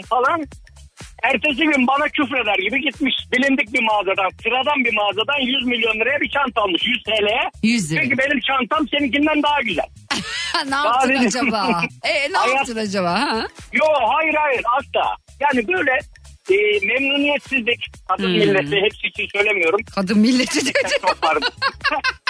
hı 0.00 0.06
falan. 0.08 0.42
Ertesi 1.22 1.64
gün 1.64 1.86
bana 1.86 2.08
küfreder 2.08 2.58
gibi 2.58 2.80
gitmiş. 2.80 3.14
Bilindik 3.32 3.74
bir 3.74 3.82
mağazadan, 3.82 4.30
sıradan 4.42 4.84
bir 4.84 4.94
mağazadan 4.94 5.38
100 5.40 5.66
milyon 5.66 5.94
liraya 6.00 6.20
bir 6.20 6.30
çanta 6.30 6.60
almış 6.62 6.82
100 6.86 7.02
TL'ye. 7.02 7.50
100 7.62 7.92
lira. 7.92 8.02
Çünkü 8.02 8.18
benim 8.18 8.40
çantam 8.40 8.88
seninkinden 8.88 9.42
daha 9.42 9.60
güzel. 9.62 9.86
ne 10.68 10.74
yaptın 10.76 11.26
acaba? 11.26 11.80
E 12.04 12.32
ne 12.32 12.36
Hayat- 12.36 12.56
yaptın 12.56 12.76
acaba? 12.76 13.12
Ha? 13.20 13.46
Yo 13.72 13.84
hayır 14.08 14.34
hayır 14.34 14.62
asla. 14.78 15.16
Yani 15.40 15.68
böyle 15.68 15.98
e, 16.50 16.86
memnuniyetsizlik 16.86 17.86
kadın 18.08 18.24
Hmm. 18.24 18.32
milleti 18.32 18.76
hepsi 18.76 19.06
için 19.06 19.28
söylemiyorum. 19.32 19.80
Kadın 19.94 20.18
milleti 20.18 20.60
dedi. 20.60 20.72
Çok. 21.02 21.18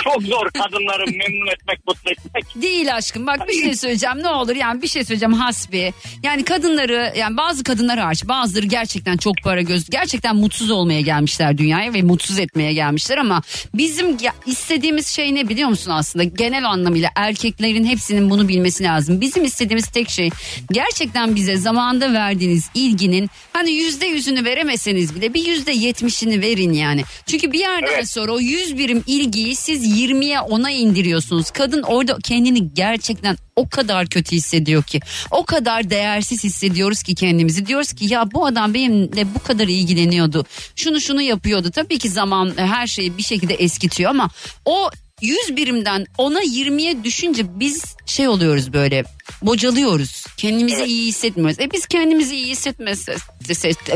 Çok 0.05 0.23
zor 0.23 0.51
kadınları 0.51 1.05
memnun 1.07 1.47
etmek, 1.47 1.87
mutlu 1.87 2.11
etmek. 2.11 2.45
Değil 2.62 2.97
aşkım 2.97 3.27
bak 3.27 3.49
bir 3.49 3.62
şey 3.62 3.75
söyleyeceğim 3.75 4.23
ne 4.23 4.29
olur 4.29 4.57
yani 4.57 4.83
bir 4.83 4.89
şey 4.89 5.05
söyleyeceğim 5.05 5.33
hasbi. 5.33 5.93
Yani 6.23 6.45
kadınları 6.45 7.12
yani 7.16 7.37
bazı 7.37 7.64
kadınlar 7.64 7.99
hariç 7.99 8.29
bazıları 8.29 8.66
gerçekten 8.66 9.16
çok 9.16 9.35
para 9.45 9.62
göz 9.62 9.91
gerçekten 9.91 10.37
mutsuz 10.37 10.71
olmaya 10.71 11.01
gelmişler 11.01 11.59
dünyaya 11.59 11.95
ve 11.95 12.03
mutsuz 12.03 12.39
etmeye 12.39 12.73
gelmişler 12.73 13.18
ama 13.18 13.43
bizim 13.75 14.16
istediğimiz 14.47 15.07
şey 15.07 15.35
ne 15.35 15.49
biliyor 15.49 15.68
musun 15.68 15.91
aslında 15.91 16.25
genel 16.25 16.64
anlamıyla 16.64 17.11
erkeklerin 17.16 17.85
hepsinin 17.85 18.31
bunu 18.31 18.49
bilmesi 18.49 18.85
lazım. 18.85 19.21
Bizim 19.21 19.45
istediğimiz 19.45 19.89
tek 19.89 20.09
şey 20.11 20.31
gerçekten 20.73 21.35
bize 21.37 21.57
zamanında 21.57 22.12
verdiğiniz 22.12 22.71
ilginin 22.75 23.31
hani 23.53 23.71
yüzde 23.73 24.07
yüzünü 24.11 24.44
veremeseniz 24.44 25.14
bile 25.14 25.34
bir 25.34 25.46
yüzde 25.46 25.72
yetmişini 25.72 26.40
verin 26.42 26.72
yani. 26.72 27.04
Çünkü 27.26 27.52
bir 27.52 27.58
yerden 27.58 27.92
Evet. 27.94 28.11
sonra 28.11 28.32
o 28.32 28.40
100 28.40 28.78
birim 28.78 29.04
ilgiyi 29.06 29.56
siz 29.56 30.00
20'ye 30.00 30.36
10'a 30.38 30.70
indiriyorsunuz. 30.70 31.50
Kadın 31.50 31.82
orada 31.82 32.18
kendini 32.24 32.74
gerçekten 32.74 33.36
o 33.56 33.68
kadar 33.68 34.06
kötü 34.06 34.36
hissediyor 34.36 34.82
ki. 34.82 35.00
O 35.30 35.44
kadar 35.44 35.90
değersiz 35.90 36.44
hissediyoruz 36.44 37.02
ki 37.02 37.14
kendimizi. 37.14 37.66
Diyoruz 37.66 37.92
ki 37.92 38.04
ya 38.12 38.30
bu 38.32 38.46
adam 38.46 38.74
benimle 38.74 39.34
bu 39.34 39.38
kadar 39.38 39.68
ilgileniyordu. 39.68 40.46
Şunu 40.76 41.00
şunu 41.00 41.22
yapıyordu. 41.22 41.70
Tabii 41.70 41.98
ki 41.98 42.08
zaman 42.08 42.52
her 42.56 42.86
şeyi 42.86 43.18
bir 43.18 43.22
şekilde 43.22 43.54
eskitiyor 43.54 44.11
ama 44.11 44.30
o 44.64 44.90
100 45.21 45.57
birimden 45.57 46.07
10'a 46.18 46.43
20'ye 46.43 47.05
düşünce 47.05 47.61
biz 47.61 47.97
şey 48.07 48.29
oluyoruz 48.29 48.73
böyle 48.73 49.05
bocalıyoruz. 49.43 50.27
Kendimizi 50.37 50.85
iyi 50.85 51.07
hissetmiyoruz. 51.07 51.61
E 51.61 51.71
biz 51.73 51.87
kendimizi 51.87 52.37
iyi 52.37 52.47
hissetmezsek 52.47 53.16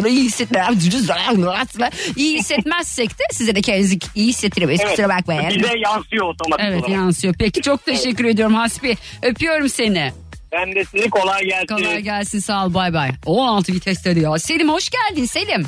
iyi 0.09 0.25
hissetmezsek 0.25 0.83
iyi 2.17 2.39
hissetmezsek 2.39 3.11
de 3.11 3.23
size 3.33 3.55
de 3.55 3.61
kendinizi 3.61 3.99
iyi 4.15 4.29
hissettiremeyiz. 4.29 4.83
Kusura 4.85 5.09
bakmayın. 5.09 5.51
Bize 5.51 5.73
yansıyor 5.79 6.27
otomatik 6.29 6.67
Evet 6.69 6.79
olarak. 6.81 6.91
yansıyor. 6.95 7.35
Peki 7.39 7.63
çok 7.63 7.85
teşekkür 7.87 8.25
ediyorum 8.25 8.55
Hasbi. 8.55 8.97
Öpüyorum 9.23 9.69
seni. 9.69 10.13
Ben 10.53 10.75
de 10.75 10.85
sizi 10.85 11.11
kolay 11.11 11.45
gelsin. 11.45 11.67
Kolay 11.67 12.01
gelsin 12.01 12.39
sağ 12.39 12.67
ol 12.67 12.75
bay 12.75 12.93
bay. 12.95 13.11
16 13.27 13.73
vites 13.73 14.05
dedi 14.05 14.21
ya. 14.21 14.39
Selim 14.39 14.69
hoş 14.69 14.91
geldin 14.91 15.25
Selim. 15.25 15.65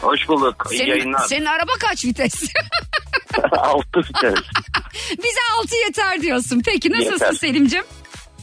Hoş 0.00 0.28
bulduk. 0.28 0.66
İyi 0.70 0.78
Senin, 0.78 0.90
yayınlar. 0.90 1.26
senin 1.28 1.44
araba 1.44 1.72
kaç 1.80 2.04
vites? 2.04 2.34
Altı 3.52 3.98
vites. 4.00 4.34
Bize 5.18 5.40
6 5.58 5.76
yeter 5.86 6.20
diyorsun. 6.22 6.62
Peki 6.64 6.90
nasılsın 6.92 7.12
Yeter. 7.12 7.32
Selim'cim? 7.32 7.82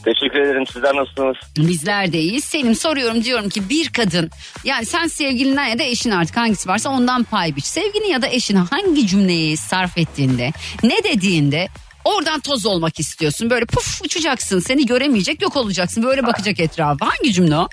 Teşekkür 0.04 0.40
ederim. 0.40 0.66
Sizler 0.66 0.96
nasılsınız? 0.96 1.36
Bizler 1.58 2.12
de 2.12 2.18
iyiyiz. 2.20 2.44
Selim 2.44 2.74
soruyorum 2.74 3.24
diyorum 3.24 3.48
ki 3.48 3.68
bir 3.68 3.88
kadın 3.88 4.30
yani 4.64 4.86
sen 4.86 5.06
sevgilinden 5.06 5.64
ya 5.66 5.78
da 5.78 5.82
eşin 5.82 6.10
artık 6.10 6.36
hangisi 6.36 6.68
varsa 6.68 6.90
ondan 6.90 7.24
pay 7.24 7.56
biç. 7.56 7.64
Sevgilin 7.64 8.08
ya 8.10 8.22
da 8.22 8.28
eşin 8.28 8.56
hangi 8.56 9.06
cümleyi 9.06 9.56
sarf 9.56 9.98
ettiğinde 9.98 10.52
ne 10.82 11.04
dediğinde 11.04 11.68
oradan 12.04 12.40
toz 12.40 12.66
olmak 12.66 13.00
istiyorsun. 13.00 13.50
Böyle 13.50 13.64
puf 13.64 14.02
uçacaksın 14.04 14.60
seni 14.60 14.86
göremeyecek 14.86 15.42
yok 15.42 15.56
olacaksın 15.56 16.02
böyle 16.02 16.26
bakacak 16.26 16.60
etrafa. 16.60 17.06
Hangi 17.06 17.32
cümle 17.32 17.56
o? 17.56 17.68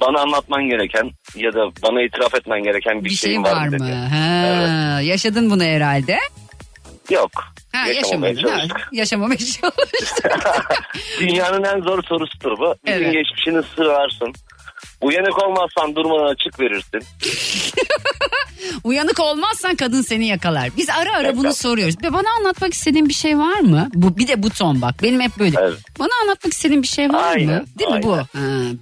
Bana 0.00 0.20
anlatman 0.20 0.68
gereken 0.68 1.10
ya 1.36 1.52
da 1.52 1.58
bana 1.82 2.02
itiraf 2.02 2.34
etmen 2.34 2.62
gereken 2.62 3.00
bir, 3.04 3.10
Bir 3.10 3.14
şey 3.14 3.42
var 3.42 3.72
dedi. 3.72 3.82
mı? 3.82 3.94
Ha, 3.94 5.00
Yaşadın 5.00 5.50
bunu 5.50 5.62
herhalde. 5.64 6.18
Yok. 7.10 7.30
Ha, 7.72 7.86
Yaşamamaya 7.88 8.34
ha. 8.34 8.66
Yaşamamaya 8.92 9.38
çalıştık. 9.38 10.38
Dünyanın 11.20 11.64
en 11.64 11.80
zor 11.80 12.02
sorusudur 12.02 12.58
bu. 12.58 12.74
Bizim 12.86 13.02
Evet. 13.02 13.12
geçmişini 13.12 13.62
sığarsın. 13.76 14.32
Uyanık 15.00 15.42
olmazsan 15.42 15.94
durmadan 15.96 16.26
açık 16.34 16.60
verirsin. 16.60 17.00
Uyanık 18.84 19.20
olmazsan 19.20 19.76
kadın 19.76 20.02
seni 20.02 20.26
yakalar. 20.26 20.68
Biz 20.76 20.90
ara 20.90 21.16
ara 21.16 21.36
bunu 21.36 21.54
soruyoruz. 21.54 21.94
Ve 22.02 22.12
bana 22.12 22.28
anlatmak 22.38 22.74
istediğin 22.74 23.08
bir 23.08 23.14
şey 23.14 23.38
var 23.38 23.60
mı? 23.60 23.88
Bu 23.94 24.16
bir 24.18 24.28
de 24.28 24.42
buton 24.42 24.82
bak. 24.82 25.02
Benim 25.02 25.20
hep 25.20 25.38
böyle. 25.38 25.56
Bana 25.98 26.08
anlatmak 26.22 26.52
istediğin 26.52 26.82
bir 26.82 26.88
şey 26.88 27.08
var 27.08 27.12
mı? 27.12 27.20
Aynen, 27.26 27.66
Değil 27.78 27.90
mi 27.90 28.02
bu? 28.02 28.16
Ha, 28.16 28.26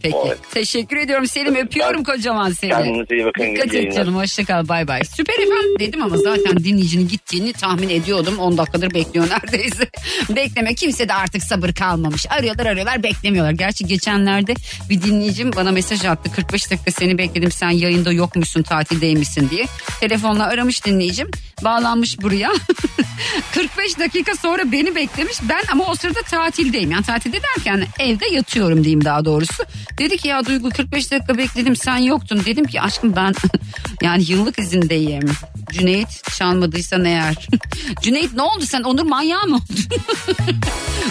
peki. 0.02 0.16
Evet. 0.26 0.38
Teşekkür 0.54 0.96
ediyorum 0.96 1.26
Selim. 1.26 1.54
Öpüyorum 1.56 2.04
kocaman 2.04 2.50
seni. 2.50 2.70
Kendinize 2.70 3.16
iyi 3.16 3.24
bakın. 3.24 3.42
Dikkat 3.42 3.64
iyi 3.66 3.68
et 3.68 3.74
yayınlar. 3.74 3.96
canım. 3.96 4.16
Hoşçakal. 4.16 4.68
Bay 4.68 4.88
bay. 4.88 5.00
Süper 5.16 5.34
efendim 5.34 5.78
dedim 5.78 6.02
ama 6.02 6.16
zaten 6.16 6.56
dinleyicinin 6.64 7.08
gittiğini 7.08 7.52
tahmin 7.52 7.88
ediyordum. 7.88 8.38
10 8.38 8.58
dakikadır 8.58 8.94
bekliyor 8.94 9.26
neredeyse. 9.30 9.88
Bekleme. 10.36 10.74
Kimse 10.74 11.08
de 11.08 11.14
artık 11.14 11.42
sabır 11.42 11.72
kalmamış. 11.72 12.26
Arıyorlar 12.30 12.66
arıyorlar 12.66 13.02
beklemiyorlar. 13.02 13.52
Gerçi 13.52 13.86
geçenlerde 13.86 14.54
bir 14.90 15.02
dinleyicim 15.02 15.52
bana 15.56 15.70
mesaj 15.72 16.04
attı. 16.08 16.30
45 16.32 16.70
dakika 16.70 16.90
seni 16.90 17.18
bekledim 17.18 17.50
sen 17.50 17.70
yayında 17.70 18.12
yokmuşsun 18.12 18.62
tatildeymişsin 18.62 19.50
diye. 19.50 19.66
Telefonla 20.00 20.46
aramış 20.46 20.84
dinleyicim. 20.84 21.30
Bağlanmış 21.64 22.22
buraya. 22.22 22.52
45 23.54 23.98
dakika 23.98 24.34
sonra 24.36 24.72
beni 24.72 24.94
beklemiş. 24.94 25.36
Ben 25.48 25.62
ama 25.72 25.84
o 25.84 25.94
sırada 25.94 26.20
tatildeyim. 26.22 26.90
Yani 26.90 27.02
tatilde 27.04 27.38
derken 27.42 27.86
evde 27.98 28.26
yatıyorum 28.26 28.84
diyeyim 28.84 29.04
daha 29.04 29.24
doğrusu. 29.24 29.64
Dedi 29.98 30.16
ki 30.16 30.28
ya 30.28 30.46
Duygu 30.46 30.70
45 30.70 31.10
dakika 31.10 31.38
bekledim 31.38 31.76
sen 31.76 31.96
yoktun. 31.96 32.42
Dedim 32.44 32.64
ki 32.64 32.80
aşkım 32.80 33.16
ben 33.16 33.34
yani 34.02 34.24
yıllık 34.30 34.58
izindeyim. 34.58 35.30
Cüneyt 35.72 36.08
çalmadıysan 36.38 37.04
eğer. 37.04 37.48
Cüneyt 38.02 38.32
ne 38.34 38.42
oldu 38.42 38.66
sen 38.66 38.82
Onur 38.82 39.02
manyağı 39.04 39.46
mı 39.46 39.56
oldun? 39.56 39.84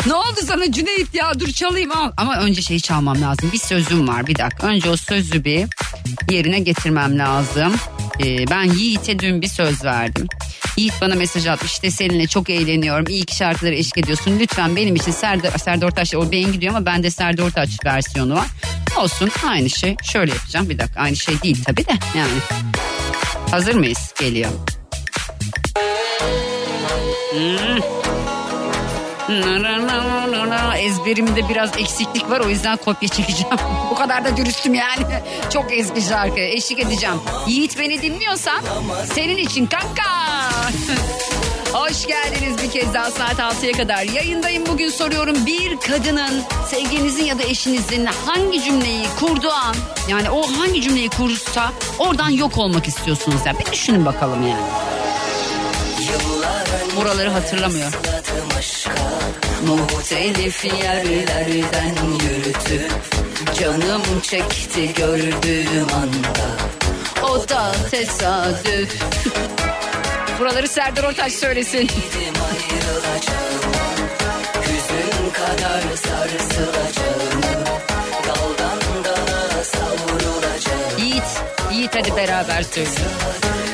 ne 0.06 0.14
oldu 0.14 0.39
sana 0.45 0.72
Cüneyt 0.72 1.14
ya 1.14 1.39
dur 1.39 1.48
çalayım 1.52 1.91
al. 1.91 2.12
Ama 2.18 2.36
önce 2.38 2.62
şeyi 2.62 2.82
çalmam 2.82 3.22
lazım. 3.22 3.50
Bir 3.54 3.58
sözüm 3.60 4.08
var 4.08 4.28
bir 4.28 4.36
dakika. 4.38 4.68
Önce 4.68 4.89
o 4.89 4.98
sözü 4.98 5.43
bir 5.45 5.66
yerine 6.32 6.60
getirmem 6.60 7.20
lazım. 7.20 7.74
Ee, 8.24 8.47
ben 8.51 8.63
Yiğit'e 8.63 9.20
dün 9.20 9.41
bir 9.41 9.47
söz 9.47 9.84
verdim. 9.84 10.28
Yiğit 10.78 10.93
bana 11.01 11.15
mesaj 11.15 11.47
atmış 11.47 11.72
işte 11.72 11.91
seninle 11.91 12.28
çok 12.28 12.49
eğleniyorum. 12.49 13.05
İyi 13.09 13.26
ki 13.26 13.36
şarkıları 13.36 13.76
eşlik 13.76 13.97
ediyorsun. 13.97 14.39
Lütfen 14.39 14.76
benim 14.76 14.95
için 14.95 15.11
Serdar, 15.11 15.57
Serdar 15.57 15.88
Ortaç 15.88 16.15
o 16.15 16.32
beyin 16.32 16.51
gidiyor 16.51 16.76
ama 16.76 16.86
bende 16.86 17.11
Serdar 17.11 17.43
Ortaç 17.43 17.70
versiyonu 17.86 18.36
var. 18.36 18.47
Olsun 18.97 19.32
aynı 19.47 19.70
şey. 19.70 19.95
Şöyle 20.03 20.32
yapacağım 20.32 20.70
bir 20.70 20.80
dakika 20.80 20.99
aynı 21.01 21.15
şey 21.15 21.41
değil 21.41 21.63
tabii 21.65 21.86
de 21.86 21.93
yani. 22.18 22.39
Hazır 23.51 23.76
mıyız? 23.76 24.13
Geliyor. 24.20 24.49
Hmm. 27.32 27.97
Ezberimde 30.78 31.49
biraz 31.49 31.78
eksiklik 31.78 32.30
var 32.30 32.39
o 32.39 32.49
yüzden 32.49 32.78
kopya 32.78 33.09
çekeceğim. 33.09 33.55
Bu 33.91 33.95
kadar 33.95 34.25
da 34.25 34.38
dürüstüm 34.38 34.73
yani. 34.73 35.03
Çok 35.53 35.73
eski 35.73 36.01
şarkı. 36.01 36.39
Eşlik 36.39 36.80
edeceğim. 36.80 37.15
Yiğit 37.47 37.80
beni 37.80 38.01
dinliyorsan 38.01 38.61
senin 39.13 39.38
için 39.38 39.65
kanka. 39.65 40.03
Hoş 41.73 42.07
geldiniz 42.07 42.63
bir 42.63 42.71
kez 42.71 42.93
daha 42.93 43.11
saat 43.11 43.39
6'ya 43.39 43.71
kadar. 43.71 44.03
Yayındayım 44.03 44.65
bugün 44.65 44.89
soruyorum. 44.89 45.45
Bir 45.45 45.78
kadının 45.78 46.43
sevgilinizin 46.67 47.25
ya 47.25 47.39
da 47.39 47.43
eşinizin 47.43 48.05
hangi 48.05 48.63
cümleyi 48.63 49.05
kurduğu 49.19 49.51
an 49.51 49.75
yani 50.09 50.30
o 50.30 50.51
hangi 50.57 50.82
cümleyi 50.82 51.09
kursa 51.09 51.71
oradan 51.99 52.30
yok 52.30 52.57
olmak 52.57 52.88
istiyorsunuz 52.88 53.45
ya. 53.45 53.59
Bir 53.59 53.71
düşünün 53.71 54.05
bakalım 54.05 54.47
yani. 54.47 54.97
Buraları 56.98 57.30
hatırlamıyor. 57.30 57.91
Muhtelif 59.68 60.66
yerlerden 60.66 61.95
yürütüp 62.24 62.91
Canım 63.60 64.02
çekti 64.22 64.93
gördüğüm 64.93 65.88
anda 65.93 66.48
O 67.24 67.50
da 67.50 67.72
tesadüf 67.91 69.02
Buraları 70.39 70.68
Serdar 70.68 71.04
Ortaç 71.04 71.34
söylesin. 71.34 71.88
Hüzün 74.64 75.30
kadar 75.34 75.82
sarsılacağım 75.82 77.41
Daldan 78.28 78.80
dala 79.06 79.64
savrulacağım 79.64 80.98
Yiğit, 80.98 81.41
Yiğit 81.72 81.95
hadi 81.95 82.16
beraber 82.16 82.64
söyle. 82.64 83.66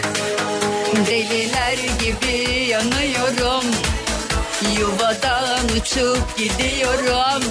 Deliler 0.96 1.78
gibi 2.00 2.68
yanıyorum. 2.70 3.66
Yuvadan 4.80 5.66
uçup 5.78 6.38
gidiyorum. 6.38 7.44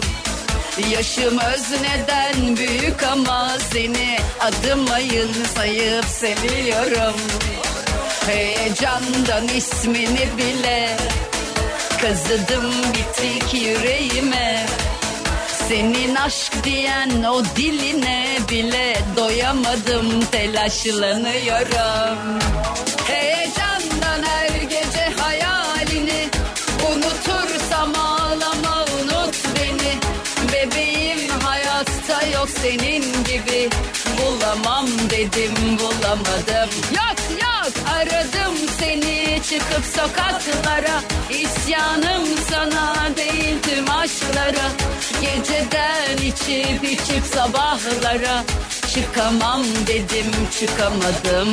Yaşım 0.90 1.38
özneden 1.38 2.56
büyük 2.56 3.02
ama 3.02 3.56
seni 3.72 4.18
adım 4.40 4.90
ayın 4.90 5.30
sayıp 5.54 6.04
seviyorum. 6.04 7.14
Heyecandan 8.26 9.48
ismini 9.56 10.28
bile 10.38 10.96
kazıdım 12.02 12.72
bitik 12.94 13.54
yüreğime. 13.54 14.66
Senin 15.68 16.14
aşk 16.14 16.52
diyen 16.64 17.22
o 17.22 17.42
diline 17.56 18.38
bile 18.50 18.96
doyamadım 19.16 20.24
telaşlanıyorum. 20.32 22.38
Senin 32.62 33.24
gibi 33.24 33.70
bulamam 34.18 34.86
dedim 35.10 35.78
bulamadım. 35.78 36.70
Yok 36.94 37.40
yok 37.42 37.72
aradım 37.94 38.54
seni 38.78 39.40
çıkıp 39.42 39.84
sokaklara. 39.84 41.02
İsyanım 41.30 42.24
sana 42.50 43.08
değil 43.16 43.56
tüm 43.62 43.90
aşklara. 43.90 44.68
Geceden 45.20 46.16
içip 46.16 46.84
içip 46.84 47.24
sabahlara 47.34 48.44
çıkamam 48.94 49.62
dedim 49.86 50.26
çıkamadım 50.60 51.48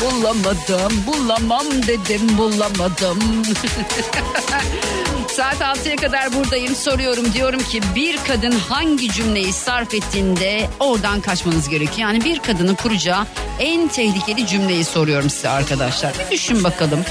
bulamadım 0.00 1.04
bulamam 1.06 1.66
dedim 1.86 2.38
bulamadım 2.38 3.18
Saat 5.36 5.60
6'ya 5.60 5.96
kadar 5.96 6.34
buradayım 6.34 6.74
soruyorum 6.74 7.32
diyorum 7.32 7.60
ki 7.60 7.80
bir 7.94 8.16
kadın 8.16 8.52
hangi 8.52 9.12
cümleyi 9.12 9.52
sarf 9.52 9.94
ettiğinde 9.94 10.68
oradan 10.80 11.20
kaçmanız 11.20 11.68
gerekiyor. 11.68 12.08
Yani 12.08 12.24
bir 12.24 12.38
kadının 12.38 12.74
kuracağı 12.74 13.26
en 13.58 13.88
tehlikeli 13.88 14.46
cümleyi 14.46 14.84
soruyorum 14.84 15.30
size 15.30 15.48
arkadaşlar. 15.48 16.12
Bir 16.18 16.30
düşün 16.30 16.64
bakalım. 16.64 17.04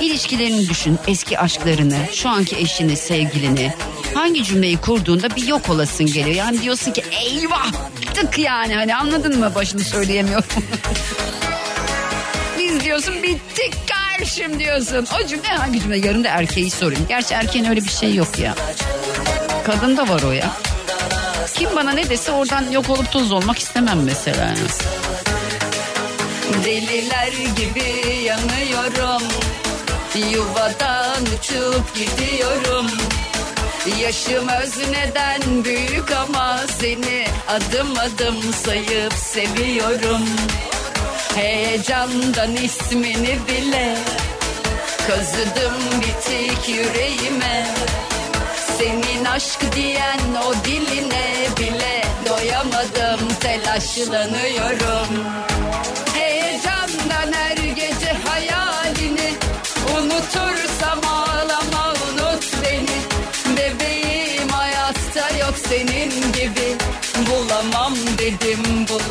İlişkilerini 0.00 0.68
düşün, 0.68 0.98
eski 1.06 1.38
aşklarını, 1.38 1.98
şu 2.12 2.28
anki 2.28 2.56
eşini, 2.56 2.96
sevgilini. 2.96 3.72
Hangi 4.14 4.44
cümleyi 4.44 4.76
kurduğunda 4.76 5.36
bir 5.36 5.46
yok 5.46 5.68
olasın 5.68 6.06
geliyor. 6.06 6.36
Yani 6.36 6.62
diyorsun 6.62 6.92
ki 6.92 7.02
eyvah 7.10 7.72
tık 8.14 8.38
yani 8.52 8.74
hani 8.74 8.96
anladın 8.96 9.38
mı 9.38 9.54
başını 9.54 9.80
söyleyemiyorum. 9.80 10.44
Biz 12.58 12.80
diyorsun 12.80 13.22
bittik 13.22 13.74
karşım 13.88 14.58
diyorsun. 14.58 15.06
O 15.20 15.26
cümle 15.26 15.48
hangi 15.48 15.80
cümle? 15.80 15.98
Yarın 15.98 16.24
da 16.24 16.28
erkeği 16.28 16.70
sorayım. 16.70 17.06
Gerçi 17.08 17.34
erkeğin 17.34 17.64
öyle 17.64 17.80
bir 17.84 17.90
şey 17.90 18.14
yok 18.14 18.38
ya. 18.38 18.54
Kadın 19.64 19.96
da 19.96 20.08
var 20.08 20.22
o 20.22 20.32
ya. 20.32 20.50
Kim 21.54 21.76
bana 21.76 21.92
ne 21.92 22.10
dese 22.10 22.32
oradan 22.32 22.70
yok 22.70 22.90
olup 22.90 23.12
toz 23.12 23.32
olmak 23.32 23.58
istemem 23.58 24.02
mesela. 24.04 24.54
Deliler 26.64 27.32
gibi 27.56 28.22
yanıyorum. 28.24 29.22
Yuvadan 30.32 31.22
uçup 31.22 31.94
gidiyorum. 31.94 32.86
Yaşım 33.86 34.48
özneden 34.48 35.64
büyük 35.64 36.12
ama 36.12 36.60
seni 36.80 37.26
adım 37.48 37.98
adım 37.98 38.52
sayıp 38.52 39.12
seviyorum. 39.12 40.28
Heyecandan 41.34 42.56
ismini 42.56 43.38
bile 43.48 43.96
kazıdım 45.08 45.74
bitik 46.00 46.68
yüreğime. 46.68 47.66
Senin 48.78 49.24
aşk 49.24 49.74
diyen 49.76 50.20
o 50.46 50.64
diline 50.64 51.32
bile 51.58 52.02
doyamadım 52.28 53.28
telaşlanıyorum. 53.40 55.08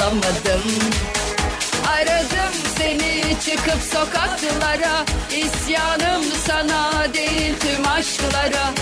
Bulamadım. 0.02 0.62
Aradım 1.88 2.54
seni 2.78 3.36
çıkıp 3.46 3.82
sokaklara. 3.94 5.06
İsyanım 5.30 6.24
sana 6.48 7.14
değil 7.14 7.54
tüm 7.60 7.88
aşklara. 7.88 8.74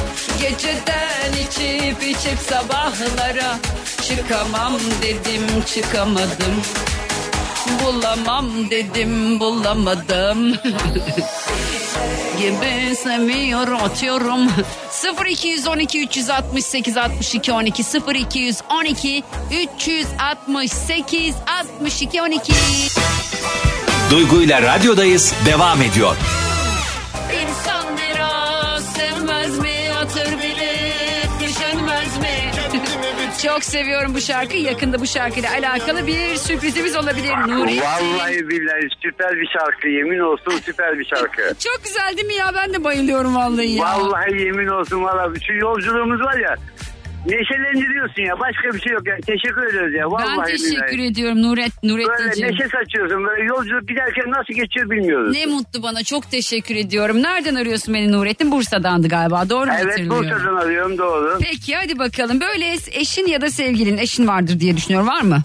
Geceden 0.41 1.31
içip 1.33 2.03
içip 2.03 2.39
sabahlara. 2.39 3.57
Çıkamam 4.01 4.73
dedim 5.01 5.63
çıkamadım. 5.75 6.61
Bulamam 7.83 8.69
dedim 8.69 9.39
bulamadım. 9.39 10.53
Gibi 12.39 12.95
seviyorum 12.95 13.83
atıyorum 13.83 14.51
0212 15.03 16.07
368 16.07 16.97
62 16.97 17.51
12 17.51 17.83
0212 17.83 19.23
368 19.77 21.35
62 21.47 22.21
12 22.21 22.53
Duygu 24.11 24.41
ile 24.41 24.61
radyodayız 24.61 25.33
devam 25.45 25.81
ediyor. 25.81 26.15
Çok 33.43 33.63
seviyorum 33.63 34.13
bu 34.15 34.21
şarkıyı. 34.21 34.63
Yakında 34.63 34.99
bu 34.99 35.07
şarkıyla 35.07 35.49
alakalı 35.51 36.07
bir 36.07 36.35
sürprizimiz 36.35 36.95
olabilir 36.95 37.33
Nuri. 37.47 37.81
Vallahi 37.81 38.49
billahi 38.49 38.87
süper 39.03 39.31
bir 39.31 39.47
şarkı. 39.59 39.87
Yemin 39.87 40.19
olsun 40.19 40.59
süper 40.65 40.99
bir 40.99 41.05
şarkı. 41.05 41.41
Çok 41.59 41.83
güzel 41.83 42.17
değil 42.17 42.27
mi 42.27 42.33
ya? 42.33 42.51
Ben 42.55 42.73
de 42.73 42.83
bayılıyorum 42.83 43.35
vallahi 43.35 43.71
ya. 43.71 43.83
Vallahi 43.85 44.41
yemin 44.41 44.67
olsun 44.67 45.03
valla. 45.03 45.33
Şu 45.47 45.53
yolculuğumuz 45.53 46.21
var 46.21 46.37
ya. 46.37 46.55
Neşelendiriyorsun 47.25 48.21
ya. 48.21 48.39
Başka 48.39 48.73
bir 48.73 48.81
şey 48.81 48.93
yok 48.93 49.07
ya. 49.07 49.15
Teşekkür 49.27 49.67
ediyoruz 49.69 49.93
ya. 49.95 50.11
Vallahi 50.11 50.37
ben 50.39 50.45
teşekkür 50.45 50.97
billahi. 50.97 51.07
ediyorum 51.07 51.41
Nuret, 51.43 51.71
Böyle 51.83 51.93
Nurettin'ciğim. 51.93 52.51
neşe 52.51 52.67
saçıyorsun. 52.69 53.25
Böyle 53.25 53.43
yolculuk 53.43 53.87
giderken 53.87 54.31
nasıl 54.31 54.53
geçiyor 54.53 54.89
bilmiyoruz. 54.89 55.35
Ne 55.35 55.45
mutlu 55.45 55.83
bana 55.83 56.03
çok 56.03 56.31
teşekkür 56.31 56.75
ediyorum. 56.75 57.23
Nereden 57.23 57.55
arıyorsun 57.55 57.93
beni 57.93 58.11
Nurettin? 58.11 58.51
Bursa'dandı 58.51 59.07
galiba 59.07 59.49
doğru 59.49 59.65
mu 59.65 59.73
Evet? 59.81 60.09
Bursa'dan 60.09 60.55
arıyorum 60.55 60.97
doğru. 60.97 61.37
Peki 61.41 61.75
hadi 61.75 61.99
bakalım. 61.99 62.39
Böyle 62.41 62.75
eşin 62.91 63.27
ya 63.27 63.41
da 63.41 63.49
sevgilin 63.49 63.97
eşin 63.97 64.27
vardır 64.27 64.59
diye 64.59 64.77
düşünüyorum. 64.77 65.07
Var 65.07 65.21
mı? 65.21 65.41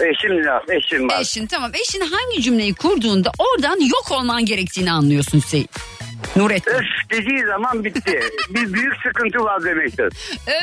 Eşim 0.00 0.46
var. 0.46 0.62
Eşim 0.68 1.08
var. 1.08 1.20
Eşin 1.20 1.46
tamam. 1.46 1.70
Eşin 1.74 2.00
hangi 2.00 2.42
cümleyi 2.42 2.74
kurduğunda 2.74 3.30
oradan 3.38 3.80
yok 3.80 4.06
olman 4.10 4.44
gerektiğini 4.44 4.92
anlıyorsun 4.92 5.38
Hüseyin. 5.38 5.68
Nurettin. 6.36 6.70
Öf 6.70 6.84
dediği 7.10 7.46
zaman 7.46 7.84
bitti. 7.84 8.20
bir 8.50 8.72
büyük 8.72 8.94
sıkıntı 9.06 9.38
var 9.38 9.64
demektir. 9.64 10.12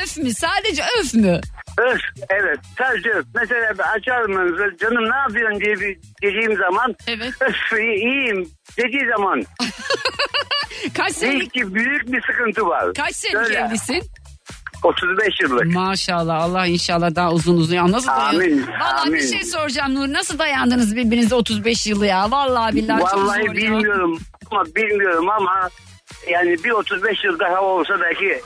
Öf 0.02 0.16
mü? 0.18 0.34
Sadece 0.34 0.82
öf 1.00 1.14
mü? 1.14 1.40
Öf 1.78 2.00
evet 2.28 2.58
sadece 2.78 3.10
öf. 3.10 3.24
Mesela 3.34 3.72
açarım 3.92 4.32
canım 4.80 5.10
ne 5.10 5.16
yapıyorsun 5.16 5.60
diye 5.60 5.74
bir 5.74 5.98
dediğim 6.22 6.56
zaman 6.56 6.94
evet. 7.06 7.32
öf 7.40 7.78
iyi- 7.78 7.96
iyiyim 7.96 8.48
dediği 8.78 9.08
zaman 9.16 9.42
Kaç 10.94 11.12
senelik, 11.12 11.52
ki 11.54 11.74
büyük 11.74 12.12
bir 12.12 12.22
sıkıntı 12.22 12.66
var. 12.66 12.94
kaç 12.94 13.16
senelik 13.16 13.56
evlisin? 13.56 14.02
35 14.82 15.40
yıllık. 15.42 15.66
Maşallah 15.66 16.42
Allah 16.42 16.66
inşallah 16.66 17.14
daha 17.14 17.32
uzun 17.32 17.56
uzun 17.56 17.74
ya. 17.74 17.92
Nasıl 17.92 18.08
Amin? 18.08 18.66
Vallahi 18.80 19.12
bir 19.12 19.28
şey 19.28 19.44
soracağım 19.44 19.94
Nur. 19.94 20.12
Nasıl 20.12 20.38
dayandınız 20.38 20.96
birbirinize 20.96 21.34
35 21.34 21.86
yılı 21.86 22.06
ya? 22.06 22.30
Vallahi 22.30 22.74
billahi 22.76 23.00
çok 23.00 23.14
Vallahi 23.14 23.42
zor 23.46 23.54
ya. 23.54 24.18
Bilmiyorum 24.52 24.58
ama 24.60 24.64
bilmiyorum 24.76 25.28
ama 25.30 25.70
yani 26.30 26.64
bir 26.64 26.70
35 26.70 27.24
yıl 27.24 27.38
daha 27.38 27.60
olsa 27.62 28.00
belki 28.00 28.40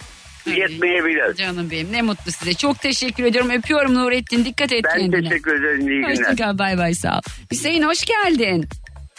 yetmeyebilir. 0.47 1.35
Canım 1.35 1.71
benim 1.71 1.93
ne 1.93 2.03
mutlu 2.03 2.33
size. 2.33 2.55
Çok 2.55 2.81
teşekkür 2.81 3.25
ediyorum. 3.25 3.51
Öpüyorum 3.51 3.95
Nurettin. 3.95 4.45
Dikkat 4.45 4.73
et 4.73 4.85
Ben 4.85 4.99
kendine. 4.99 5.29
teşekkür 5.29 5.61
ederim. 5.61 5.81
iyi 5.89 6.01
günler. 6.01 6.11
Hoşçakal 6.11 6.59
bay 6.59 6.79
bay 6.79 6.95
sağ 6.95 7.17
ol. 7.17 7.21
Hüseyin 7.53 7.83
hoş 7.83 8.05
geldin. 8.05 8.69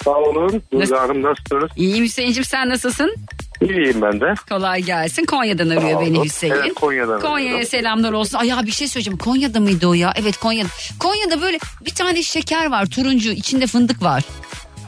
Sağ 0.04 0.12
olun. 0.12 0.64
Duygu 0.74 0.98
Hanım 0.98 1.22
nasılsınız? 1.22 1.70
İyiyim 1.76 2.04
Hüseyin'cim 2.06 2.44
sen 2.44 2.70
nasılsın? 2.70 3.16
İyiyim 3.62 4.02
ben 4.02 4.22
de. 4.22 4.34
Kolay 4.50 4.82
gelsin. 4.82 5.26
Konya'dan 5.26 5.70
arıyor 5.70 6.02
beni. 6.02 6.24
Hüseyin. 6.24 6.54
Evet, 6.54 6.74
Konya'dan 6.74 7.22
Konya'ya 7.22 7.46
arıyorum. 7.52 7.66
selamlar 7.70 8.14
olsun. 8.14 8.38
Ay 8.38 8.48
ya 8.48 8.64
bir 8.66 8.72
şey 8.72 8.88
söyleyeceğim. 8.88 9.18
Konya'da 9.18 9.60
mıydı 9.60 9.88
o 9.88 9.94
ya? 9.94 10.14
Evet 10.22 10.38
Konya'da. 10.38 10.70
Konya'da 11.00 11.42
böyle 11.42 11.60
bir 11.86 11.92
tane 11.96 12.24
şeker 12.24 12.72
var 12.72 12.86
turuncu. 12.86 13.32
içinde 13.32 13.68
fındık 13.68 14.04
var. 14.04 14.24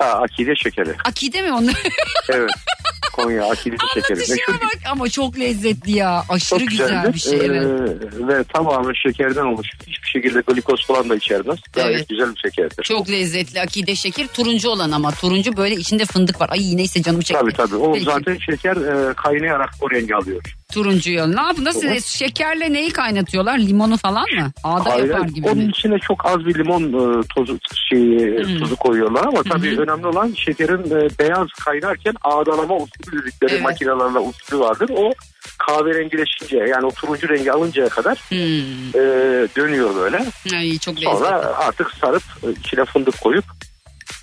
Ha 0.03 0.21
akide 0.21 0.55
şekeri. 0.55 0.95
Akide 1.05 1.41
mi 1.41 1.53
onlar? 1.53 1.75
Evet. 2.29 2.51
Konya 3.13 3.45
akide 3.49 3.75
şekeri. 3.93 4.19
Meşhur 4.19 4.53
bak 4.53 4.77
ama 4.91 5.09
çok 5.09 5.39
lezzetli 5.39 5.91
ya. 5.91 6.23
Aşırı 6.29 6.59
çok 6.59 6.67
güzel 6.69 6.87
güzeldir. 6.87 7.13
bir 7.13 7.19
şey. 7.19 7.39
Evet. 7.45 7.63
Ee, 7.63 8.27
ve 8.27 8.43
tamamen 8.43 8.93
şekerden 8.93 9.45
oluşuyor. 9.45 9.81
Hiçbir 9.87 10.07
şekilde 10.07 10.41
glikoz 10.47 10.85
falan 10.87 11.09
da 11.09 11.15
içermez. 11.15 11.59
Gayet 11.73 11.95
Evet. 11.95 12.09
güzel 12.09 12.35
bir 12.35 12.39
şekerdir. 12.49 12.83
Çok 12.83 13.09
lezzetli 13.09 13.61
akide 13.61 13.95
şeker. 13.95 14.27
Turuncu 14.27 14.69
olan 14.69 14.91
ama. 14.91 15.11
Turuncu 15.11 15.57
böyle 15.57 15.75
içinde 15.75 16.05
fındık 16.05 16.41
var. 16.41 16.49
Ay 16.49 16.77
neyse 16.77 17.01
canım 17.03 17.21
çekti. 17.21 17.41
Tabii 17.41 17.53
tabii. 17.53 17.75
O 17.75 17.93
Peki. 17.93 18.05
zaten 18.05 18.37
şeker 18.49 18.75
e, 18.75 19.13
kaynayarak 19.13 19.69
o 19.81 19.91
rengi 19.91 20.15
alıyor. 20.15 20.41
Turuncu 20.73 21.11
yol. 21.11 21.27
Ne 21.27 21.41
yapın? 21.41 21.65
Nasıl? 21.65 21.99
Şekerle 21.99 22.73
neyi 22.73 22.91
kaynatıyorlar? 22.91 23.57
Limonu 23.59 23.97
falan 23.97 24.25
mı? 24.35 24.51
Ağda 24.63 24.89
Hayır, 24.89 25.09
yapar 25.09 25.27
gibi 25.27 25.47
onun 25.47 25.57
mi? 25.63 25.69
içine 25.69 25.99
çok 25.99 26.25
az 26.25 26.45
bir 26.45 26.55
limon 26.55 26.83
e, 26.83 27.21
tozu 27.35 27.59
şeyi, 27.89 28.43
tuzu 28.59 28.75
koyuyorlar 28.75 29.25
ama 29.25 29.43
tabii 29.43 29.79
önemli 29.79 30.07
olan 30.07 30.33
şekerin 30.37 30.83
e, 30.85 31.19
beyaz 31.19 31.47
kaynarken 31.65 32.13
ağdalama 32.23 32.75
dedikleri 33.11 33.51
Evet. 33.51 33.61
makinelerle 33.61 34.19
usulü 34.19 34.59
vardır. 34.59 34.89
O 34.95 35.11
kahverengileşince 35.57 36.57
yani 36.57 36.85
o 36.85 36.91
turuncu 36.91 37.29
rengi 37.29 37.51
alıncaya 37.51 37.89
kadar 37.89 38.17
Hmm. 38.29 38.37
e, 38.95 39.01
dönüyor 39.57 39.95
böyle. 39.95 40.25
Ay 40.55 40.77
çok 40.79 40.99
Sonra 40.99 41.35
lezzetli. 41.35 41.47
artık 41.55 41.91
sarıp 42.01 42.23
içine 42.59 42.85
fındık 42.85 43.21
koyup 43.21 43.45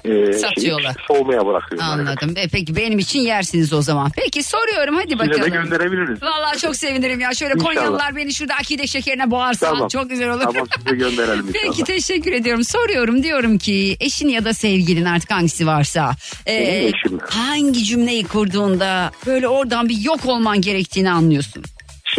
e, 0.05 0.32
Satıyorlar. 0.32 0.94
şeyi 0.94 1.07
soğumaya 1.07 1.46
bırakıyorlar. 1.46 1.88
Anladım. 1.88 2.32
E, 2.36 2.48
peki 2.48 2.76
benim 2.76 2.98
için 2.98 3.20
yersiniz 3.20 3.72
o 3.72 3.82
zaman. 3.82 4.11
Peki 4.16 4.42
soruyorum 4.42 4.94
hadi 4.96 5.12
Size 5.12 5.24
de 5.24 5.28
bakalım. 5.28 5.53
gönderebiliriz. 5.53 6.22
Vallahi 6.22 6.59
çok 6.59 6.76
sevinirim 6.76 7.20
ya. 7.20 7.34
Şöyle 7.34 7.55
İnşallah. 7.55 7.74
Konyalılar 7.74 8.16
beni 8.16 8.34
şurada 8.34 8.55
akide 8.55 8.86
şekerine 8.86 9.30
boğarsa 9.30 9.66
Tamam. 9.70 9.88
çok 9.88 10.11
güzel 10.11 10.30
olur. 10.30 10.40
Tamam 10.44 10.66
size 10.78 10.96
gönderelim 10.96 11.48
inşallah. 11.48 11.62
Peki 11.62 11.84
teşekkür 11.84 12.32
ediyorum. 12.32 12.64
Soruyorum 12.64 13.22
diyorum 13.22 13.59
ki 13.59 13.96
eşin 14.01 14.28
ya 14.28 14.44
da 14.44 14.55
sevgilin 14.55 15.05
artık 15.05 15.30
hangisi 15.30 15.66
varsa 15.66 16.12
e, 16.48 16.90
hangi 17.28 17.84
cümleyi 17.84 18.24
kurduğunda 18.24 19.11
böyle 19.26 19.48
oradan 19.48 19.88
bir 19.88 19.96
yok 20.01 20.26
olman 20.26 20.61
gerektiğini 20.61 21.11
anlıyorsun. 21.11 21.64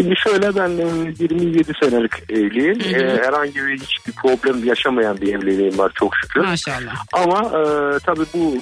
Şimdi 0.01 0.15
şöyle 0.15 0.55
ben 0.55 0.69
e, 0.69 1.13
27 1.19 1.73
senelik 1.83 2.11
evliyim. 2.29 2.81
E, 2.81 3.17
herhangi 3.25 3.55
bir 3.55 3.79
hiçbir 3.79 4.11
problem 4.11 4.63
yaşamayan 4.63 5.21
bir 5.21 5.35
evliliğim 5.35 5.77
var 5.77 5.91
çok 5.95 6.13
şükür. 6.21 6.41
Maşallah. 6.41 6.95
Ama 7.13 7.39
e, 7.39 7.63
tabii 7.99 8.25
bu 8.33 8.57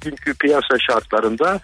günkü 0.00 0.34
piyasa 0.34 0.78
şartlarında 0.90 1.60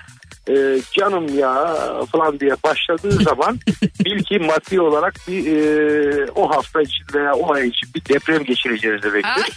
e, 0.49 0.55
canım 0.93 1.39
ya 1.39 1.77
falan 2.13 2.41
diye 2.41 2.55
başladığı 2.65 3.11
zaman 3.25 3.59
bil 4.05 4.23
ki 4.23 4.39
maddi 4.39 4.81
olarak 4.81 5.15
bir 5.29 5.57
e, 5.57 6.27
o 6.35 6.51
hafta 6.51 6.83
için 6.83 7.05
veya 7.15 7.35
o 7.35 7.55
ay 7.55 7.69
için 7.69 7.91
bir 7.95 8.05
deprem 8.15 8.45
geçireceğiz 8.45 9.03
demektir. 9.03 9.57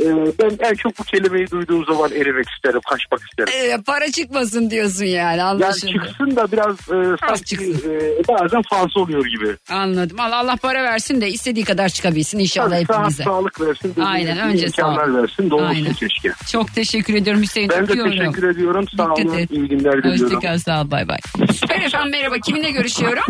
E, 0.00 0.06
ben 0.38 0.66
en 0.70 0.74
çok 0.74 0.98
bu 0.98 1.04
kelimeyi 1.04 1.50
duyduğum 1.50 1.84
zaman 1.84 2.12
erimek 2.12 2.46
isterim, 2.56 2.80
kaçmak 2.90 3.20
isterim. 3.30 3.52
E, 3.80 3.82
para 3.82 4.10
çıkmasın 4.10 4.70
diyorsun 4.70 5.04
yani 5.04 5.38
Yani 5.38 5.42
anlaşıldı. 5.42 5.92
çıksın 5.92 6.36
da 6.36 6.52
biraz 6.52 6.74
e, 6.74 7.16
sanki 7.28 7.56
e, 7.56 8.22
bazen 8.28 8.62
fazla 8.70 9.00
oluyor 9.00 9.26
gibi. 9.26 9.56
Anladım. 9.70 10.20
Allah, 10.20 10.36
Allah 10.36 10.56
para 10.56 10.82
versin 10.84 11.20
de 11.20 11.28
istediği 11.28 11.64
kadar 11.64 11.88
çıkabilsin 11.88 12.38
inşallah 12.38 12.70
Tabii, 12.76 12.86
sağ, 12.86 12.94
hepimize. 12.98 13.22
sağlık 13.22 13.60
versin. 13.60 13.94
Aynen, 14.04 14.38
önce 14.38 14.66
imkanlar 14.66 15.04
sağlık. 15.06 15.22
versin. 15.22 15.50
Doğrusu 15.50 15.66
Aynen. 15.66 15.92
keşke. 15.92 16.32
Çok 16.52 16.74
teşekkür 16.74 17.14
ediyorum 17.14 17.42
Hüseyin. 17.42 17.70
Ben 17.70 17.78
de 17.78 17.82
öpüyorum. 17.82 18.12
teşekkür 18.12 18.48
ediyorum. 18.48 18.84
Sağ 18.96 19.04
Dikkat 19.16 19.26
olun. 19.26 19.38
et. 19.38 19.50
İyi 19.50 19.68
günler 19.68 20.02
diliyorum. 20.02 20.24
Hoşçakal 20.24 20.58
sağ 20.58 20.82
ol 20.82 20.90
bay 20.90 21.08
bay. 21.08 21.18
Süper 21.54 21.80
efendim 21.80 22.10
merhaba 22.10 22.34
kiminle 22.46 22.70
görüşüyorum? 22.70 23.24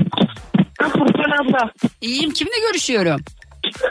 Furkan 0.83 1.45
abla. 1.45 1.71
İyiyim 2.01 2.31
kiminle 2.31 2.61
görüşüyorum? 2.69 3.21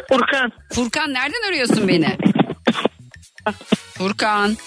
Furkan. 0.10 0.52
Furkan 0.74 1.14
nereden 1.14 1.50
arıyorsun 1.50 1.88
beni? 1.88 2.18
Furkan. 3.98 4.58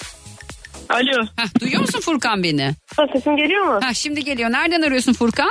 Alo. 0.89 1.23
Heh, 1.37 1.61
duyuyor 1.61 1.81
musun 1.81 2.01
Furkan 2.01 2.43
beni? 2.43 2.75
Ha, 2.97 3.03
sesim 3.13 3.37
geliyor 3.37 3.65
mu? 3.65 3.81
Heh, 3.83 3.95
şimdi 3.95 4.25
geliyor. 4.25 4.51
Nereden 4.53 4.83
arıyorsun 4.83 5.13
Furkan? 5.13 5.51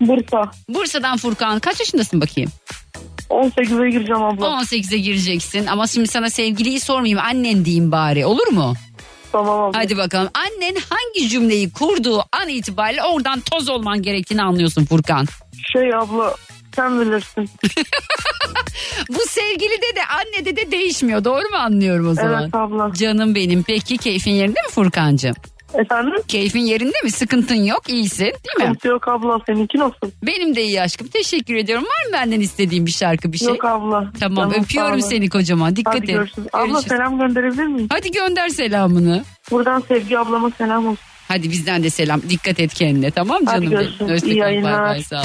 Bursa. 0.00 0.50
Bursa'dan 0.68 1.16
Furkan. 1.16 1.58
Kaç 1.60 1.80
yaşındasın 1.80 2.20
bakayım? 2.20 2.50
18'e 3.30 3.90
gireceğim 3.90 4.22
abla. 4.22 4.46
18'e 4.46 4.98
gireceksin 4.98 5.66
ama 5.66 5.86
şimdi 5.86 6.08
sana 6.08 6.30
sevgiliyi 6.30 6.80
sormayayım. 6.80 7.18
Annen 7.18 7.64
diyeyim 7.64 7.92
bari 7.92 8.26
olur 8.26 8.46
mu? 8.48 8.74
Tamam 9.32 9.60
abla. 9.60 9.78
Hadi 9.78 9.96
bakalım. 9.96 10.30
Annen 10.34 10.76
hangi 10.90 11.28
cümleyi 11.28 11.70
kurduğu 11.72 12.24
an 12.32 12.48
itibariyle 12.48 13.02
oradan 13.04 13.40
toz 13.40 13.68
olman 13.68 14.02
gerektiğini 14.02 14.42
anlıyorsun 14.42 14.84
Furkan. 14.84 15.26
Şey 15.72 15.94
abla 15.94 16.34
sen 16.80 17.00
bilirsin. 17.00 17.50
Bu 19.08 19.18
sevgilide 19.28 19.96
de 19.96 20.00
annede 20.18 20.56
de 20.56 20.70
değişmiyor. 20.70 21.24
Doğru 21.24 21.48
mu 21.48 21.56
anlıyorum 21.56 22.08
o 22.08 22.14
zaman? 22.14 22.42
Evet 22.42 22.54
abla. 22.54 22.92
Canım 22.94 23.34
benim. 23.34 23.62
Peki 23.62 23.96
keyfin 23.98 24.30
yerinde 24.30 24.60
mi 24.60 24.68
Furkancığım? 24.70 25.34
Efendim? 25.74 26.14
Keyfin 26.28 26.60
yerinde 26.60 26.96
mi? 27.04 27.10
Sıkıntın 27.10 27.54
yok. 27.64 27.82
iyisin 27.88 28.24
değil 28.24 28.32
mi? 28.34 28.62
Sıkıntı 28.64 28.88
yok 28.88 29.08
abla 29.08 29.38
seninki 29.46 29.78
nasıl? 29.78 30.10
Benim 30.22 30.56
de 30.56 30.62
iyi 30.62 30.82
aşkım. 30.82 31.08
Teşekkür 31.08 31.54
ediyorum. 31.54 31.84
Var 31.84 32.06
mı 32.06 32.12
benden 32.12 32.40
istediğin 32.40 32.86
bir 32.86 32.90
şarkı 32.90 33.32
bir 33.32 33.38
şey? 33.38 33.48
Yok 33.48 33.64
abla. 33.64 34.12
Tamam 34.20 34.50
Canım, 34.50 34.64
öpüyorum 34.64 35.00
seni 35.00 35.28
kocaman. 35.28 35.76
Dikkat 35.76 35.94
Hadi 35.94 36.02
et. 36.10 36.16
görüşürüz. 36.16 36.48
Abla 36.52 36.66
Görüşürüz. 36.66 36.86
selam 36.88 37.18
gönderebilir 37.18 37.66
miyim? 37.66 37.88
Hadi 37.92 38.10
gönder 38.12 38.48
selamını. 38.48 39.24
Buradan 39.50 39.80
Sevgi 39.88 40.18
ablama 40.18 40.50
selam 40.58 40.86
olsun. 40.86 40.98
Hadi 41.28 41.50
bizden 41.50 41.82
de 41.82 41.90
selam. 41.90 42.22
Dikkat 42.28 42.60
et 42.60 42.74
kendine 42.74 43.10
tamam 43.10 43.38
Hadi 43.46 43.60
canım 43.66 43.70
benim. 43.80 43.82
görüşürüz. 43.82 44.10
Hoşça 44.12 44.26
İyi 44.26 44.38
kal. 44.38 44.46
Bay 44.46 44.52
yayınlar. 44.52 44.82
bay 44.88 45.02
sağ 45.02 45.20
ol. 45.20 45.24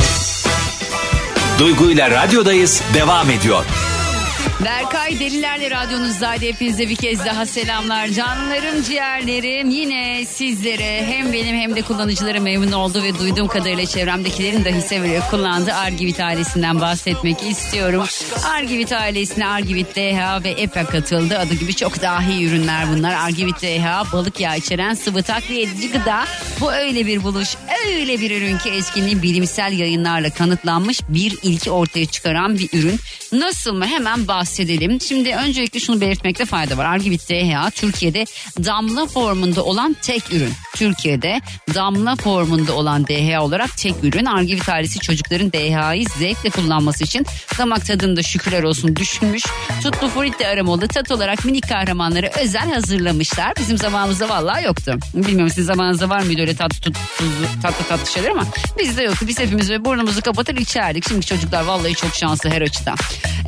Duygu 1.59 1.91
ile 1.91 2.11
radyodayız 2.11 2.81
devam 2.93 3.29
ediyor. 3.29 3.65
Berkay 4.63 5.19
Delilerle 5.19 5.71
Radyonuz'daydı. 5.71 6.45
Hepinize 6.45 6.89
bir 6.89 6.95
kez 6.95 7.25
daha 7.25 7.45
selamlar. 7.45 8.07
Canlarım, 8.07 8.83
ciğerlerim 8.83 9.69
yine 9.69 10.25
sizlere 10.25 11.05
hem 11.05 11.33
benim 11.33 11.55
hem 11.55 11.75
de 11.75 11.81
kullanıcılara 11.81 12.39
memnun 12.39 12.71
oldu 12.71 13.03
ve 13.03 13.19
duyduğum 13.19 13.47
kadarıyla 13.47 13.85
çevremdekilerin 13.85 14.65
dahi 14.65 14.81
severek 14.81 15.21
kullandığı 15.31 15.73
Argivit 15.73 16.19
ailesinden 16.19 16.81
bahsetmek 16.81 17.43
istiyorum. 17.43 18.03
Argivit 18.45 18.91
ailesine 18.91 19.47
Argivit 19.47 19.95
DH 19.95 20.43
ve 20.43 20.49
EPA 20.49 20.85
katıldı. 20.85 21.39
Adı 21.39 21.53
gibi 21.53 21.75
çok 21.75 22.01
dahi 22.01 22.45
ürünler 22.45 22.85
bunlar. 22.95 23.13
Argivit 23.13 23.61
DH 23.61 24.13
balık 24.13 24.39
yağı 24.39 24.57
içeren 24.57 24.93
sıvı 24.93 25.23
takviye 25.23 25.61
edici 25.61 25.91
gıda. 25.91 26.25
Bu 26.59 26.73
öyle 26.73 27.05
bir 27.05 27.23
buluş, 27.23 27.49
öyle 27.87 28.19
bir 28.21 28.31
ürün 28.41 28.57
ki 28.57 28.69
etkinliği 28.69 29.21
bilimsel 29.21 29.71
yayınlarla 29.79 30.29
kanıtlanmış 30.29 30.99
bir 31.09 31.37
ilki 31.43 31.71
ortaya 31.71 32.05
çıkaran 32.05 32.57
bir 32.57 32.69
ürün. 32.73 32.99
Nasıl 33.31 33.73
mı? 33.73 33.87
Hemen 33.87 34.27
bahsedelim. 34.27 34.44
Şimdi 34.99 35.35
öncelikle 35.35 35.79
şunu 35.79 36.01
belirtmekte 36.01 36.45
fayda 36.45 36.77
var. 36.77 36.85
Argivit 36.85 37.29
DHA 37.29 37.69
Türkiye'de 37.69 38.25
damla 38.65 39.05
formunda 39.05 39.63
olan 39.63 39.95
tek 40.01 40.33
ürün. 40.33 40.53
Türkiye'de 40.75 41.41
damla 41.75 42.15
formunda 42.15 42.73
olan 42.73 43.07
DHA 43.07 43.43
olarak 43.43 43.77
tek 43.77 44.03
ürün. 44.03 44.25
Argivit 44.25 44.69
ailesi 44.69 44.99
çocukların 44.99 45.51
DHA'yı 45.51 46.05
zevkle 46.19 46.49
kullanması 46.49 47.03
için 47.03 47.25
damak 47.57 47.85
tadında 47.85 48.23
şükürler 48.23 48.63
olsun 48.63 48.95
düşünmüş. 48.95 49.43
Tutlu 49.83 50.07
frutti 50.07 50.47
aromalı 50.47 50.87
tat 50.87 51.11
olarak 51.11 51.45
minik 51.45 51.69
kahramanları 51.69 52.31
özel 52.41 52.73
hazırlamışlar. 52.73 53.53
Bizim 53.59 53.77
zamanımızda 53.77 54.29
vallahi 54.29 54.65
yoktu. 54.65 54.97
Bilmiyorum 55.13 55.49
sizin 55.49 55.63
zamanınızda 55.63 56.09
var 56.09 56.21
mıydı 56.23 56.41
öyle 56.41 56.55
tatlı 56.55 56.91
tuzlu, 57.17 57.61
tatlı 57.61 57.85
tatlı 57.85 58.11
şeyler 58.11 58.29
ama 58.29 58.45
bizde 58.79 59.03
yoktu. 59.03 59.25
Biz 59.27 59.39
hepimiz 59.39 59.85
burnumuzu 59.85 60.21
kapatır 60.21 60.57
içerdik. 60.57 61.07
Şimdi 61.07 61.25
çocuklar 61.25 61.63
vallahi 61.65 61.95
çok 61.95 62.15
şanslı 62.15 62.49
her 62.49 62.61
açıdan. 62.61 62.95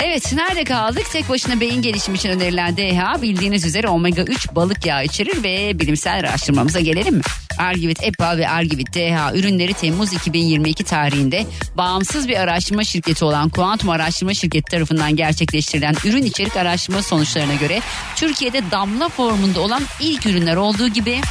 Evet 0.04 0.34
nerede 0.34 0.64
kaldık? 0.88 1.12
Tek 1.12 1.30
başına 1.30 1.60
beyin 1.60 1.82
gelişimi 1.82 2.18
için 2.18 2.30
önerilen 2.30 2.78
DHA 2.78 3.22
bildiğiniz 3.22 3.66
üzere 3.66 3.88
omega 3.88 4.22
3 4.22 4.56
balık 4.56 4.86
yağı 4.86 5.06
içerir 5.06 5.44
ve 5.44 5.80
bilimsel 5.80 6.20
araştırmamıza 6.20 6.80
gelelim 6.80 7.16
mi? 7.16 7.22
Argivit 7.58 8.04
EPA 8.04 8.38
ve 8.38 8.50
Argivit 8.50 8.94
DHA 8.96 9.34
ürünleri 9.36 9.74
Temmuz 9.74 10.14
2022 10.14 10.84
tarihinde 10.84 11.46
bağımsız 11.78 12.28
bir 12.28 12.38
araştırma 12.38 12.84
şirketi 12.84 13.26
olan 13.26 13.50
Kuantum 13.50 13.90
Araştırma 13.90 14.34
Şirketi 14.34 14.72
tarafından 14.72 15.16
gerçekleştirilen 15.16 15.96
ürün 16.06 16.24
içerik 16.24 16.58
araştırma 16.58 17.02
sonuçlarına 17.02 17.56
göre 17.56 17.82
Türkiye'de 18.16 18.72
damla 18.72 19.10
formunda 19.10 19.60
olan 19.60 19.84
ilk 20.00 20.26
ürünler 20.26 20.56
olduğu 20.56 20.88
gibi 20.88 21.22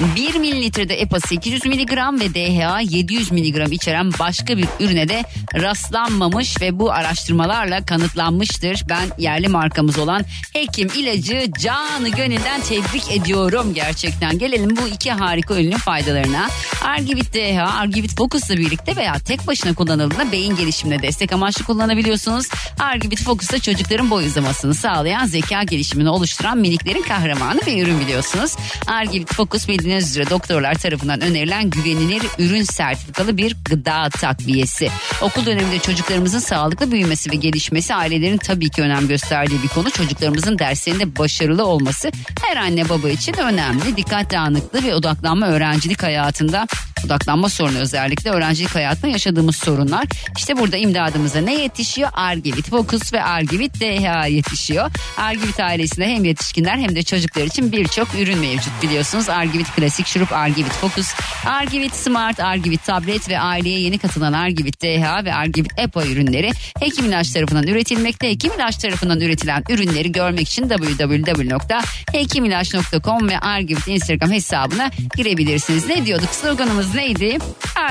1 0.00 0.34
mililitrede 0.34 0.94
EPA 0.94 1.20
800 1.20 1.66
miligram 1.66 2.20
ve 2.20 2.34
DHA 2.34 2.80
700 2.80 3.32
miligram 3.32 3.72
içeren 3.72 4.12
başka 4.18 4.58
bir 4.58 4.66
ürüne 4.80 5.08
de 5.08 5.24
rastlanmamış 5.54 6.60
ve 6.60 6.78
bu 6.78 6.92
araştırmalarla 6.92 7.86
kanıtlanmıştır. 7.86 8.82
Ben 8.88 9.08
yerli 9.18 9.48
markamız 9.48 9.98
olan 9.98 10.24
Hekim 10.52 10.88
ilacı 10.96 11.44
canı 11.60 12.08
gönülden 12.08 12.60
tebrik 12.60 13.10
ediyorum 13.10 13.74
gerçekten. 13.74 14.38
Gelelim 14.38 14.76
bu 14.76 14.88
iki 14.88 15.12
harika 15.12 15.54
ürünün 15.54 15.76
faydalarına. 15.76 16.48
Argivit 16.84 17.34
DHA, 17.34 17.78
Argivit 17.78 18.16
Focus'la 18.16 18.56
birlikte 18.56 18.96
veya 18.96 19.14
tek 19.18 19.46
başına 19.46 19.74
kullanıldığında 19.74 20.32
beyin 20.32 20.56
gelişimine 20.56 21.02
destek 21.02 21.32
amaçlı 21.32 21.64
kullanabiliyorsunuz. 21.64 22.48
Argivit 22.80 23.22
Focus'ta 23.22 23.58
çocukların 23.58 24.10
boy 24.10 24.26
uzamasını 24.26 24.74
sağlayan 24.74 25.26
zeka 25.26 25.62
gelişimini 25.62 26.08
oluşturan 26.08 26.58
miniklerin 26.58 27.02
kahramanı 27.02 27.60
bir 27.66 27.82
ürün 27.82 28.00
biliyorsunuz. 28.00 28.56
Argivit 28.86 29.34
Focus 29.34 29.68
bildiğiniz 29.68 29.85
üzere 29.90 30.30
doktorlar 30.30 30.74
tarafından 30.74 31.20
önerilen 31.20 31.70
güvenilir 31.70 32.22
ürün 32.38 32.62
sertifikalı 32.62 33.36
bir 33.36 33.56
gıda 33.64 34.10
takviyesi. 34.10 34.88
Okul 35.22 35.46
döneminde 35.46 35.78
çocuklarımızın 35.78 36.38
sağlıklı 36.38 36.92
büyümesi 36.92 37.32
ve 37.32 37.36
gelişmesi 37.36 37.94
ailelerin 37.94 38.36
tabii 38.36 38.70
ki 38.70 38.82
önem 38.82 39.08
gösterdiği 39.08 39.62
bir 39.62 39.68
konu. 39.68 39.90
Çocuklarımızın 39.90 40.58
derslerinde 40.58 41.16
başarılı 41.16 41.66
olması 41.66 42.10
her 42.42 42.56
anne 42.56 42.88
baba 42.88 43.08
için 43.08 43.32
önemli. 43.32 43.96
Dikkat 43.96 44.32
dağınıklığı 44.32 44.84
ve 44.84 44.94
odaklanma 44.94 45.46
öğrencilik 45.46 46.02
hayatında 46.02 46.66
odaklanma 47.06 47.48
sorunu 47.48 47.78
özellikle 47.78 48.30
öğrencilik 48.30 48.74
hayatında 48.74 49.08
yaşadığımız 49.08 49.56
sorunlar. 49.56 50.04
İşte 50.38 50.56
burada 50.56 50.76
imdadımıza 50.76 51.40
ne 51.40 51.54
yetişiyor? 51.54 52.10
Argivit 52.12 52.70
Focus 52.70 53.12
ve 53.12 53.22
Argivit 53.22 53.80
DHA 53.80 54.26
yetişiyor. 54.26 54.90
Argivit 55.18 55.60
ailesinde 55.60 56.06
hem 56.06 56.24
yetişkinler 56.24 56.76
hem 56.76 56.96
de 56.96 57.02
çocuklar 57.02 57.42
için 57.42 57.72
birçok 57.72 58.14
ürün 58.14 58.38
mevcut 58.38 58.82
biliyorsunuz. 58.82 59.28
Argivit 59.28 59.76
Klasik 59.76 60.06
Şurup, 60.06 60.32
Argivit 60.32 60.72
Focus, 60.72 61.14
Argivit 61.46 61.94
Smart, 61.94 62.40
Argivit 62.40 62.84
Tablet 62.84 63.28
ve 63.28 63.40
aileye 63.40 63.80
yeni 63.80 63.98
katılan 63.98 64.32
Argivit 64.32 64.82
DHA 64.82 65.24
ve 65.24 65.34
Argivit 65.34 65.72
EPA 65.78 66.06
ürünleri 66.06 66.50
Hekim 66.80 67.04
İlaç 67.04 67.30
tarafından 67.30 67.66
üretilmekte. 67.66 68.30
Hekim 68.30 68.52
İlaç 68.52 68.76
tarafından 68.76 69.20
üretilen 69.20 69.64
ürünleri 69.68 70.12
görmek 70.12 70.48
için 70.48 70.68
www.hekimilaç.com 70.68 73.28
ve 73.28 73.38
Argivit 73.38 73.88
Instagram 73.88 74.30
hesabına 74.30 74.90
girebilirsiniz. 75.16 75.88
Ne 75.88 76.06
diyorduk? 76.06 76.30
Sloganımız 76.30 76.85
neydi? 76.94 77.38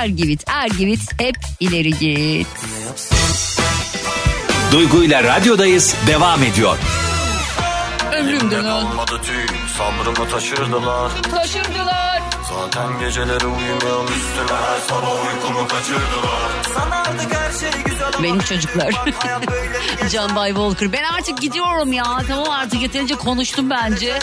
Argivit, 0.00 0.50
Argivit 0.50 1.00
hep 1.20 1.36
ileri 1.60 1.90
git. 1.98 2.46
Duygu 4.72 5.04
ile 5.04 5.22
radyodayız 5.22 5.94
devam 6.06 6.42
ediyor. 6.42 6.76
Ömrümden 8.12 8.64
ol. 8.64 8.82
Olmadı 8.84 9.20
tüy 9.24 9.46
sabrımı 9.78 10.30
taşırdılar 10.30 11.10
Taşırdılar. 11.22 12.22
Zaten 12.48 12.98
geceleri 13.00 13.46
uyumuyorum 13.46 14.06
üstüne 14.06 14.58
her 14.58 14.80
sabah 14.88 15.34
uykumu 15.34 15.68
kaçırdılar 15.68 16.50
Sanardık 16.74 17.34
her 17.34 17.52
şey 17.52 17.85
Benim 18.22 18.38
çocuklar. 18.38 18.94
Can 20.12 20.36
Bay 20.36 20.48
Walker. 20.48 20.92
Ben 20.92 21.02
artık 21.02 21.40
gidiyorum 21.40 21.92
ya. 21.92 22.04
Tamam 22.28 22.50
artık 22.50 22.82
yeterince 22.82 23.14
konuştum 23.14 23.70
bence. 23.70 24.18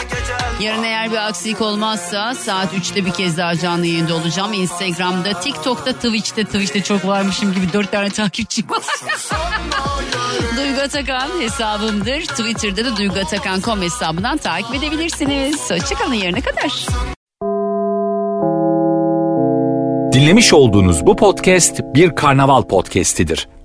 Yarın 0.60 0.82
eğer 0.82 1.12
bir 1.12 1.16
aksilik 1.28 1.60
olmazsa 1.60 2.34
saat 2.34 2.74
3'te 2.74 3.04
bir 3.06 3.10
kez 3.12 3.38
daha 3.38 3.56
canlı 3.56 3.86
yayında 3.86 4.14
olacağım. 4.14 4.52
Instagram'da, 4.52 5.40
TikTok'ta, 5.40 5.92
Twitch'te. 5.92 6.44
Twitch'te 6.44 6.82
çok 6.82 7.06
varmışım 7.06 7.54
gibi 7.54 7.72
4 7.72 7.92
tane 7.92 8.10
takipçim 8.10 8.70
var. 8.70 8.82
Duygu 10.56 10.80
Atakan 10.80 11.28
hesabımdır. 11.40 12.20
Twitter'da 12.20 12.84
da 12.84 12.96
Duygu 12.96 13.18
Atakan.com 13.18 13.82
hesabından 13.82 14.36
takip 14.36 14.74
edebilirsiniz. 14.74 15.70
Hoşçakalın 15.70 16.14
yarına 16.14 16.40
kadar. 16.40 16.86
Dinlemiş 20.12 20.52
olduğunuz 20.52 21.06
bu 21.06 21.16
podcast 21.16 21.80
bir 21.94 22.14
karnaval 22.14 22.62
podcastidir. 22.62 23.48